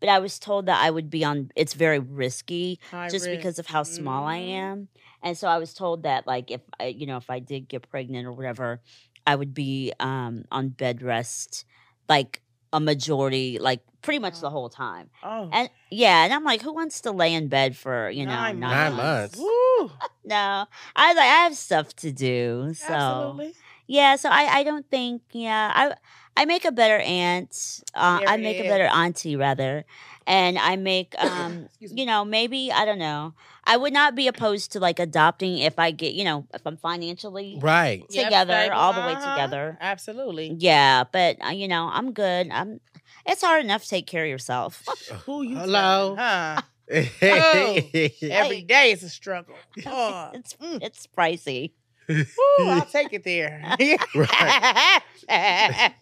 but 0.00 0.08
I 0.08 0.18
was 0.18 0.38
told 0.38 0.66
that 0.66 0.82
I 0.82 0.90
would 0.90 1.10
be 1.10 1.24
on. 1.24 1.50
It's 1.56 1.74
very 1.74 1.98
risky 1.98 2.78
High 2.90 3.08
just 3.08 3.26
risk. 3.26 3.30
because 3.30 3.58
of 3.58 3.66
how 3.66 3.82
small 3.82 4.26
I 4.26 4.38
Mhm. 4.38 4.48
am. 4.48 4.88
And 5.22 5.36
so 5.36 5.48
I 5.48 5.58
was 5.58 5.74
told 5.74 6.04
that 6.04 6.26
like 6.26 6.50
if 6.50 6.60
I, 6.78 6.86
you 6.86 7.06
know, 7.06 7.16
if 7.18 7.30
I 7.30 7.38
did 7.38 7.68
get 7.68 7.88
pregnant 7.90 8.26
or 8.26 8.32
whatever, 8.32 8.80
I 9.26 9.36
would 9.36 9.54
be 9.54 9.92
um 10.00 10.44
on 10.50 10.70
bed 10.70 11.02
rest 11.02 11.64
like 12.08 12.39
a 12.72 12.80
majority, 12.80 13.58
like 13.58 13.80
pretty 14.02 14.18
much 14.18 14.40
the 14.40 14.46
Oh. 14.46 14.50
whole 14.50 14.68
time. 14.68 15.10
Oh. 15.22 15.48
And 15.52 15.68
yeah, 15.90 16.24
and 16.24 16.32
I'm 16.32 16.44
like, 16.44 16.62
who 16.62 16.72
wants 16.72 17.00
to 17.02 17.10
lay 17.12 17.34
in 17.34 17.48
bed 17.48 17.76
for, 17.76 18.08
you 18.10 18.24
know, 18.24 18.32
nine 18.52 18.58
months? 18.60 19.38
months. 19.38 19.38
No. 20.24 20.66
I 20.96 21.08
was 21.08 21.16
like, 21.16 21.24
I 21.24 21.44
have 21.44 21.56
stuff 21.56 21.96
to 21.96 22.12
do. 22.12 22.72
So 22.74 22.92
Absolutely. 22.92 23.54
Yeah, 23.90 24.14
so 24.16 24.28
I, 24.30 24.58
I 24.58 24.62
don't 24.62 24.86
think 24.88 25.22
yeah 25.32 25.72
I 25.74 25.94
I 26.40 26.44
make 26.46 26.64
a 26.64 26.70
better 26.72 26.98
aunt. 26.98 27.82
Uh, 27.94 28.20
I 28.26 28.36
make 28.36 28.60
a 28.60 28.62
better 28.64 28.86
auntie 28.86 29.34
rather, 29.36 29.84
and 30.26 30.58
I 30.58 30.76
make 30.76 31.14
um 31.18 31.68
you 31.80 32.06
know 32.06 32.24
maybe 32.24 32.70
I 32.72 32.84
don't 32.84 32.98
know. 32.98 33.34
I 33.64 33.76
would 33.76 33.92
not 33.92 34.14
be 34.14 34.28
opposed 34.28 34.72
to 34.72 34.80
like 34.80 34.98
adopting 34.98 35.58
if 35.58 35.78
I 35.78 35.90
get 35.90 36.14
you 36.14 36.24
know 36.24 36.46
if 36.54 36.62
I'm 36.66 36.76
financially 36.76 37.58
Right. 37.60 38.08
Together 38.08 38.54
stable. 38.62 38.78
all 38.78 38.92
the 38.94 39.00
way 39.06 39.14
Uh-huh. 39.14 39.28
together. 39.28 39.76
Absolutely. 39.80 40.54
Yeah, 40.58 41.04
but 41.10 41.36
uh, 41.44 41.50
you 41.50 41.66
know 41.68 41.90
I'm 41.92 42.12
good. 42.12 42.48
I'm. 42.50 42.80
It's 43.26 43.42
hard 43.42 43.64
enough 43.64 43.82
to 43.82 43.88
take 43.88 44.06
care 44.06 44.24
of 44.24 44.30
yourself. 44.30 44.84
Who 45.26 45.42
you 45.42 45.56
Hello. 45.58 46.16
telling, 46.16 46.16
Huh? 46.24 46.62
Every 47.22 48.66
Hey. 48.68 48.92
is 48.92 49.02
a 49.02 49.08
struggle. 49.08 49.56
Oh. 49.86 50.30
it's 50.34 50.54
Mm. 50.62 50.78
it's 50.82 51.06
pricey. 51.06 51.72
Woo, 52.10 52.68
I'll 52.68 52.86
take 52.86 53.12
it 53.12 53.24
there. 53.24 53.76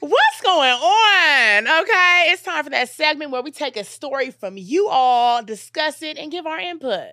What's 0.00 0.40
going 0.42 0.70
on? 0.70 1.68
Okay, 1.82 2.24
it's 2.28 2.42
time 2.42 2.64
for 2.64 2.70
that 2.70 2.88
segment 2.88 3.32
where 3.32 3.42
we 3.42 3.50
take 3.50 3.76
a 3.76 3.84
story 3.84 4.30
from 4.30 4.56
you 4.56 4.88
all, 4.88 5.42
discuss 5.42 6.02
it, 6.02 6.16
and 6.16 6.32
give 6.32 6.46
our 6.46 6.58
input. 6.58 7.08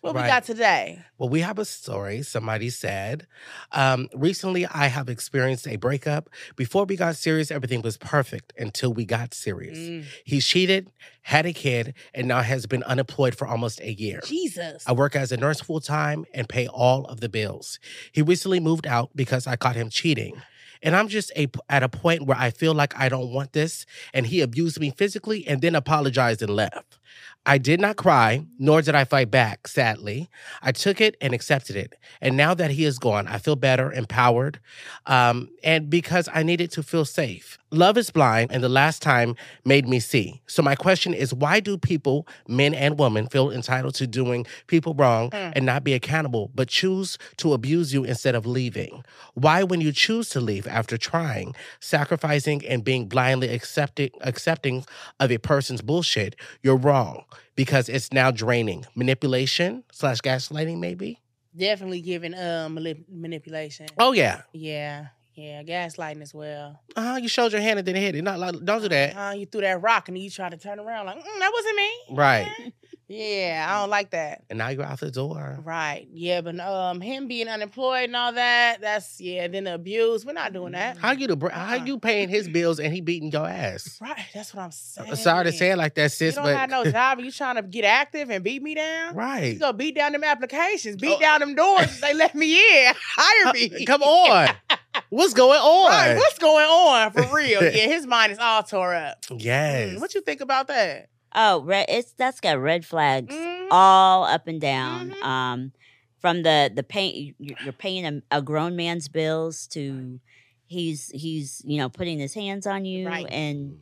What 0.00 0.14
we 0.14 0.22
got 0.22 0.44
today? 0.44 1.02
Well, 1.18 1.28
we 1.28 1.40
have 1.40 1.58
a 1.58 1.64
story. 1.66 2.22
Somebody 2.22 2.70
said, 2.70 3.26
um, 3.72 4.08
recently 4.14 4.64
I 4.66 4.86
have 4.86 5.10
experienced 5.10 5.68
a 5.68 5.76
breakup. 5.76 6.30
Before 6.56 6.86
we 6.86 6.96
got 6.96 7.16
serious, 7.16 7.50
everything 7.50 7.82
was 7.82 7.98
perfect 7.98 8.54
until 8.58 8.94
we 8.94 9.04
got 9.04 9.34
serious. 9.34 9.78
Mm, 9.78 10.04
He 10.24 10.40
cheated, 10.40 10.90
had 11.22 11.44
a 11.44 11.52
kid, 11.52 11.92
and 12.14 12.28
now 12.28 12.40
has 12.40 12.64
been 12.64 12.82
unemployed 12.84 13.34
for 13.34 13.46
almost 13.46 13.78
a 13.82 13.92
year. 13.92 14.20
Jesus. 14.24 14.84
I 14.86 14.92
work 14.92 15.14
as 15.14 15.32
a 15.32 15.36
nurse 15.36 15.60
full 15.60 15.80
time 15.80 16.24
and 16.32 16.48
pay 16.48 16.66
all 16.66 17.04
of 17.04 17.20
the 17.20 17.28
bills. 17.28 17.78
He 18.10 18.22
recently 18.22 18.58
moved 18.60 18.86
out 18.86 19.10
because 19.14 19.46
I 19.46 19.56
caught 19.56 19.76
him 19.76 19.90
cheating. 19.90 20.40
And 20.82 20.96
I'm 20.96 21.08
just 21.08 21.30
a, 21.36 21.46
at 21.68 21.82
a 21.82 21.90
point 21.90 22.24
where 22.24 22.38
I 22.38 22.48
feel 22.48 22.72
like 22.72 22.98
I 22.98 23.10
don't 23.10 23.30
want 23.34 23.52
this. 23.52 23.84
And 24.14 24.26
he 24.26 24.40
abused 24.40 24.80
me 24.80 24.90
physically 24.90 25.46
and 25.46 25.60
then 25.60 25.74
apologized 25.74 26.40
and 26.40 26.50
left. 26.56 26.96
I 27.46 27.58
did 27.58 27.80
not 27.80 27.96
cry, 27.96 28.46
nor 28.58 28.82
did 28.82 28.94
I 28.94 29.04
fight 29.04 29.30
back, 29.30 29.66
sadly. 29.66 30.28
I 30.62 30.72
took 30.72 31.00
it 31.00 31.16
and 31.20 31.32
accepted 31.32 31.76
it. 31.76 31.94
And 32.20 32.36
now 32.36 32.54
that 32.54 32.70
he 32.72 32.84
is 32.84 32.98
gone, 32.98 33.26
I 33.26 33.38
feel 33.38 33.56
better, 33.56 33.92
empowered, 33.92 34.60
um, 35.06 35.50
and 35.64 35.88
because 35.90 36.28
I 36.32 36.42
needed 36.42 36.70
to 36.72 36.82
feel 36.82 37.04
safe. 37.06 37.58
Love 37.72 37.96
is 37.96 38.10
blind, 38.10 38.50
and 38.52 38.64
the 38.64 38.68
last 38.68 39.00
time 39.00 39.36
made 39.64 39.86
me 39.86 40.00
see. 40.00 40.40
So, 40.48 40.60
my 40.62 40.74
question 40.74 41.14
is 41.14 41.32
why 41.32 41.60
do 41.60 41.78
people, 41.78 42.26
men 42.48 42.74
and 42.74 42.98
women, 42.98 43.28
feel 43.28 43.50
entitled 43.50 43.94
to 43.96 44.06
doing 44.08 44.44
people 44.66 44.92
wrong 44.94 45.30
Hmm. 45.30 45.52
and 45.54 45.64
not 45.66 45.84
be 45.84 45.92
accountable, 45.94 46.50
but 46.54 46.68
choose 46.68 47.16
to 47.36 47.52
abuse 47.52 47.94
you 47.94 48.02
instead 48.04 48.34
of 48.34 48.44
leaving? 48.44 49.04
Why, 49.34 49.62
when 49.62 49.80
you 49.80 49.92
choose 49.92 50.28
to 50.30 50.40
leave 50.40 50.66
after 50.66 50.96
trying, 50.98 51.54
sacrificing, 51.78 52.66
and 52.66 52.82
being 52.82 53.06
blindly 53.06 53.48
accepting, 53.48 54.10
accepting 54.22 54.84
of 55.20 55.30
a 55.30 55.38
person's 55.38 55.82
bullshit, 55.82 56.34
you're 56.62 56.76
wrong 56.76 57.24
because 57.54 57.88
it's 57.88 58.12
now 58.12 58.30
draining. 58.30 58.84
Manipulation 58.96 59.84
slash 59.92 60.20
gaslighting, 60.20 60.78
maybe? 60.78 61.20
Definitely 61.56 62.00
giving 62.00 62.34
um 62.34 62.76
manip- 62.76 63.04
manipulation. 63.08 63.86
Oh, 63.98 64.12
yeah. 64.12 64.42
Yeah, 64.52 65.06
yeah, 65.40 65.62
gaslighting 65.62 66.22
as 66.22 66.34
well. 66.34 66.80
Uh-huh, 66.96 67.16
you 67.16 67.28
showed 67.28 67.52
your 67.52 67.60
hand 67.60 67.78
and 67.78 67.86
didn't 67.86 68.02
hit 68.02 68.14
it. 68.14 68.22
Not, 68.22 68.38
like- 68.38 68.64
don't 68.64 68.82
do 68.82 68.88
that. 68.88 69.16
Uh, 69.16 69.32
you 69.34 69.46
threw 69.46 69.60
that 69.62 69.80
rock 69.82 70.08
and 70.08 70.18
you 70.18 70.30
tried 70.30 70.50
to 70.50 70.56
turn 70.58 70.78
around 70.78 71.06
like 71.06 71.18
mm, 71.18 71.38
that 71.38 71.50
wasn't 71.52 71.76
me. 71.76 71.90
Right. 72.10 72.72
Yeah, 73.12 73.66
I 73.68 73.80
don't 73.80 73.90
like 73.90 74.10
that. 74.10 74.44
And 74.50 74.58
now 74.60 74.68
you're 74.68 74.84
out 74.84 75.00
the 75.00 75.10
door. 75.10 75.58
Right. 75.64 76.06
Yeah, 76.12 76.42
but 76.42 76.60
um, 76.60 77.00
him 77.00 77.26
being 77.26 77.48
unemployed 77.48 78.04
and 78.04 78.14
all 78.14 78.32
that. 78.34 78.80
That's 78.80 79.20
yeah. 79.20 79.48
Then 79.48 79.64
the 79.64 79.74
abuse. 79.74 80.24
We're 80.24 80.32
not 80.32 80.52
doing 80.52 80.74
that. 80.74 80.96
How 80.96 81.10
you 81.10 81.26
the, 81.26 81.34
br- 81.34 81.48
how 81.48 81.74
Uh-uh. 81.74 81.84
you 81.86 81.98
paying 81.98 82.28
his 82.28 82.48
bills 82.48 82.78
and 82.78 82.94
he 82.94 83.00
beating 83.00 83.32
your 83.32 83.48
ass? 83.48 83.98
Right. 84.00 84.16
That's 84.32 84.54
what 84.54 84.62
I'm 84.62 84.70
saying. 84.70 85.10
Uh, 85.10 85.16
Sorry 85.16 85.44
to 85.46 85.50
say 85.50 85.72
it 85.72 85.76
like 85.76 85.96
that, 85.96 86.12
sis. 86.12 86.36
You 86.36 86.42
don't 86.42 86.52
but 86.52 86.56
have 86.56 86.70
no 86.70 86.84
job. 86.88 87.18
You 87.18 87.32
trying 87.32 87.56
to 87.56 87.62
get 87.62 87.84
active 87.84 88.30
and 88.30 88.44
beat 88.44 88.62
me 88.62 88.76
down? 88.76 89.16
right. 89.16 89.54
You 89.54 89.58
go 89.58 89.72
beat 89.72 89.96
down 89.96 90.12
them 90.12 90.22
applications, 90.22 90.94
beat 90.94 91.16
Oh. 91.16 91.20
down 91.20 91.40
them 91.40 91.56
doors. 91.56 91.98
they 92.00 92.14
let 92.14 92.36
me 92.36 92.60
in. 92.86 92.94
Hire 92.96 93.52
me. 93.54 93.86
Come 93.86 94.04
on. 94.04 94.50
What's 95.10 95.34
going 95.34 95.58
on? 95.60 95.90
Right. 95.90 96.16
What's 96.16 96.38
going 96.38 96.66
on 96.66 97.12
for 97.12 97.22
real? 97.34 97.62
yeah, 97.62 97.70
his 97.86 98.06
mind 98.06 98.32
is 98.32 98.38
all 98.38 98.62
tore 98.62 98.94
up. 98.94 99.18
yes. 99.30 99.90
Mm, 99.96 100.00
What 100.00 100.14
you 100.14 100.20
think 100.20 100.40
about 100.40 100.66
that? 100.68 101.08
Oh, 101.34 101.62
red, 101.62 101.86
it's 101.88 102.12
that's 102.12 102.40
got 102.40 102.58
red 102.60 102.84
flags 102.84 103.32
Mhm. 103.34 103.68
all 103.70 104.24
up 104.24 104.48
and 104.48 104.60
down. 104.60 105.10
Mhm. 105.10 105.22
Um, 105.22 105.72
from 106.20 106.42
the 106.42 106.70
the 106.74 106.82
pay 106.82 107.34
you- 107.38 107.56
you're 107.64 107.72
paying 107.72 108.04
a, 108.06 108.38
a 108.38 108.42
grown 108.42 108.74
man's 108.76 109.08
bills 109.08 109.66
to 109.68 110.18
he's 110.66 111.08
he's 111.14 111.62
you 111.64 111.78
know 111.78 111.88
putting 111.88 112.18
his 112.18 112.34
hands 112.34 112.66
on 112.66 112.84
you 112.84 113.06
Right. 113.06 113.26
and 113.30 113.78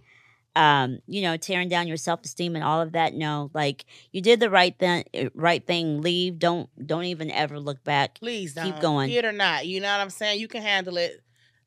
um 0.58 0.98
you 1.06 1.22
know 1.22 1.36
tearing 1.36 1.68
down 1.68 1.86
your 1.86 1.96
self 1.96 2.24
esteem 2.24 2.56
and 2.56 2.64
all 2.64 2.80
of 2.80 2.92
that. 2.92 3.14
No, 3.14 3.50
like 3.54 3.84
you 4.12 4.20
did 4.20 4.40
the 4.40 4.50
right 4.50 4.76
thing. 4.76 5.04
Right 5.34 5.64
thing. 5.64 6.02
Leave. 6.02 6.38
Don't 6.38 6.68
don't 6.84 7.04
even 7.04 7.30
ever 7.30 7.58
look 7.60 7.82
back. 7.84 8.18
Please 8.18 8.52
Keep 8.52 8.62
don't. 8.62 8.72
keep 8.72 8.82
going. 8.82 9.10
Kid 9.10 9.24
or 9.24 9.32
not. 9.32 9.66
You 9.66 9.80
know 9.80 9.90
what 9.90 10.00
I'm 10.00 10.10
saying? 10.10 10.40
You 10.40 10.48
can 10.48 10.62
handle 10.62 10.96
it. 10.96 11.22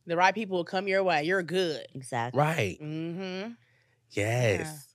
The 0.06 0.18
right 0.18 0.36
people 0.36 0.58
will 0.58 0.66
come 0.66 0.88
your 0.88 1.04
way. 1.04 1.24
You're 1.24 1.44
good. 1.44 1.86
Exactly. 1.96 2.38
right. 2.40 2.78
Mm-hmm. 2.82 3.52
Yes. 4.12 4.90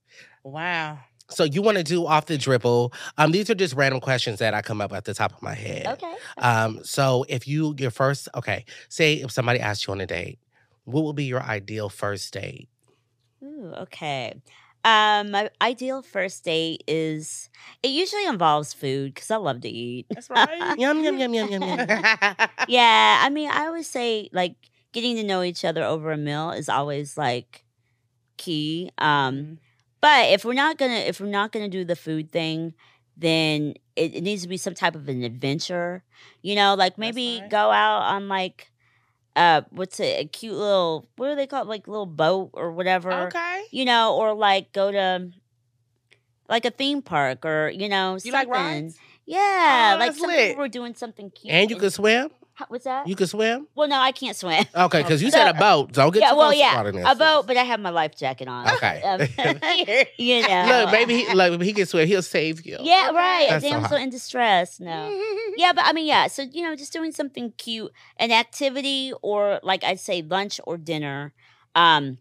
Wow. 0.45 0.99
So 1.31 1.45
you 1.45 1.63
want 1.63 1.79
to 1.79 1.83
do 1.83 2.07
off 2.07 2.27
the 2.27 2.39
dribble? 2.39 2.93
Um, 3.17 3.33
these 3.33 3.49
are 3.51 3.55
just 3.55 3.75
random 3.75 4.01
questions 4.01 4.39
that 4.39 4.55
I 4.55 4.63
come 4.63 4.81
up 4.81 4.93
at 4.93 5.05
the 5.05 5.15
top 5.15 5.33
of 5.33 5.43
my 5.43 5.55
head. 5.55 5.87
Okay. 5.87 6.15
Um, 6.39 6.81
so 6.85 7.25
if 7.29 7.49
you 7.49 7.75
your 7.79 7.91
first 7.91 8.29
okay, 8.35 8.65
say 8.89 9.15
if 9.15 9.31
somebody 9.31 9.59
asked 9.59 9.87
you 9.87 9.93
on 9.93 10.01
a 10.01 10.07
date, 10.07 10.39
what 10.85 11.05
would 11.05 11.17
be 11.17 11.25
your 11.25 11.43
ideal 11.43 11.89
first 11.89 12.33
date? 12.33 12.69
Ooh, 13.47 13.73
okay. 13.83 14.35
Um, 14.85 15.33
my 15.33 15.51
ideal 15.61 16.03
first 16.03 16.45
date 16.45 16.85
is 16.87 17.49
it 17.83 17.89
usually 17.89 18.27
involves 18.27 18.73
food 18.73 19.15
because 19.15 19.31
I 19.31 19.37
love 19.37 19.61
to 19.63 19.69
eat. 19.69 20.07
That's 20.11 20.31
right. 20.31 20.75
Yum 20.79 21.03
yum 21.03 21.19
yum 21.19 21.35
yum 21.35 21.51
yum 21.51 21.63
yum. 21.63 21.87
yeah, 22.69 23.21
I 23.23 23.31
mean, 23.31 23.51
I 23.51 23.67
always 23.67 23.89
say 23.89 24.29
like 24.33 24.55
getting 24.93 25.17
to 25.17 25.25
know 25.25 25.43
each 25.43 25.65
other 25.65 25.83
over 25.85 26.13
a 26.13 26.17
meal 26.17 26.51
is 26.51 26.69
always 26.69 27.17
like 27.17 27.65
key. 28.37 28.91
Um, 28.99 29.35
Mhm. 29.35 29.59
but 30.01 30.31
if 30.31 30.45
we're 30.45 30.55
not 30.55 30.79
gonna 30.79 30.95
if 31.07 31.21
we're 31.21 31.27
not 31.27 31.53
gonna 31.53 31.69
do 31.69 31.85
the 31.85 31.97
food 31.97 32.31
thing, 32.33 32.75
then 33.17 33.75
it, 33.97 34.15
it 34.17 34.23
needs 34.23 34.43
to 34.43 34.49
be 34.49 34.57
some 34.57 34.75
type 34.75 34.95
of 34.95 35.09
an 35.09 35.23
adventure. 35.25 36.05
You 36.43 36.55
know, 36.55 36.75
like 36.75 36.99
maybe 36.99 37.41
right. 37.43 37.51
go 37.51 37.71
out 37.73 38.03
on 38.03 38.29
like 38.29 38.71
uh 39.37 39.63
what's 39.71 40.01
it 40.01 40.19
a 40.19 40.25
cute 40.27 40.55
little 40.55 41.07
what 41.17 41.29
do 41.29 41.37
they 41.37 41.47
call 41.47 41.63
it 41.63 41.69
like 41.69 41.87
little 41.87 42.07
boat 42.07 42.51
or 42.55 42.73
whatever. 42.73 43.13
Okay. 43.29 43.65
You 43.71 43.85
know, 43.85 44.17
or 44.17 44.35
like 44.35 44.73
go 44.73 44.91
to 44.91 45.31
like 46.49 46.65
a 46.65 46.71
theme 46.71 47.03
park 47.03 47.45
or 47.45 47.69
you 47.75 47.89
know 47.89 48.19
You 48.23 48.33
like 48.33 48.47
something. 48.49 48.85
rides? 48.85 48.99
Yeah, 49.27 49.93
Oh, 49.95 49.99
like 49.99 50.09
that's 50.11 50.21
some 50.21 50.29
lit. 50.31 50.49
people 50.51 50.63
were 50.63 50.69
doing 50.69 50.95
something 50.95 51.31
cute. 51.31 51.53
And 51.53 51.69
you 51.71 51.77
could 51.77 51.93
swim? 51.93 52.31
What's 52.69 52.85
that? 52.85 53.07
You 53.07 53.15
can 53.17 53.27
swim? 53.27 53.67
well, 53.75 53.89
no, 53.89 53.99
I 54.01 54.13
can't 54.13 54.37
swim. 54.37 54.65
Okay, 54.75 55.03
because 55.03 55.23
you 55.23 55.31
said 55.31 55.49
a 55.49 55.55
boat. 55.55 55.93
Don't 55.93 56.13
get 56.13 56.21
yeah, 56.21 56.33
well, 56.33 56.53
yeah, 56.53 57.11
a 57.11 57.15
boat, 57.15 57.47
but 57.47 57.57
I 57.57 57.65
have 57.65 57.81
my 57.81 57.91
life 57.91 58.17
jacket 58.17 58.49
on. 58.49 58.69
Okay. 58.69 59.03
Um, 59.07 59.21
you 60.19 60.43
know. 60.49 60.67
Look, 60.85 60.93
maybe 60.93 61.25
he 61.25 61.35
like 61.35 61.61
he 61.61 61.73
can 61.73 61.87
swim, 61.87 62.07
he'll 62.09 62.23
save 62.23 62.65
you. 62.67 62.79
Yeah, 62.81 63.11
right. 63.11 63.47
That's 63.49 63.65
a 63.65 63.69
so 63.69 63.75
damsel 63.75 63.97
hot. 63.99 64.01
in 64.01 64.11
distress. 64.11 64.81
No. 64.81 65.21
Yeah, 65.57 65.73
but 65.73 65.85
I 65.85 65.93
mean, 65.93 66.07
yeah. 66.07 66.27
So 66.29 66.43
you 66.43 66.63
know, 66.63 66.75
just 66.75 66.93
doing 66.93 67.13
something 67.13 67.53
cute, 67.59 67.93
an 68.19 68.33
activity, 68.33 69.13
or 69.23 69.61
like 69.63 69.85
I'd 69.85 70.01
say 70.01 70.23
lunch 70.23 70.61
or 70.65 70.77
dinner. 70.77 71.35
Um, 71.75 72.19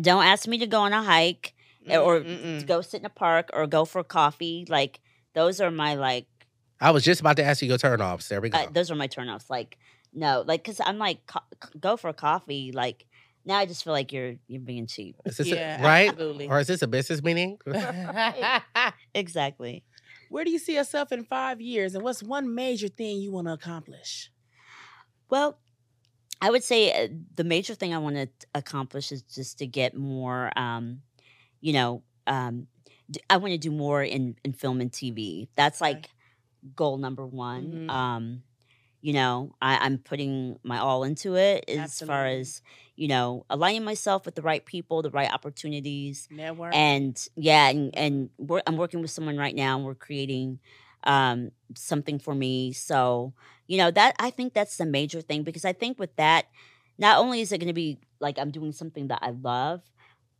don't 0.00 0.24
ask 0.24 0.46
me 0.48 0.58
to 0.58 0.66
go 0.66 0.80
on 0.80 0.92
a 0.92 1.02
hike 1.02 1.54
or 1.88 2.20
Mm-mm. 2.20 2.60
to 2.60 2.66
go 2.66 2.80
sit 2.80 3.00
in 3.00 3.06
a 3.06 3.10
park 3.10 3.50
or 3.52 3.66
go 3.66 3.84
for 3.84 4.02
coffee. 4.02 4.66
Like 4.68 5.00
those 5.34 5.60
are 5.60 5.70
my 5.70 5.94
like 5.94 6.26
I 6.84 6.90
was 6.90 7.02
just 7.02 7.20
about 7.20 7.36
to 7.38 7.44
ask 7.44 7.62
you 7.62 7.68
your 7.68 7.78
turnoffs. 7.78 8.28
There 8.28 8.40
we 8.40 8.50
go. 8.50 8.58
uh, 8.58 8.66
those 8.70 8.90
are 8.90 8.94
my 8.94 9.08
turnoffs. 9.08 9.48
Like 9.48 9.78
no, 10.12 10.44
like 10.46 10.62
because 10.62 10.80
I'm 10.84 10.98
like 10.98 11.24
co- 11.26 11.40
go 11.80 11.96
for 11.96 12.12
coffee. 12.12 12.72
Like 12.72 13.06
now 13.44 13.56
I 13.56 13.64
just 13.66 13.82
feel 13.84 13.94
like 13.94 14.12
you're 14.12 14.34
you're 14.48 14.60
being 14.60 14.86
cheap. 14.86 15.16
is 15.24 15.38
this 15.38 15.50
a- 15.50 15.56
yeah, 15.56 15.82
right? 15.82 16.10
Absolutely. 16.10 16.46
Or 16.48 16.60
is 16.60 16.66
this 16.66 16.82
a 16.82 16.86
business 16.86 17.22
meeting? 17.22 17.58
Exactly. 19.14 19.84
Where 20.28 20.44
do 20.44 20.50
you 20.50 20.58
see 20.58 20.74
yourself 20.74 21.12
in 21.12 21.24
five 21.24 21.60
years, 21.60 21.94
and 21.94 22.02
what's 22.02 22.22
one 22.22 22.54
major 22.54 22.88
thing 22.88 23.20
you 23.20 23.30
want 23.32 23.46
to 23.46 23.52
accomplish? 23.52 24.30
Well, 25.30 25.58
I 26.42 26.50
would 26.50 26.64
say 26.64 26.92
uh, 27.04 27.08
the 27.36 27.44
major 27.44 27.74
thing 27.74 27.94
I 27.94 27.98
want 27.98 28.16
to 28.16 28.28
accomplish 28.54 29.12
is 29.12 29.22
just 29.22 29.58
to 29.58 29.66
get 29.66 29.96
more, 29.96 30.50
um, 30.58 31.02
you 31.60 31.72
know, 31.72 32.02
um, 32.26 32.66
d- 33.10 33.20
I 33.30 33.36
want 33.36 33.52
to 33.52 33.58
do 33.58 33.70
more 33.70 34.02
in, 34.02 34.36
in 34.44 34.52
film 34.52 34.80
and 34.80 34.90
TV. 34.90 35.48
That's 35.56 35.80
Okay. 35.80 36.02
Goal 36.74 36.98
number 36.98 37.26
one. 37.26 37.86
Mhm. 37.88 37.90
Um, 37.90 38.42
you 39.00 39.12
know, 39.12 39.54
I, 39.60 39.76
I'm 39.84 39.98
putting 39.98 40.58
my 40.62 40.78
all 40.78 41.04
into 41.04 41.34
it 41.36 41.64
as 41.68 42.00
far 42.00 42.24
as, 42.26 42.62
you 42.96 43.06
know, 43.06 43.44
aligning 43.50 43.84
myself 43.84 44.24
with 44.24 44.34
the 44.34 44.40
right 44.40 44.64
people, 44.64 45.02
the 45.02 45.10
right 45.10 45.30
opportunities 45.30 46.26
Network. 46.30 46.74
and 46.74 47.28
yeah 47.36 47.68
and 47.68 47.94
and 47.96 48.30
we're, 48.38 48.62
i'm 48.66 48.76
working 48.78 49.02
with 49.02 49.10
someone 49.10 49.36
right 49.36 49.54
now 49.54 49.76
and 49.76 49.84
we're 49.84 49.94
creating 49.94 50.58
um 51.02 51.50
something 51.76 52.18
for 52.18 52.34
me 52.34 52.72
so 52.72 53.34
you 53.66 53.76
know 53.76 53.90
that 53.90 54.14
i 54.18 54.30
think 54.30 54.54
that's 54.54 54.78
the 54.78 54.86
major 54.86 55.20
thing 55.20 55.42
because 55.42 55.66
i 55.66 55.72
think 55.72 55.98
with 55.98 56.14
that 56.16 56.46
not 56.96 57.18
only 57.18 57.40
is 57.42 57.52
it 57.52 57.58
going 57.58 57.68
to 57.68 57.74
be 57.74 57.98
like 58.20 58.38
i'm 58.38 58.50
doing 58.50 58.72
something 58.72 59.08
that 59.08 59.18
i 59.20 59.30
love 59.30 59.82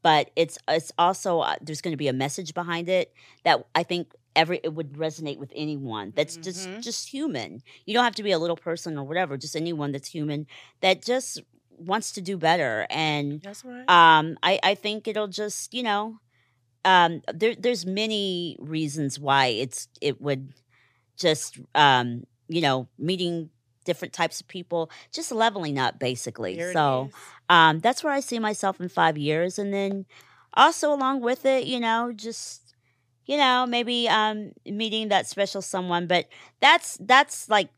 but 0.03 0.31
it's 0.37 0.57
it's 0.69 0.91
also 0.97 1.41
uh, 1.41 1.57
there's 1.61 1.83
going 1.83 1.93
to 1.93 1.99
be 1.99 2.09
a 2.09 2.13
message 2.15 2.55
behind 2.55 2.89
it 2.89 3.13
that 3.45 3.67
i 3.75 3.83
think 3.83 4.15
every 4.37 4.61
it 4.65 4.75
would 4.75 4.93
resonate 4.95 5.39
with 5.39 5.53
anyone 5.55 6.13
that's 6.17 6.37
Mhm. 6.39 6.43
just 6.45 6.69
just 6.83 7.09
human. 7.11 7.63
You 7.87 7.95
don't 7.95 8.05
have 8.05 8.15
to 8.17 8.23
be 8.23 8.33
a 8.33 8.39
little 8.39 8.57
person 8.57 8.99
or 8.99 9.05
whatever 9.05 9.37
just 9.37 9.57
anyone 9.57 9.93
that's 9.93 10.09
human 10.09 10.47
that 10.81 11.03
just 11.05 11.43
wants 11.71 12.13
to 12.13 12.21
do 12.21 12.37
better. 12.37 12.87
And 12.91 13.43
That's 13.43 13.65
right. 13.65 13.89
um 13.89 14.39
i 14.43 14.59
i 14.63 14.75
think 14.75 15.07
it'll 15.09 15.29
just 15.29 15.75
you 15.75 15.83
know 15.83 16.19
um 16.85 17.23
there 17.33 17.55
there's 17.55 17.87
many 17.87 18.57
reasons 18.61 19.19
why 19.19 19.47
it's 19.47 19.89
it 20.01 20.21
would 20.21 20.53
just 21.19 21.59
um 21.75 22.25
you 22.49 22.61
know 22.61 22.89
meeting 22.99 23.51
different 23.85 24.15
types 24.15 24.41
of 24.41 24.49
people 24.49 24.91
just 25.13 25.31
leveling 25.33 25.79
up 25.79 25.99
basically. 25.99 26.57
There 26.57 26.73
so 26.73 27.11
um 27.51 27.81
that's 27.81 28.03
where 28.03 28.13
i 28.13 28.21
see 28.21 28.39
myself 28.39 28.81
in 28.81 28.89
5 28.89 29.19
years. 29.19 29.59
And 29.59 29.73
then 29.75 30.07
also 30.55 30.93
along 30.93 31.21
with 31.21 31.45
it 31.45 31.65
you 31.67 31.81
know 31.81 32.13
just 32.15 32.64
you 33.27 33.37
know 33.37 33.67
maybe 33.67 34.09
um 34.09 34.53
meeting 34.67 35.09
that 35.09 35.27
special 35.27 35.63
someone 35.63 36.07
but 36.07 36.27
that's 36.61 36.97
that's 37.01 37.49
like 37.49 37.69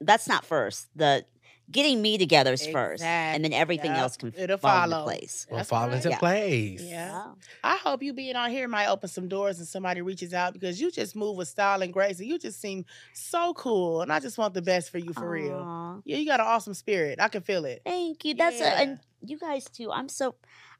that's 0.00 0.28
not 0.28 0.44
first 0.44 0.88
the 0.96 1.24
getting 1.70 2.02
me 2.02 2.18
together 2.18 2.52
is 2.52 2.66
first 2.66 3.02
and 3.02 3.42
then 3.42 3.54
everything 3.54 3.90
yep. 3.92 4.00
else 4.00 4.18
can 4.18 4.34
It'll 4.36 4.58
fall 4.58 4.84
into 4.84 4.90
follow. 4.96 5.04
place 5.04 5.46
Will 5.50 5.64
fall 5.64 5.86
right. 5.86 5.94
into 5.96 6.10
Yeah. 6.10 6.18
place. 6.18 6.82
Yeah. 6.82 7.10
Wow. 7.12 7.36
I 7.62 7.76
hope 7.78 8.02
you 8.02 8.12
being 8.12 8.36
on 8.36 8.50
here 8.50 8.68
might 8.68 8.88
open 8.88 9.08
some 9.08 9.28
doors 9.28 9.58
and 9.58 9.66
somebody 9.66 10.02
reaches 10.02 10.34
out 10.34 10.52
because 10.52 10.78
you 10.78 10.90
just 10.90 11.16
move 11.16 11.38
with 11.38 11.48
style 11.48 11.80
and 11.80 11.90
grace 11.90 12.18
and 12.20 12.28
you 12.28 12.38
just 12.38 12.60
seem 12.60 12.84
so 13.14 13.54
cool. 13.54 14.02
And 14.02 14.12
I 14.12 14.20
just 14.20 14.36
want 14.36 14.52
the 14.52 14.60
best 14.60 14.90
for 14.90 14.98
you 14.98 15.14
for 15.14 15.26
real. 15.30 16.02
Yeah, 16.04 16.18
you 16.18 16.26
got 16.26 16.38
an 16.40 16.46
awesome 16.46 16.74
spirit. 16.74 17.18
I 17.18 17.28
can 17.28 17.40
feel 17.40 17.64
it. 17.64 17.80
Thank 17.86 18.26
you. 18.26 18.34
That's 18.34 18.58
Yeah. 18.60 18.78
a, 18.80 18.82
and 18.82 18.98
you 19.24 19.38
guys 19.38 19.64
too. 19.64 19.90
I'm 19.90 20.10
so 20.10 20.34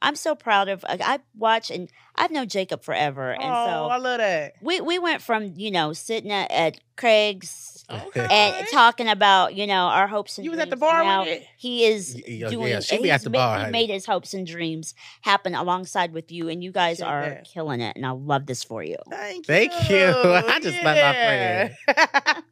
I'm 0.04 0.16
so 0.16 0.34
proud 0.34 0.68
of. 0.68 0.84
I 0.88 0.98
I 1.00 1.18
watch 1.36 1.70
and 1.70 1.88
I've 2.16 2.30
known 2.30 2.48
Jacob 2.48 2.82
forever, 2.82 3.32
and 3.32 3.42
oh, 3.42 3.88
I 3.88 3.96
so 3.98 4.02
love 4.02 4.18
that. 4.18 4.52
we 4.62 4.80
we 4.80 4.98
went 4.98 5.22
from 5.22 5.52
you 5.56 5.70
know 5.70 5.92
sitting 5.92 6.30
at, 6.30 6.50
at 6.50 6.78
Craig's 6.96 7.70
Okay. 7.90 8.26
and 8.30 8.66
talking 8.68 9.08
about 9.08 9.54
you 9.54 9.66
know 9.66 9.86
our 9.86 10.06
hopes 10.06 10.38
and 10.38 10.44
dreams. 10.46 10.54
You 10.54 10.58
was 10.58 10.60
at 10.66 10.70
the 10.70 10.76
bar 10.76 11.04
now 11.04 11.20
with 11.24 11.28
it? 11.40 11.46
He 11.58 11.84
is 11.84 12.14
Y- 12.14 12.22
yeah, 12.34 12.48
doing. 12.48 12.68
yeah, 12.68 12.80
she 12.80 13.02
be 13.02 13.10
at 13.10 13.22
the 13.22 13.30
ma- 13.30 13.38
bar, 13.38 13.64
He 13.66 13.70
made 13.72 13.90
his 13.90 14.06
hopes 14.06 14.32
and 14.32 14.46
dreams 14.46 14.94
happen 15.22 15.54
alongside 15.54 16.12
with 16.12 16.30
you, 16.32 16.48
and 16.48 16.62
you 16.64 16.72
guys 16.72 16.98
Check 16.98 17.06
are 17.08 17.22
that. 17.28 17.44
killing 17.44 17.80
it. 17.82 17.94
And 17.96 18.06
I 18.06 18.10
love 18.12 18.46
this 18.46 18.64
for 18.64 18.82
you. 18.82 18.96
Thank, 19.10 19.46
you. 19.48 19.54
Thank 19.54 19.72
you. 19.90 20.06
I 20.06 20.60
just 20.60 20.82
met 20.82 20.96
my 21.84 21.94
friend. 21.94 22.06
friend. 22.26 22.44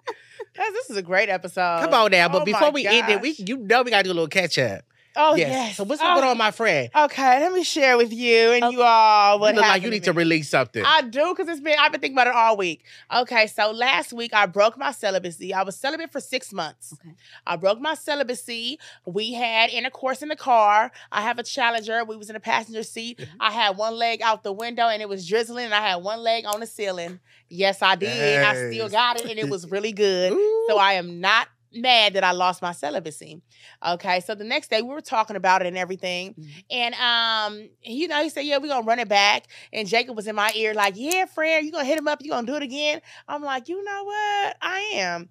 this 0.75 0.91
is 0.91 0.97
a 0.97 1.03
great 1.03 1.29
episode. 1.29 1.81
Come 1.83 1.95
on 1.95 2.11
now, 2.11 2.29
but 2.29 2.43
Oh 2.43 2.45
before 2.45 2.61
my 2.69 2.71
we 2.71 2.87
end 2.87 3.09
it, 3.09 3.21
we 3.23 3.35
you 3.39 3.57
know 3.57 3.83
we 3.83 3.91
gotta 3.91 4.05
do 4.05 4.11
a 4.11 4.15
little 4.15 4.29
catch 4.29 4.59
up. 4.59 4.83
Oh 5.17 5.35
yes. 5.35 5.49
yes. 5.51 5.77
So 5.77 5.85
what's 5.85 6.01
oh, 6.03 6.15
going 6.15 6.29
on, 6.29 6.39
my 6.39 6.51
friend? 6.51 6.91
Okay, 6.95 7.41
let 7.41 7.53
me 7.53 7.65
share 7.65 7.97
with 7.97 8.13
you 8.13 8.53
and 8.53 8.65
Okay. 8.65 8.77
you 8.77 8.83
all 8.83 9.39
what 9.39 9.55
you 9.55 9.61
look 9.61 9.69
like 9.69 9.83
you 9.83 9.91
need 9.91 10.05
to 10.05 10.13
me. 10.13 10.19
release 10.19 10.49
something. 10.49 10.83
I 10.85 11.03
do 11.03 11.35
because 11.35 11.49
it's 11.49 11.61
been 11.61 11.77
I've 11.79 11.93
been 11.93 12.01
thinking 12.01 12.17
about 12.17 12.29
it 12.29 12.35
all 12.35 12.57
week. 12.57 12.85
Okay, 13.15 13.47
so 13.47 13.71
last 13.71 14.13
week 14.13 14.33
I 14.35 14.47
broke 14.47 14.79
my 14.79 14.93
celibacy. 14.93 15.53
I 15.53 15.63
was 15.63 15.77
celibate 15.77 16.11
for 16.13 16.21
six 16.21 16.53
months. 16.53 16.95
Okay. 16.95 17.15
I 17.47 17.57
broke 17.57 17.81
my 17.81 17.95
celibacy. 17.95 18.79
We 19.07 19.33
had 19.35 19.71
intercourse 19.71 20.23
in 20.23 20.29
the 20.29 20.37
car. 20.37 20.91
I 21.11 21.23
have 21.23 21.39
a 21.39 21.43
challenger. 21.43 22.05
We 22.05 22.17
was 22.17 22.31
in 22.31 22.35
the 22.35 22.41
passenger 22.41 22.83
seat. 22.83 23.19
Mm-hmm. 23.19 23.37
I 23.41 23.51
had 23.51 23.77
one 23.77 23.95
leg 23.95 24.23
out 24.23 24.43
the 24.43 24.53
window 24.53 24.89
and 24.89 25.03
it 25.03 25.09
was 25.09 25.27
drizzling, 25.29 25.67
and 25.67 25.75
I 25.75 25.81
had 25.81 25.97
one 25.97 26.21
leg 26.21 26.45
on 26.47 26.61
the 26.61 26.67
ceiling. 26.67 27.21
Yes, 27.49 27.83
I 27.83 27.97
did. 27.97 28.43
I 28.43 28.71
still 28.71 28.89
got 28.89 29.21
it, 29.21 29.27
and 29.31 29.39
it 29.39 29.49
was 29.51 29.71
really 29.71 29.93
good. 29.93 30.33
So 30.69 30.79
I 30.79 30.93
am 30.93 31.21
not 31.21 31.49
mad 31.75 32.15
that 32.15 32.25
I 32.25 32.33
lost 32.33 32.63
my 32.63 32.73
celibacy. 32.73 33.41
Okay, 33.87 34.21
so 34.21 34.35
the 34.35 34.45
next 34.45 34.71
day 34.71 34.83
we 34.83 34.89
were 34.89 35.01
talking 35.01 35.37
about 35.37 35.63
it 35.63 35.67
and 35.69 35.79
everything, 35.79 36.35
Mhm. 36.35 36.65
and 36.71 36.95
um, 36.97 37.69
you 37.83 38.09
know, 38.09 38.23
he 38.23 38.29
said, 38.29 38.43
"Yeah, 38.47 38.59
we're 38.59 38.69
gonna 38.69 38.87
run 38.87 38.99
it 38.99 39.09
back." 39.09 39.47
And 39.73 39.89
Jacob 39.89 40.17
was 40.17 40.27
in 40.27 40.35
my 40.37 40.53
ear, 40.55 40.75
like, 40.75 40.95
"Yeah, 40.97 41.25
friend, 41.27 41.65
you 41.65 41.73
gonna 41.73 41.85
hit 41.85 41.99
him 41.99 42.09
up? 42.09 42.21
you're 42.23 42.35
gonna 42.35 42.47
do 42.47 42.57
it 42.57 42.63
again?" 42.63 43.01
I'm 43.29 43.43
like, 43.43 43.69
"You 43.69 43.83
know 43.83 44.05
what? 44.05 44.57
I 44.63 44.91
am." 44.95 45.29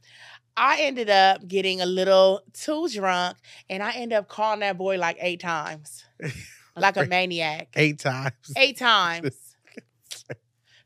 I 0.57 0.81
ended 0.81 1.09
up 1.09 1.47
getting 1.47 1.79
a 1.81 1.85
little 1.85 2.41
too 2.53 2.89
drunk, 2.89 3.37
and 3.69 3.81
I 3.81 3.91
ended 3.93 4.17
up 4.17 4.27
calling 4.27 4.59
that 4.59 4.77
boy 4.77 4.97
like 4.97 5.17
eight 5.21 5.39
times, 5.39 6.03
like 6.75 6.97
a 6.97 7.05
maniac. 7.05 7.69
eight 7.75 7.99
times. 7.99 8.33
Eight 8.57 8.77
times. 8.77 9.50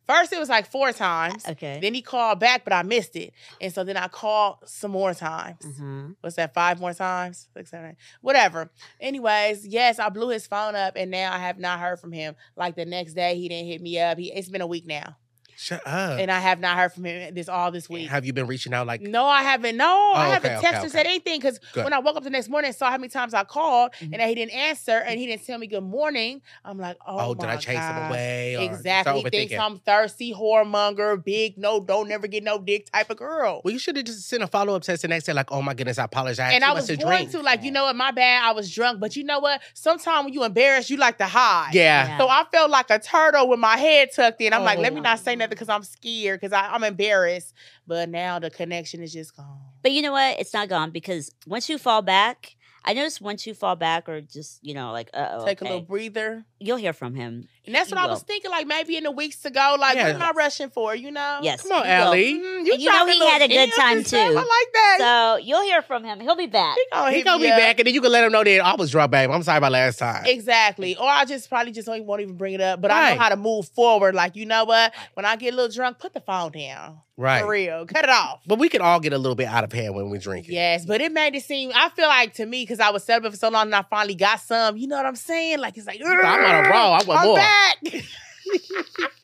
First, 0.07 0.33
it 0.33 0.39
was 0.39 0.49
like 0.49 0.67
four 0.67 0.91
times. 0.91 1.45
Okay. 1.47 1.79
Then 1.81 1.93
he 1.93 2.01
called 2.01 2.39
back, 2.39 2.63
but 2.63 2.73
I 2.73 2.83
missed 2.83 3.15
it. 3.15 3.33
And 3.59 3.73
so 3.73 3.83
then 3.83 3.97
I 3.97 4.07
called 4.07 4.57
some 4.65 4.91
more 4.91 5.13
times. 5.13 5.65
Uh-huh. 5.65 6.09
What's 6.21 6.35
that, 6.35 6.53
five 6.53 6.79
more 6.79 6.93
times? 6.93 7.47
Six, 7.53 7.71
seven, 7.71 7.91
eight. 7.91 7.95
Whatever. 8.21 8.69
Anyways, 8.99 9.65
yes, 9.65 9.99
I 9.99 10.09
blew 10.09 10.29
his 10.29 10.45
phone 10.47 10.75
up 10.75 10.93
and 10.95 11.09
now 11.09 11.33
I 11.33 11.39
have 11.39 11.57
not 11.59 11.79
heard 11.79 11.99
from 11.99 12.11
him. 12.11 12.35
Like 12.55 12.75
the 12.75 12.85
next 12.85 13.13
day, 13.13 13.35
he 13.35 13.49
didn't 13.49 13.67
hit 13.67 13.81
me 13.81 13.99
up. 13.99 14.17
He, 14.17 14.31
it's 14.31 14.49
been 14.49 14.61
a 14.61 14.67
week 14.67 14.85
now. 14.85 15.15
Shut 15.57 15.81
up. 15.85 16.19
And 16.19 16.29
I 16.31 16.39
have 16.39 16.59
not 16.59 16.77
heard 16.77 16.91
from 16.93 17.05
him 17.05 17.33
this 17.33 17.47
all 17.49 17.71
this 17.71 17.89
week. 17.89 18.09
Have 18.09 18.25
you 18.25 18.33
been 18.33 18.47
reaching 18.47 18.73
out 18.73 18.87
like 18.87 19.01
No, 19.01 19.25
I 19.25 19.41
haven't. 19.43 19.77
No, 19.77 20.11
I 20.15 20.27
Oh, 20.27 20.31
haven't 20.31 20.51
okay, 20.57 20.67
texted 20.67 20.77
okay, 20.77 20.85
or 20.85 20.89
said 20.89 20.99
okay. 21.05 21.09
anything 21.09 21.39
because 21.39 21.59
Good. 21.73 21.83
when 21.83 21.93
I 21.93 21.99
woke 21.99 22.17
up 22.17 22.23
the 22.23 22.29
next 22.29 22.49
morning 22.49 22.67
and 22.69 22.75
saw 22.75 22.89
how 22.89 22.97
many 22.97 23.07
times 23.09 23.33
I 23.33 23.43
called 23.45 23.91
Mhm. 23.93 24.11
and 24.11 24.13
that 24.15 24.27
he 24.29 24.35
didn't 24.35 24.53
answer 24.53 24.91
and 24.99 25.19
he 25.19 25.25
didn't 25.27 25.45
tell 25.45 25.57
me 25.57 25.67
good 25.67 25.83
morning, 25.83 26.41
I'm 26.63 26.77
like, 26.77 26.97
oh, 27.07 27.17
oh, 27.29 27.33
did 27.35 27.45
I 27.45 27.55
my 27.55 27.59
chase 27.59 27.77
him 27.79 27.97
away? 28.09 28.55
or 28.57 28.61
Exactly. 28.63 29.21
He 29.21 29.29
thinks 29.29 29.53
overthinking? 29.53 29.59
I'm 29.59 29.79
thirsty, 29.79 30.33
whoremonger, 30.33 31.23
big, 31.23 31.57
no, 31.57 31.79
don't 31.79 32.07
never 32.07 32.27
get 32.27 32.43
no 32.43 32.59
dick 32.59 32.91
type 32.91 33.09
of 33.09 33.17
girl. 33.17 33.61
Well, 33.63 33.71
you 33.71 33.79
should 33.79 33.95
have 33.95 34.05
just 34.05 34.27
sent 34.27 34.43
a 34.43 34.47
follow 34.47 34.75
up 34.75 34.83
text 34.83 35.01
the 35.03 35.07
next 35.07 35.25
day, 35.25 35.33
like, 35.33 35.51
"Oh 35.51 35.61
my 35.61 35.73
goodness, 35.73 35.97
I 35.97 36.05
apologize." 36.05 36.53
and 36.53 36.63
Too 36.63 36.69
I 36.69 36.73
was 36.73 36.87
to 36.87 36.97
going 36.97 37.17
drink. 37.17 37.31
to, 37.31 37.41
like, 37.41 37.63
you 37.63 37.71
know 37.71 37.85
what, 37.85 37.95
my 37.95 38.11
bad, 38.11 38.43
I 38.43 38.51
was 38.51 38.73
drunk. 38.73 38.99
But 38.99 39.15
you 39.15 39.23
know 39.23 39.39
what? 39.39 39.61
Sometimes 39.73 40.25
when 40.25 40.33
you 40.33 40.43
embarrassed, 40.43 40.89
you 40.89 40.97
like 40.97 41.17
to 41.19 41.25
hide. 41.25 41.69
Yeah. 41.73 42.07
Yeah. 42.07 42.17
So 42.17 42.27
I 42.27 42.43
felt 42.51 42.69
like 42.69 42.89
a 42.89 42.99
turtle 42.99 43.47
with 43.47 43.59
my 43.59 43.77
head 43.77 44.09
tucked 44.13 44.41
in. 44.41 44.53
I'm 44.53 44.63
like, 44.63 44.79
let 44.79 44.93
me 44.93 44.99
Oh. 44.99 45.03
not 45.03 45.19
say 45.19 45.35
nothing 45.35 45.44
because 45.49 45.69
I'm 45.69 45.83
scared, 45.83 46.41
because 46.41 46.53
I'm 46.53 46.83
embarrassed. 46.83 47.53
But 47.87 48.09
now 48.09 48.39
the 48.39 48.49
connection 48.49 49.01
is 49.01 49.13
just 49.13 49.35
gone. 49.35 49.59
But 49.81 49.91
you 49.91 50.01
know 50.01 50.11
what? 50.11 50.39
It's 50.39 50.53
not 50.53 50.69
gone 50.69 50.91
because 50.91 51.31
once 51.45 51.69
you 51.69 51.77
fall 51.77 52.01
back, 52.01 52.55
I 52.83 52.93
notice 52.93 53.19
once 53.19 53.47
you 53.47 53.53
fall 53.55 53.75
back 53.75 54.07
or 54.07 54.21
just, 54.21 54.63
you 54.63 54.73
know, 54.73 54.91
like, 54.91 55.09
uh 55.13 55.29
oh. 55.39 55.45
Take 55.45 55.61
a 55.61 55.63
little 55.63 55.81
breather. 55.81 56.45
You'll 56.65 56.77
hear 56.77 56.93
from 56.93 57.15
him. 57.15 57.47
And 57.65 57.73
that's 57.73 57.89
what 57.91 57.99
You 57.99 58.05
I 58.05 58.09
was 58.09 58.21
thinking, 58.21 58.51
like 58.51 58.67
maybe 58.67 58.95
in 58.95 59.03
the 59.03 59.11
weeks 59.11 59.37
to 59.41 59.49
go, 59.49 59.75
like, 59.79 59.95
Yeah. 59.95 60.07
what 60.13 60.15
am 60.15 60.21
I 60.21 60.31
rushing 60.31 60.69
for, 60.69 60.93
you 60.95 61.09
know? 61.11 61.39
Yes. 61.41 61.61
Come 61.63 61.71
on, 61.71 61.85
you. 61.87 61.91
Ali. 61.93 62.33
Mm, 62.35 62.57
And 62.59 62.67
you 62.81 62.91
know 62.91 63.05
he 63.07 63.19
had 63.27 63.41
a 63.41 63.47
good 63.47 63.71
time, 63.73 64.03
too. 64.03 64.17
I 64.17 64.29
like 64.29 64.73
that. 64.73 64.97
So 64.99 65.37
you'll 65.43 65.63
hear 65.63 65.81
from 65.81 66.03
him. 66.03 66.19
He'll 66.19 66.35
be 66.35 66.45
back. 66.45 66.75
he 66.77 66.85
gonna, 66.91 67.11
He 67.11 67.23
gonna 67.23 67.41
be 67.43 67.49
up. 67.51 67.57
back, 67.57 67.79
and 67.79 67.87
then 67.87 67.93
you 67.95 68.01
can 68.01 68.11
let 68.11 68.23
him 68.23 68.31
know 68.31 68.43
that 68.43 68.59
I 68.63 68.75
was 68.75 68.91
drunk, 68.91 69.11
babe. 69.11 69.31
I'm 69.31 69.41
sorry 69.41 69.57
about 69.57 69.71
last 69.71 69.97
time. 69.97 70.25
Exactly. 70.27 70.95
Or 70.95 71.07
I 71.07 71.25
just 71.25 71.49
probably 71.49 71.71
just 71.71 71.87
don't, 71.87 72.05
won't 72.05 72.21
even 72.21 72.35
bring 72.37 72.53
it 72.53 72.61
up. 72.61 72.81
But 72.81 72.91
I 72.91 73.13
know 73.13 73.19
how 73.19 73.29
to 73.29 73.35
move 73.35 73.67
forward. 73.69 74.13
Like, 74.13 74.35
you 74.35 74.45
know 74.45 74.65
what? 74.65 74.93
When 75.15 75.25
I 75.25 75.35
get 75.35 75.53
a 75.53 75.55
little 75.55 75.71
drunk, 75.71 75.97
put 75.97 76.13
the 76.13 76.19
phone 76.21 76.51
down. 76.51 76.99
right. 77.17 77.41
For 77.41 77.49
real. 77.49 77.85
Cut 77.87 78.03
it 78.03 78.09
off. 78.09 78.41
But 78.45 78.59
we 78.59 78.69
can 78.69 78.81
all 78.81 78.99
get 78.99 79.13
a 79.13 79.17
little 79.17 79.35
bit 79.35 79.47
out 79.47 79.63
of 79.63 79.71
hand 79.73 79.95
when 79.95 80.09
we 80.11 80.19
drink 80.19 80.47
it. 80.47 80.51
Yes, 80.53 80.85
but 80.85 81.01
it 81.01 81.11
made 81.11 81.33
it 81.35 81.43
seem. 81.43 81.71
I 81.73 81.89
feel 81.89 82.07
like 82.07 82.33
to 82.35 82.45
me 82.45 82.61
because 82.63 82.79
I 82.79 82.89
was 82.91 83.03
celibate 83.03 83.31
for 83.31 83.37
so 83.39 83.49
long 83.49 83.67
and 83.67 83.75
I 83.75 83.81
finally 83.89 84.15
got 84.15 84.39
some. 84.41 84.77
You 84.77 84.87
know 84.87 84.97
what 84.97 85.05
I'm 85.05 85.15
saying? 85.15 85.59
Like 85.59 85.77
it's 85.77 85.87
like 85.87 85.99
I'm 86.03 86.07
on 86.55 86.65
a 86.65 86.69
roll. 86.69 86.93
I 86.93 87.03
want 87.03 87.19
I'm 87.19 87.25
more. 87.27 87.35
back. 87.37 88.03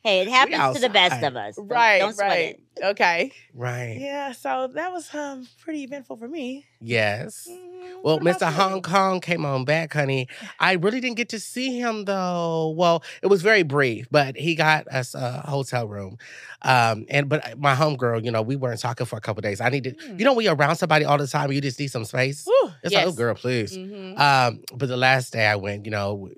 Hey, 0.03 0.21
it 0.21 0.29
happens 0.29 0.75
to 0.77 0.82
the 0.82 0.89
best 0.89 1.23
of 1.23 1.36
us. 1.36 1.55
Don't- 1.55 1.67
right, 1.67 1.99
don't 1.99 2.13
sweat 2.15 2.27
right. 2.27 2.59
it. 2.75 2.84
Okay. 2.84 3.32
Right. 3.53 3.97
Yeah, 3.99 4.32
so 4.32 4.67
that 4.73 4.91
was 4.91 5.13
um 5.13 5.47
pretty 5.63 5.84
eventful 5.84 6.17
for 6.17 6.27
me. 6.27 6.65
Yes. 6.79 7.47
Mhm. 7.47 8.01
Well, 8.03 8.15
What 8.17 8.21
about 8.23 8.41
Mr. 8.41 8.47
you? 8.47 8.55
Hong 8.59 8.82
Kong 8.82 9.19
came 9.21 9.45
on 9.45 9.63
back, 9.63 9.93
honey. 9.93 10.27
I 10.59 10.73
really 10.73 10.99
didn't 11.01 11.17
get 11.17 11.29
to 11.29 11.39
see 11.39 11.77
him 11.79 12.05
though. 12.05 12.73
Well, 12.75 13.03
it 13.21 13.27
was 13.27 13.43
very 13.43 13.61
brief, 13.61 14.07
but 14.09 14.36
he 14.36 14.55
got 14.55 14.88
us 14.88 15.13
a 15.13 15.41
hotel 15.47 15.88
room. 15.88 16.17
Um, 16.63 17.05
and 17.09 17.29
but 17.29 17.59
my 17.59 17.75
homegirl, 17.75 18.25
you 18.25 18.32
know, 18.32 18.41
we 18.41 18.55
weren't 18.55 18.79
talking 18.79 19.05
for 19.05 19.17
a 19.17 19.21
couple 19.21 19.41
days. 19.41 19.61
I 19.61 19.69
needed, 19.69 19.99
Mm. 19.99 20.17
you 20.17 20.25
know, 20.25 20.34
when 20.34 20.45
you're 20.45 20.55
around 20.55 20.77
somebody 20.77 21.05
all 21.05 21.19
the 21.19 21.27
time, 21.27 21.51
you 21.51 21.61
just 21.61 21.79
need 21.79 21.91
some 21.91 22.05
space. 22.05 22.43
Woo, 22.47 22.71
It's 22.84 22.91
yes. 22.91 23.05
like, 23.05 23.13
oh, 23.13 23.15
girl, 23.15 23.36
please. 23.36 23.77
Mhm. 23.77 24.19
Um, 24.19 24.61
but 24.75 24.89
the 24.89 24.97
last 24.97 25.32
day 25.32 25.45
I 25.45 25.57
went, 25.57 25.86
you 25.86 25.91
know, 25.91 26.29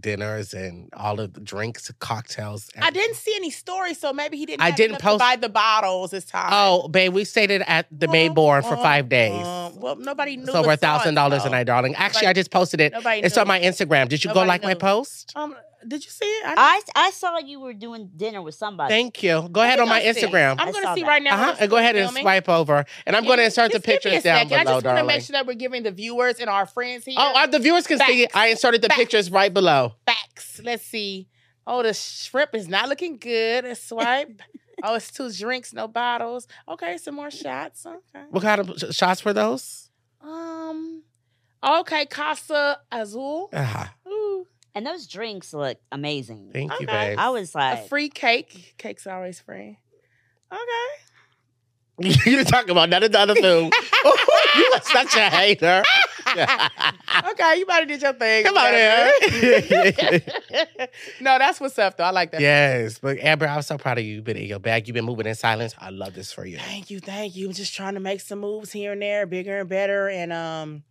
dinners 0.00 0.54
and 0.54 0.88
all 0.94 1.20
of 1.20 1.32
the 1.34 1.40
drinks, 1.40 1.90
cocktails. 1.98 2.68
I 2.80 2.90
didn't 2.90 3.16
see 3.16 3.32
any 3.36 3.50
stories, 3.50 3.98
so 3.98 4.12
maybe 4.12 4.36
he 4.36 4.46
didn't. 4.46 4.62
I 4.62 4.70
didn't 4.70 5.00
post- 5.00 5.18
buy 5.20 5.36
the 5.36 5.48
bottles 5.48 6.10
this 6.10 6.24
time. 6.24 6.48
Oh, 6.52 6.88
babe, 6.88 7.12
we 7.12 7.24
stayed 7.24 7.50
at 7.50 7.86
the 7.90 8.06
Maybourne 8.06 8.62
for 8.62 8.74
Uh, 8.74 8.82
five 8.82 9.08
days. 9.08 9.32
uh, 9.46 9.70
well, 9.76 9.96
nobody 9.96 10.36
knew. 10.36 10.44
It's 10.44 10.54
over 10.54 10.72
a 10.72 10.76
thousand 10.76 11.14
dollars 11.14 11.44
a 11.44 11.50
night, 11.50 11.64
darling. 11.64 11.94
Actually, 11.94 12.26
Nobody- 12.26 12.26
I 12.28 12.32
just 12.34 12.50
posted 12.50 12.80
it. 12.80 12.92
Nobody. 12.92 13.20
It's 13.20 13.36
knew. 13.36 13.42
on 13.42 13.48
my 13.48 13.60
Instagram. 13.60 14.08
Did 14.08 14.24
you 14.24 14.28
go 14.28 14.34
Nobody 14.40 14.48
like 14.48 14.62
my 14.62 14.74
post? 14.74 15.32
Um, 15.36 15.54
did 15.86 16.04
you 16.04 16.10
see 16.10 16.24
it? 16.24 16.44
I, 16.46 16.80
I 16.94 17.06
I 17.06 17.10
saw 17.10 17.38
you 17.38 17.60
were 17.60 17.72
doing 17.72 18.10
dinner 18.16 18.42
with 18.42 18.54
somebody. 18.54 18.90
Thank 18.92 19.22
you. 19.22 19.48
Go 19.50 19.60
ahead 19.62 19.78
on 19.80 19.88
my 19.88 20.00
see. 20.00 20.08
Instagram. 20.08 20.56
I'm 20.58 20.72
gonna 20.72 20.94
see 20.94 21.02
that. 21.02 21.08
right 21.08 21.22
now. 21.22 21.34
Uh-huh. 21.34 21.56
And 21.60 21.70
go 21.70 21.76
ahead 21.76 21.96
and 21.96 22.06
filming. 22.06 22.22
swipe 22.22 22.48
over. 22.48 22.84
And 23.06 23.14
I'm 23.14 23.24
going 23.24 23.38
to 23.38 23.44
insert 23.44 23.72
the 23.72 23.78
just 23.78 23.86
give 23.86 23.88
me 23.88 23.94
a 23.94 24.00
pictures 24.00 24.22
down 24.24 24.48
second. 24.48 24.58
I 24.60 24.64
just 24.72 24.84
want 24.84 24.98
to 24.98 25.04
make 25.04 25.22
sure 25.22 25.34
that 25.34 25.46
we're 25.46 25.54
giving 25.54 25.82
the 25.84 25.92
viewers 25.92 26.40
and 26.40 26.50
our 26.50 26.66
friends 26.66 27.04
here. 27.04 27.16
Oh, 27.18 27.32
uh, 27.34 27.46
the 27.46 27.58
viewers 27.58 27.86
can 27.86 27.98
see 27.98 28.24
it. 28.24 28.30
I 28.34 28.48
inserted 28.48 28.82
the 28.82 28.88
Facts. 28.88 28.98
pictures 28.98 29.30
right 29.30 29.52
below. 29.52 29.94
facts. 30.06 30.60
Let's 30.64 30.84
see. 30.84 31.28
Oh, 31.66 31.82
the 31.82 31.92
shrimp 31.94 32.54
is 32.54 32.66
not 32.68 32.88
looking 32.88 33.18
good. 33.18 33.64
Let's 33.64 33.82
swipe. 33.84 34.40
oh, 34.82 34.94
it's 34.94 35.10
two 35.10 35.30
drinks, 35.30 35.72
no 35.74 35.86
bottles. 35.86 36.46
Okay, 36.66 36.96
some 36.98 37.14
more 37.14 37.30
shots. 37.30 37.84
Okay. 37.86 38.24
What 38.30 38.42
kind 38.42 38.60
of 38.62 38.78
sh- 38.78 38.94
shots 38.96 39.24
were 39.24 39.32
those? 39.32 39.90
Um. 40.22 41.02
Okay, 41.62 42.06
Casa 42.06 42.78
Azul. 42.92 43.50
Ah, 43.52 43.92
Ooh, 44.06 44.46
And 44.74 44.86
those 44.86 45.06
drinks 45.06 45.52
look 45.52 45.78
amazing. 45.90 46.50
thank 46.52 46.70
you, 46.80 46.86
Okay. 46.86 47.10
babe. 47.10 47.18
I 47.18 47.30
was 47.30 47.54
like, 47.54 47.80
a 47.80 47.88
free 47.88 48.08
cake. 48.08 48.74
Cake's 48.78 49.06
are 49.06 49.16
always 49.16 49.40
free. 49.40 49.78
Okay. 50.52 50.58
you 52.00 52.14
didn't 52.14 52.46
talk 52.46 52.68
about 52.68 52.88
none 52.88 53.02
of 53.02 53.10
the 53.10 53.18
other 53.18 53.34
food. 53.34 53.42
you 54.56 54.72
are 54.74 54.82
such 54.82 55.16
a 55.16 55.28
hater. 55.30 55.82
Okay, 56.28 57.58
you 57.58 57.66
might 57.66 57.80
have 57.80 57.88
did 57.88 58.02
your 58.02 58.12
thing. 58.12 58.44
Come 58.44 58.56
on 58.56 58.72
here. 58.72 59.10
no, 61.20 61.38
that's 61.38 61.58
what's 61.60 61.78
up 61.78 61.96
though. 61.96 62.04
I 62.04 62.10
like 62.10 62.30
that. 62.32 62.40
yes, 62.40 62.98
but 62.98 63.18
Amber, 63.18 63.46
I'm 63.48 63.62
so 63.62 63.78
proud 63.78 63.98
of 63.98 64.04
you. 64.04 64.16
You've 64.16 64.24
been 64.24 64.36
in 64.36 64.46
your 64.46 64.58
bag. 64.60 64.86
You've 64.86 64.94
been 64.94 65.04
moving 65.06 65.26
in 65.26 65.34
silence. 65.34 65.74
I 65.78 65.90
love 65.90 66.14
this 66.14 66.32
for 66.32 66.46
you. 66.46 66.58
Thank 66.58 66.90
you, 66.90 67.00
thank 67.00 67.34
you. 67.34 67.52
Just 67.52 67.74
trying 67.74 67.94
to 67.94 68.00
make 68.00 68.20
some 68.20 68.38
moves 68.40 68.70
here 68.70 68.92
and 68.92 69.02
there, 69.02 69.26
bigger 69.26 69.60
and 69.60 69.68
better, 69.68 70.08
and 70.08 70.32
um, 70.32 70.82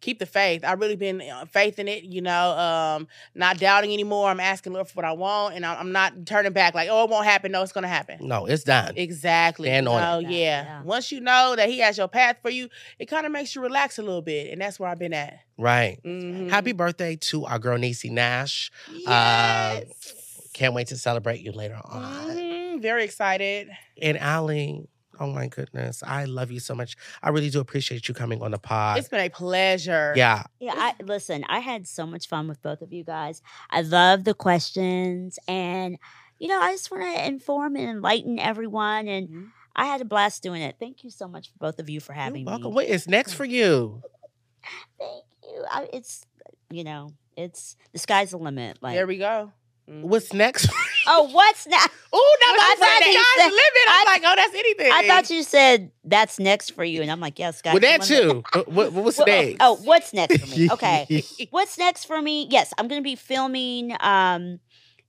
keep 0.00 0.18
the 0.18 0.26
faith. 0.26 0.64
I've 0.64 0.80
really 0.80 0.96
been 0.96 1.20
uh, 1.20 1.44
faith 1.46 1.78
in 1.78 1.88
it, 1.88 2.04
you 2.04 2.20
know. 2.20 2.50
Um, 2.56 3.08
not 3.34 3.58
doubting 3.58 3.92
anymore. 3.92 4.28
I'm 4.28 4.40
asking 4.40 4.72
Lord 4.72 4.88
for 4.88 4.94
what 4.94 5.04
I 5.04 5.12
want, 5.12 5.54
and 5.54 5.64
I'm 5.66 5.78
I'm 5.78 5.92
not 5.92 6.26
turning 6.26 6.52
back. 6.52 6.74
Like, 6.74 6.88
oh, 6.90 7.04
it 7.04 7.10
won't 7.10 7.24
happen. 7.26 7.52
No, 7.52 7.62
it's 7.62 7.72
gonna 7.72 7.88
happen. 7.88 8.18
No, 8.26 8.46
it's 8.46 8.64
done. 8.64 8.94
Exactly. 8.96 9.68
Stand 9.68 9.86
you 9.86 9.92
on 9.92 10.00
know, 10.02 10.28
it. 10.28 10.32
yeah. 10.32 10.38
Yeah, 10.38 10.62
yeah. 10.64 10.82
Once 10.82 11.10
you 11.12 11.20
know 11.20 11.54
that 11.56 11.68
He 11.68 11.78
has 11.80 11.98
your 11.98 12.08
path 12.08 12.36
for 12.42 12.50
you, 12.50 12.68
it 12.98 13.06
kind 13.06 13.26
of 13.26 13.32
makes 13.32 13.54
you 13.54 13.62
relax 13.62 13.98
a 13.98 14.02
little 14.02 14.22
bit, 14.22 14.52
and 14.52 14.60
that's 14.60 14.78
where 14.78 14.88
I've 14.88 14.98
been 14.98 15.14
at. 15.14 15.40
right. 15.58 15.98
Mhm. 16.04 16.50
Happy 16.50 16.72
birthday 16.72 17.16
to 17.16 17.44
our 17.46 17.58
girl 17.58 17.78
Niecy 17.78 18.10
Nash. 18.10 18.70
Yes. 18.92 20.14
Can't 20.52 20.72
wait 20.74 20.86
to 20.88 20.96
celebrate 20.96 21.40
you 21.40 21.52
later 21.52 21.78
on. 21.84 22.36
Mhm. 22.36 22.80
Very 22.82 23.04
excited. 23.04 23.68
And 24.00 24.18
Ali, 24.18 24.86
oh 25.20 25.28
my 25.28 25.46
goodness, 25.48 26.02
I 26.02 26.24
love 26.24 26.50
you 26.50 26.60
so 26.60 26.74
much. 26.74 26.96
I 27.22 27.30
really 27.30 27.50
do 27.50 27.60
appreciate 27.60 28.08
you 28.08 28.14
coming 28.14 28.42
on 28.42 28.50
the 28.52 28.58
pod. 28.58 28.98
It's 28.98 29.08
been 29.08 29.20
a 29.20 29.30
pleasure. 29.30 30.12
yeah, 30.16 30.44
yeah, 30.60 30.74
I 30.76 30.94
listen, 31.02 31.44
I 31.48 31.60
had 31.60 31.86
so 31.86 32.06
much 32.06 32.28
fun 32.28 32.48
with 32.48 32.60
both 32.62 32.82
of 32.82 32.92
you 32.92 33.04
guys. 33.04 33.42
I 33.70 33.82
love 33.82 34.24
the 34.24 34.34
questions 34.34 35.38
and 35.48 35.98
you 36.38 36.48
know, 36.48 36.60
I 36.60 36.72
just 36.72 36.90
want 36.90 37.02
to 37.16 37.26
inform 37.26 37.76
and 37.76 37.88
enlighten 37.88 38.38
everyone 38.38 39.08
and 39.08 39.28
Mhm. 39.28 39.50
I 39.74 39.86
had 39.86 40.00
a 40.00 40.04
blast 40.04 40.42
doing 40.42 40.62
it. 40.62 40.76
Thank 40.78 41.04
you 41.04 41.10
so 41.10 41.26
much 41.28 41.48
for 41.50 41.58
both 41.58 41.78
of 41.78 41.88
you 41.90 42.00
for 42.00 42.12
having 42.14 42.42
you're 42.42 42.50
welcome. 42.52 42.70
me. 42.70 42.74
What 42.74 42.86
is 42.86 43.06
next 43.08 43.32
for 43.34 43.44
you? 43.44 44.02
Thank 44.98 45.24
you. 45.44 45.64
I, 45.70 45.88
it's 45.92 46.24
you 46.70 46.82
know, 46.84 47.10
it's 47.36 47.76
the 47.92 47.98
sky's 47.98 48.30
the 48.32 48.38
limit. 48.38 48.78
Like 48.82 48.94
There 48.94 49.06
we 49.06 49.18
go. 49.18 49.52
Mhm. 49.88 50.02
What's 50.02 50.32
next? 50.32 50.68
Oh, 51.08 51.28
what's 51.30 51.66
next? 51.68 51.88
Oh, 52.12 52.36
no, 52.40 52.46
I 52.48 52.74
thought 52.78 53.06
you 53.06 53.24
said- 53.36 53.50
limit. 53.50 53.86
I'm 53.88 54.08
I- 54.08 54.10
like, 54.12 54.22
oh, 54.24 54.32
that's 54.34 54.54
anything. 54.54 54.90
I 54.92 55.06
thought 55.06 55.30
you 55.30 55.42
said 55.44 55.92
that's 56.02 56.40
next 56.40 56.70
for 56.72 56.82
you, 56.84 57.00
and 57.02 57.10
I'm 57.12 57.20
like, 57.20 57.38
yeah, 57.38 57.52
sky's 57.52 57.74
Well, 57.74 57.80
that 57.82 58.02
too. 58.02 58.42
Uh, 58.52 58.62
What, 58.66 58.92
what's 58.92 59.18
Well, 59.18 59.26
next? 59.28 59.56
Oh, 59.60 59.76
what's 59.84 60.12
next 60.12 60.38
for 60.40 60.46
me? 60.58 60.68
Okay. 60.72 61.22
What's 61.50 61.78
next 61.78 62.06
for 62.06 62.20
me? 62.20 62.48
Yes, 62.50 62.72
I'm 62.76 62.88
going 62.88 63.00
to 63.00 63.04
be 63.04 63.14
filming 63.14 63.96
um 64.00 64.58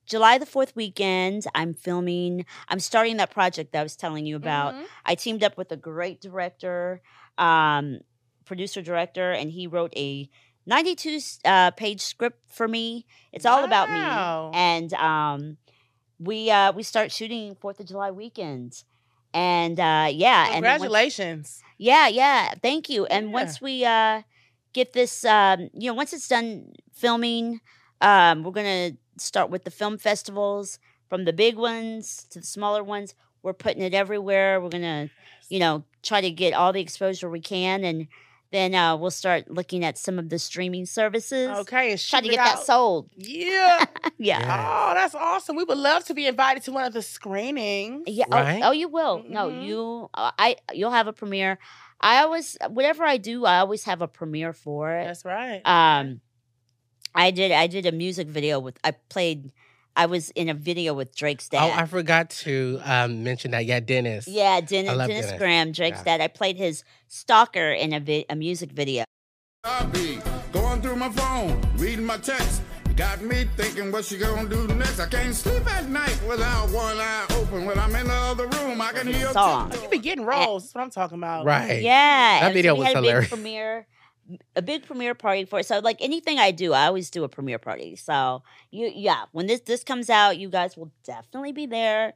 July 0.06 0.38
the 0.38 0.46
4th 0.46 0.76
weekend. 0.76 1.46
I'm 1.56 1.74
filming 1.74 2.46
I'm 2.70 2.80
starting 2.80 3.18
that 3.18 3.32
project 3.32 3.74
that 3.74 3.80
I 3.80 3.84
was 3.84 3.96
telling 3.96 4.26
you 4.28 4.36
about. 4.36 4.76
Mhm. 4.76 4.84
I 5.06 5.16
teamed 5.16 5.44
up 5.44 5.58
with 5.58 5.72
a 5.72 5.78
great 5.78 6.22
director, 6.22 7.02
um 7.40 8.00
producer 8.46 8.82
director 8.82 9.32
and 9.32 9.52
he 9.52 9.66
wrote 9.68 9.92
a 9.98 10.30
92 10.68 11.20
uh, 11.46 11.72
page 11.72 12.02
script 12.02 12.40
for 12.48 12.68
me. 12.68 13.06
It's 13.34 13.46
all 13.46 13.64
about 13.64 13.90
me. 13.90 13.96
And 14.54 14.94
um 14.94 15.58
we 16.20 16.52
uh 16.52 16.72
we 16.74 16.84
start 16.84 17.12
shooting 17.12 17.56
4th 17.56 17.80
of 17.80 17.88
July 17.88 18.12
weekend. 18.12 18.84
And 19.34 19.80
uh 19.80 20.10
yeah, 20.12 20.46
and 20.52 20.64
once- 20.66 20.82
Congratulations. 20.82 21.62
yeah, 21.78 22.08
yeah. 22.08 22.54
Thank 22.62 22.90
you. 22.90 23.06
And 23.06 23.28
Yeah. 23.28 23.34
once 23.34 23.62
we 23.62 23.86
uh 23.86 24.22
get 24.74 24.94
this 24.94 25.24
um 25.26 25.70
you 25.74 25.90
know, 25.90 25.94
once 25.96 26.14
it's 26.14 26.28
done 26.28 26.74
filming, 26.94 27.62
um 28.02 28.44
we're 28.44 28.52
going 28.52 28.92
to 28.94 28.98
start 29.24 29.50
with 29.50 29.64
the 29.64 29.72
film 29.72 29.98
festivals 29.98 30.80
from 31.10 31.26
the 31.26 31.34
big 31.34 31.56
ones 31.58 32.26
to 32.32 32.40
the 32.40 32.46
smaller 32.46 32.84
ones. 32.84 33.16
We're 33.44 33.54
putting 33.54 33.82
it 33.82 33.94
everywhere. 33.94 34.60
We're 34.60 34.70
going 34.70 34.84
to, 34.84 35.10
you 35.50 35.60
know, 35.60 35.84
try 36.04 36.20
to 36.22 36.30
get 36.32 36.54
all 36.54 36.74
the 36.74 36.82
exposure 36.82 37.30
we 37.30 37.40
can 37.40 37.84
and 37.84 38.08
then 38.52 38.74
uh 38.76 38.96
we'll 38.96 39.12
start 39.12 39.50
looking 39.50 39.84
at 39.84 39.98
some 39.98 40.18
of 40.20 40.30
the 40.30 40.40
streaming 40.40 40.86
services. 40.86 41.50
Okay, 41.60 41.92
and 41.92 42.00
Try 42.00 42.22
to 42.22 42.28
get 42.28 42.34
it 42.34 42.38
that 42.38 42.60
sold. 42.60 43.10
Yeah. 43.18 43.86
yeah. 44.18 44.40
Yeah. 44.40 44.90
Oh, 44.90 44.94
that's 44.94 45.14
awesome. 45.16 45.56
We 45.56 45.64
would 45.64 45.78
love 45.78 46.06
to 46.06 46.14
be 46.14 46.26
invited 46.28 46.64
to 46.64 46.72
one 46.72 46.86
of 46.86 46.94
the 46.94 47.02
screenings. 47.02 48.04
Yeah. 48.08 48.26
Right? 48.32 48.62
Oh, 48.64 48.70
oh, 48.70 48.72
you 48.72 48.88
will. 48.88 49.24
No, 49.28 49.50
Mhm. 49.50 49.66
you. 49.66 50.10
Uh, 50.14 50.32
I. 50.38 50.56
You'll 50.74 50.92
have 50.92 51.08
a 51.08 51.14
premiere. 51.14 51.60
I 52.02 52.22
always, 52.24 52.58
whatever 52.70 53.04
I 53.04 53.18
do, 53.18 53.46
I 53.46 53.60
always 53.60 53.84
have 53.86 54.02
a 54.02 54.08
premiere 54.08 54.54
for 54.54 54.92
it. 54.92 55.06
That's 55.06 55.26
right. 55.26 55.62
Um, 55.66 56.22
I 57.14 57.32
did. 57.32 57.52
I 57.52 57.68
did 57.68 57.86
a 57.86 57.92
music 57.92 58.28
video 58.28 58.60
with. 58.60 58.78
I 58.84 58.92
played. 58.92 59.52
I 59.98 60.06
was 60.06 60.30
in 60.32 60.48
a 60.48 60.54
video 60.54 60.94
with 60.94 61.16
Drake's 61.16 61.50
dad. 61.50 61.64
Oh, 61.66 61.68
dad. 61.70 61.80
I 61.84 61.86
forgot 61.88 62.30
to 62.46 62.80
um, 62.86 63.24
mention 63.24 63.52
that. 63.52 63.66
Yeah, 63.66 63.80
Dennis. 63.80 64.28
yeah, 64.28 64.62
Dennis, 64.62 64.92
Dennis, 64.96 65.08
Dennis. 65.26 65.40
Graham, 65.40 65.72
Drake's 65.72 65.98
Yeah. 66.06 66.18
dad. 66.18 66.22
I 66.22 66.28
played 66.28 66.56
his 66.56 66.84
stalker 67.08 67.72
in 67.72 67.94
a 67.94 68.00
vi- 68.00 68.26
a 68.30 68.36
music 68.36 68.72
video. 68.72 69.04
I 69.64 69.84
be 69.86 70.20
going 70.54 70.82
through 70.82 70.98
my 70.98 71.10
phone, 71.10 71.60
reading 71.78 72.06
my 72.06 72.18
text. 72.18 72.62
Got 72.96 73.22
me 73.22 73.46
thinking 73.58 73.92
what 73.92 74.06
she 74.06 74.18
gonna 74.18 74.48
do 74.50 74.68
next. 74.76 75.00
I 75.00 75.08
can't 75.08 75.36
sleep 75.36 75.66
at 75.72 75.88
night 75.90 76.20
without 76.28 76.70
one 76.72 76.98
eye 76.98 77.26
open. 77.32 77.66
When 77.66 77.78
I'm 77.78 77.96
in 77.96 78.08
the 78.08 78.14
other 78.14 78.48
room, 78.48 78.82
I 78.82 78.92
can 78.92 79.08
hear 79.08 79.20
your 79.20 79.34
Song. 79.34 79.72
Oh, 79.76 79.82
you 79.84 79.90
be 79.90 80.00
getting 80.00 80.26
roles. 80.26 80.64
That's 80.64 80.76
what 80.76 80.84
I'm 80.84 80.90
talking 80.90 81.18
about. 81.18 81.46
Right. 81.46 81.82
Yeah, 81.82 82.40
That 82.40 82.44
and 82.46 82.52
so 82.52 82.54
video 82.54 82.74
we 82.74 82.80
was 82.80 82.88
had 82.88 82.96
a 82.98 83.00
hilarious. 83.02 83.30
Big 83.30 83.38
premiere, 83.40 83.88
a 84.56 84.62
big 84.62 84.86
premiere 84.86 85.16
party 85.16 85.46
for 85.46 85.60
it. 85.60 85.66
So 85.66 85.80
like 85.80 85.98
anything 86.02 86.40
I 86.40 86.52
do, 86.52 86.74
I 86.74 86.88
always 86.88 87.10
do 87.10 87.24
a 87.24 87.30
premiere 87.30 87.60
party. 87.60 87.96
So 87.96 88.44
you, 88.72 88.92
yeah, 88.94 89.26
when 89.32 89.48
this 89.48 89.62
this 89.62 89.84
comes 89.84 90.10
out, 90.10 90.38
you 90.38 90.50
guys 90.50 90.76
will 90.76 90.92
definitely 91.04 91.52
be 91.54 91.66
there, 91.66 92.14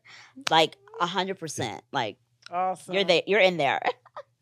like 0.49 0.75
a 0.99 1.05
hundred 1.05 1.39
percent. 1.39 1.83
Like 1.91 2.17
Awesome. 2.51 2.93
you're 2.93 3.03
there, 3.03 3.21
you're 3.25 3.39
in 3.39 3.57
there. 3.57 3.81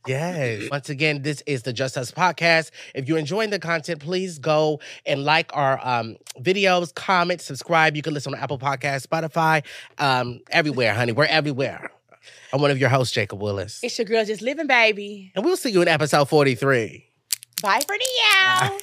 Yes. 0.07 0.67
Once 0.71 0.89
again, 0.89 1.21
this 1.21 1.43
is 1.45 1.63
the 1.63 1.73
Just 1.73 1.97
Us 1.97 2.11
podcast. 2.11 2.71
If 2.95 3.07
you're 3.07 3.17
enjoying 3.19 3.49
the 3.49 3.59
content, 3.59 3.99
please 3.99 4.39
go 4.39 4.79
and 5.05 5.23
like 5.23 5.55
our 5.55 5.79
um, 5.85 6.15
videos, 6.39 6.93
comment, 6.95 7.41
subscribe. 7.41 7.95
You 7.95 8.01
can 8.01 8.13
listen 8.13 8.33
on 8.33 8.39
Apple 8.39 8.57
Podcasts, 8.57 9.05
Spotify, 9.05 9.63
um, 9.97 10.39
everywhere, 10.49 10.93
honey. 10.93 11.11
We're 11.11 11.25
everywhere. 11.25 11.91
I'm 12.53 12.61
one 12.61 12.71
of 12.71 12.79
your 12.79 12.89
hosts, 12.89 13.13
Jacob 13.13 13.41
Willis. 13.41 13.79
It's 13.83 13.97
your 13.99 14.05
girl 14.05 14.25
just 14.25 14.41
living, 14.41 14.67
baby. 14.67 15.31
And 15.35 15.45
we'll 15.45 15.57
see 15.57 15.69
you 15.69 15.81
in 15.81 15.87
episode 15.87 16.29
43. 16.29 17.08
Bye 17.61 17.81
for 17.85 17.95
now. 17.97 18.77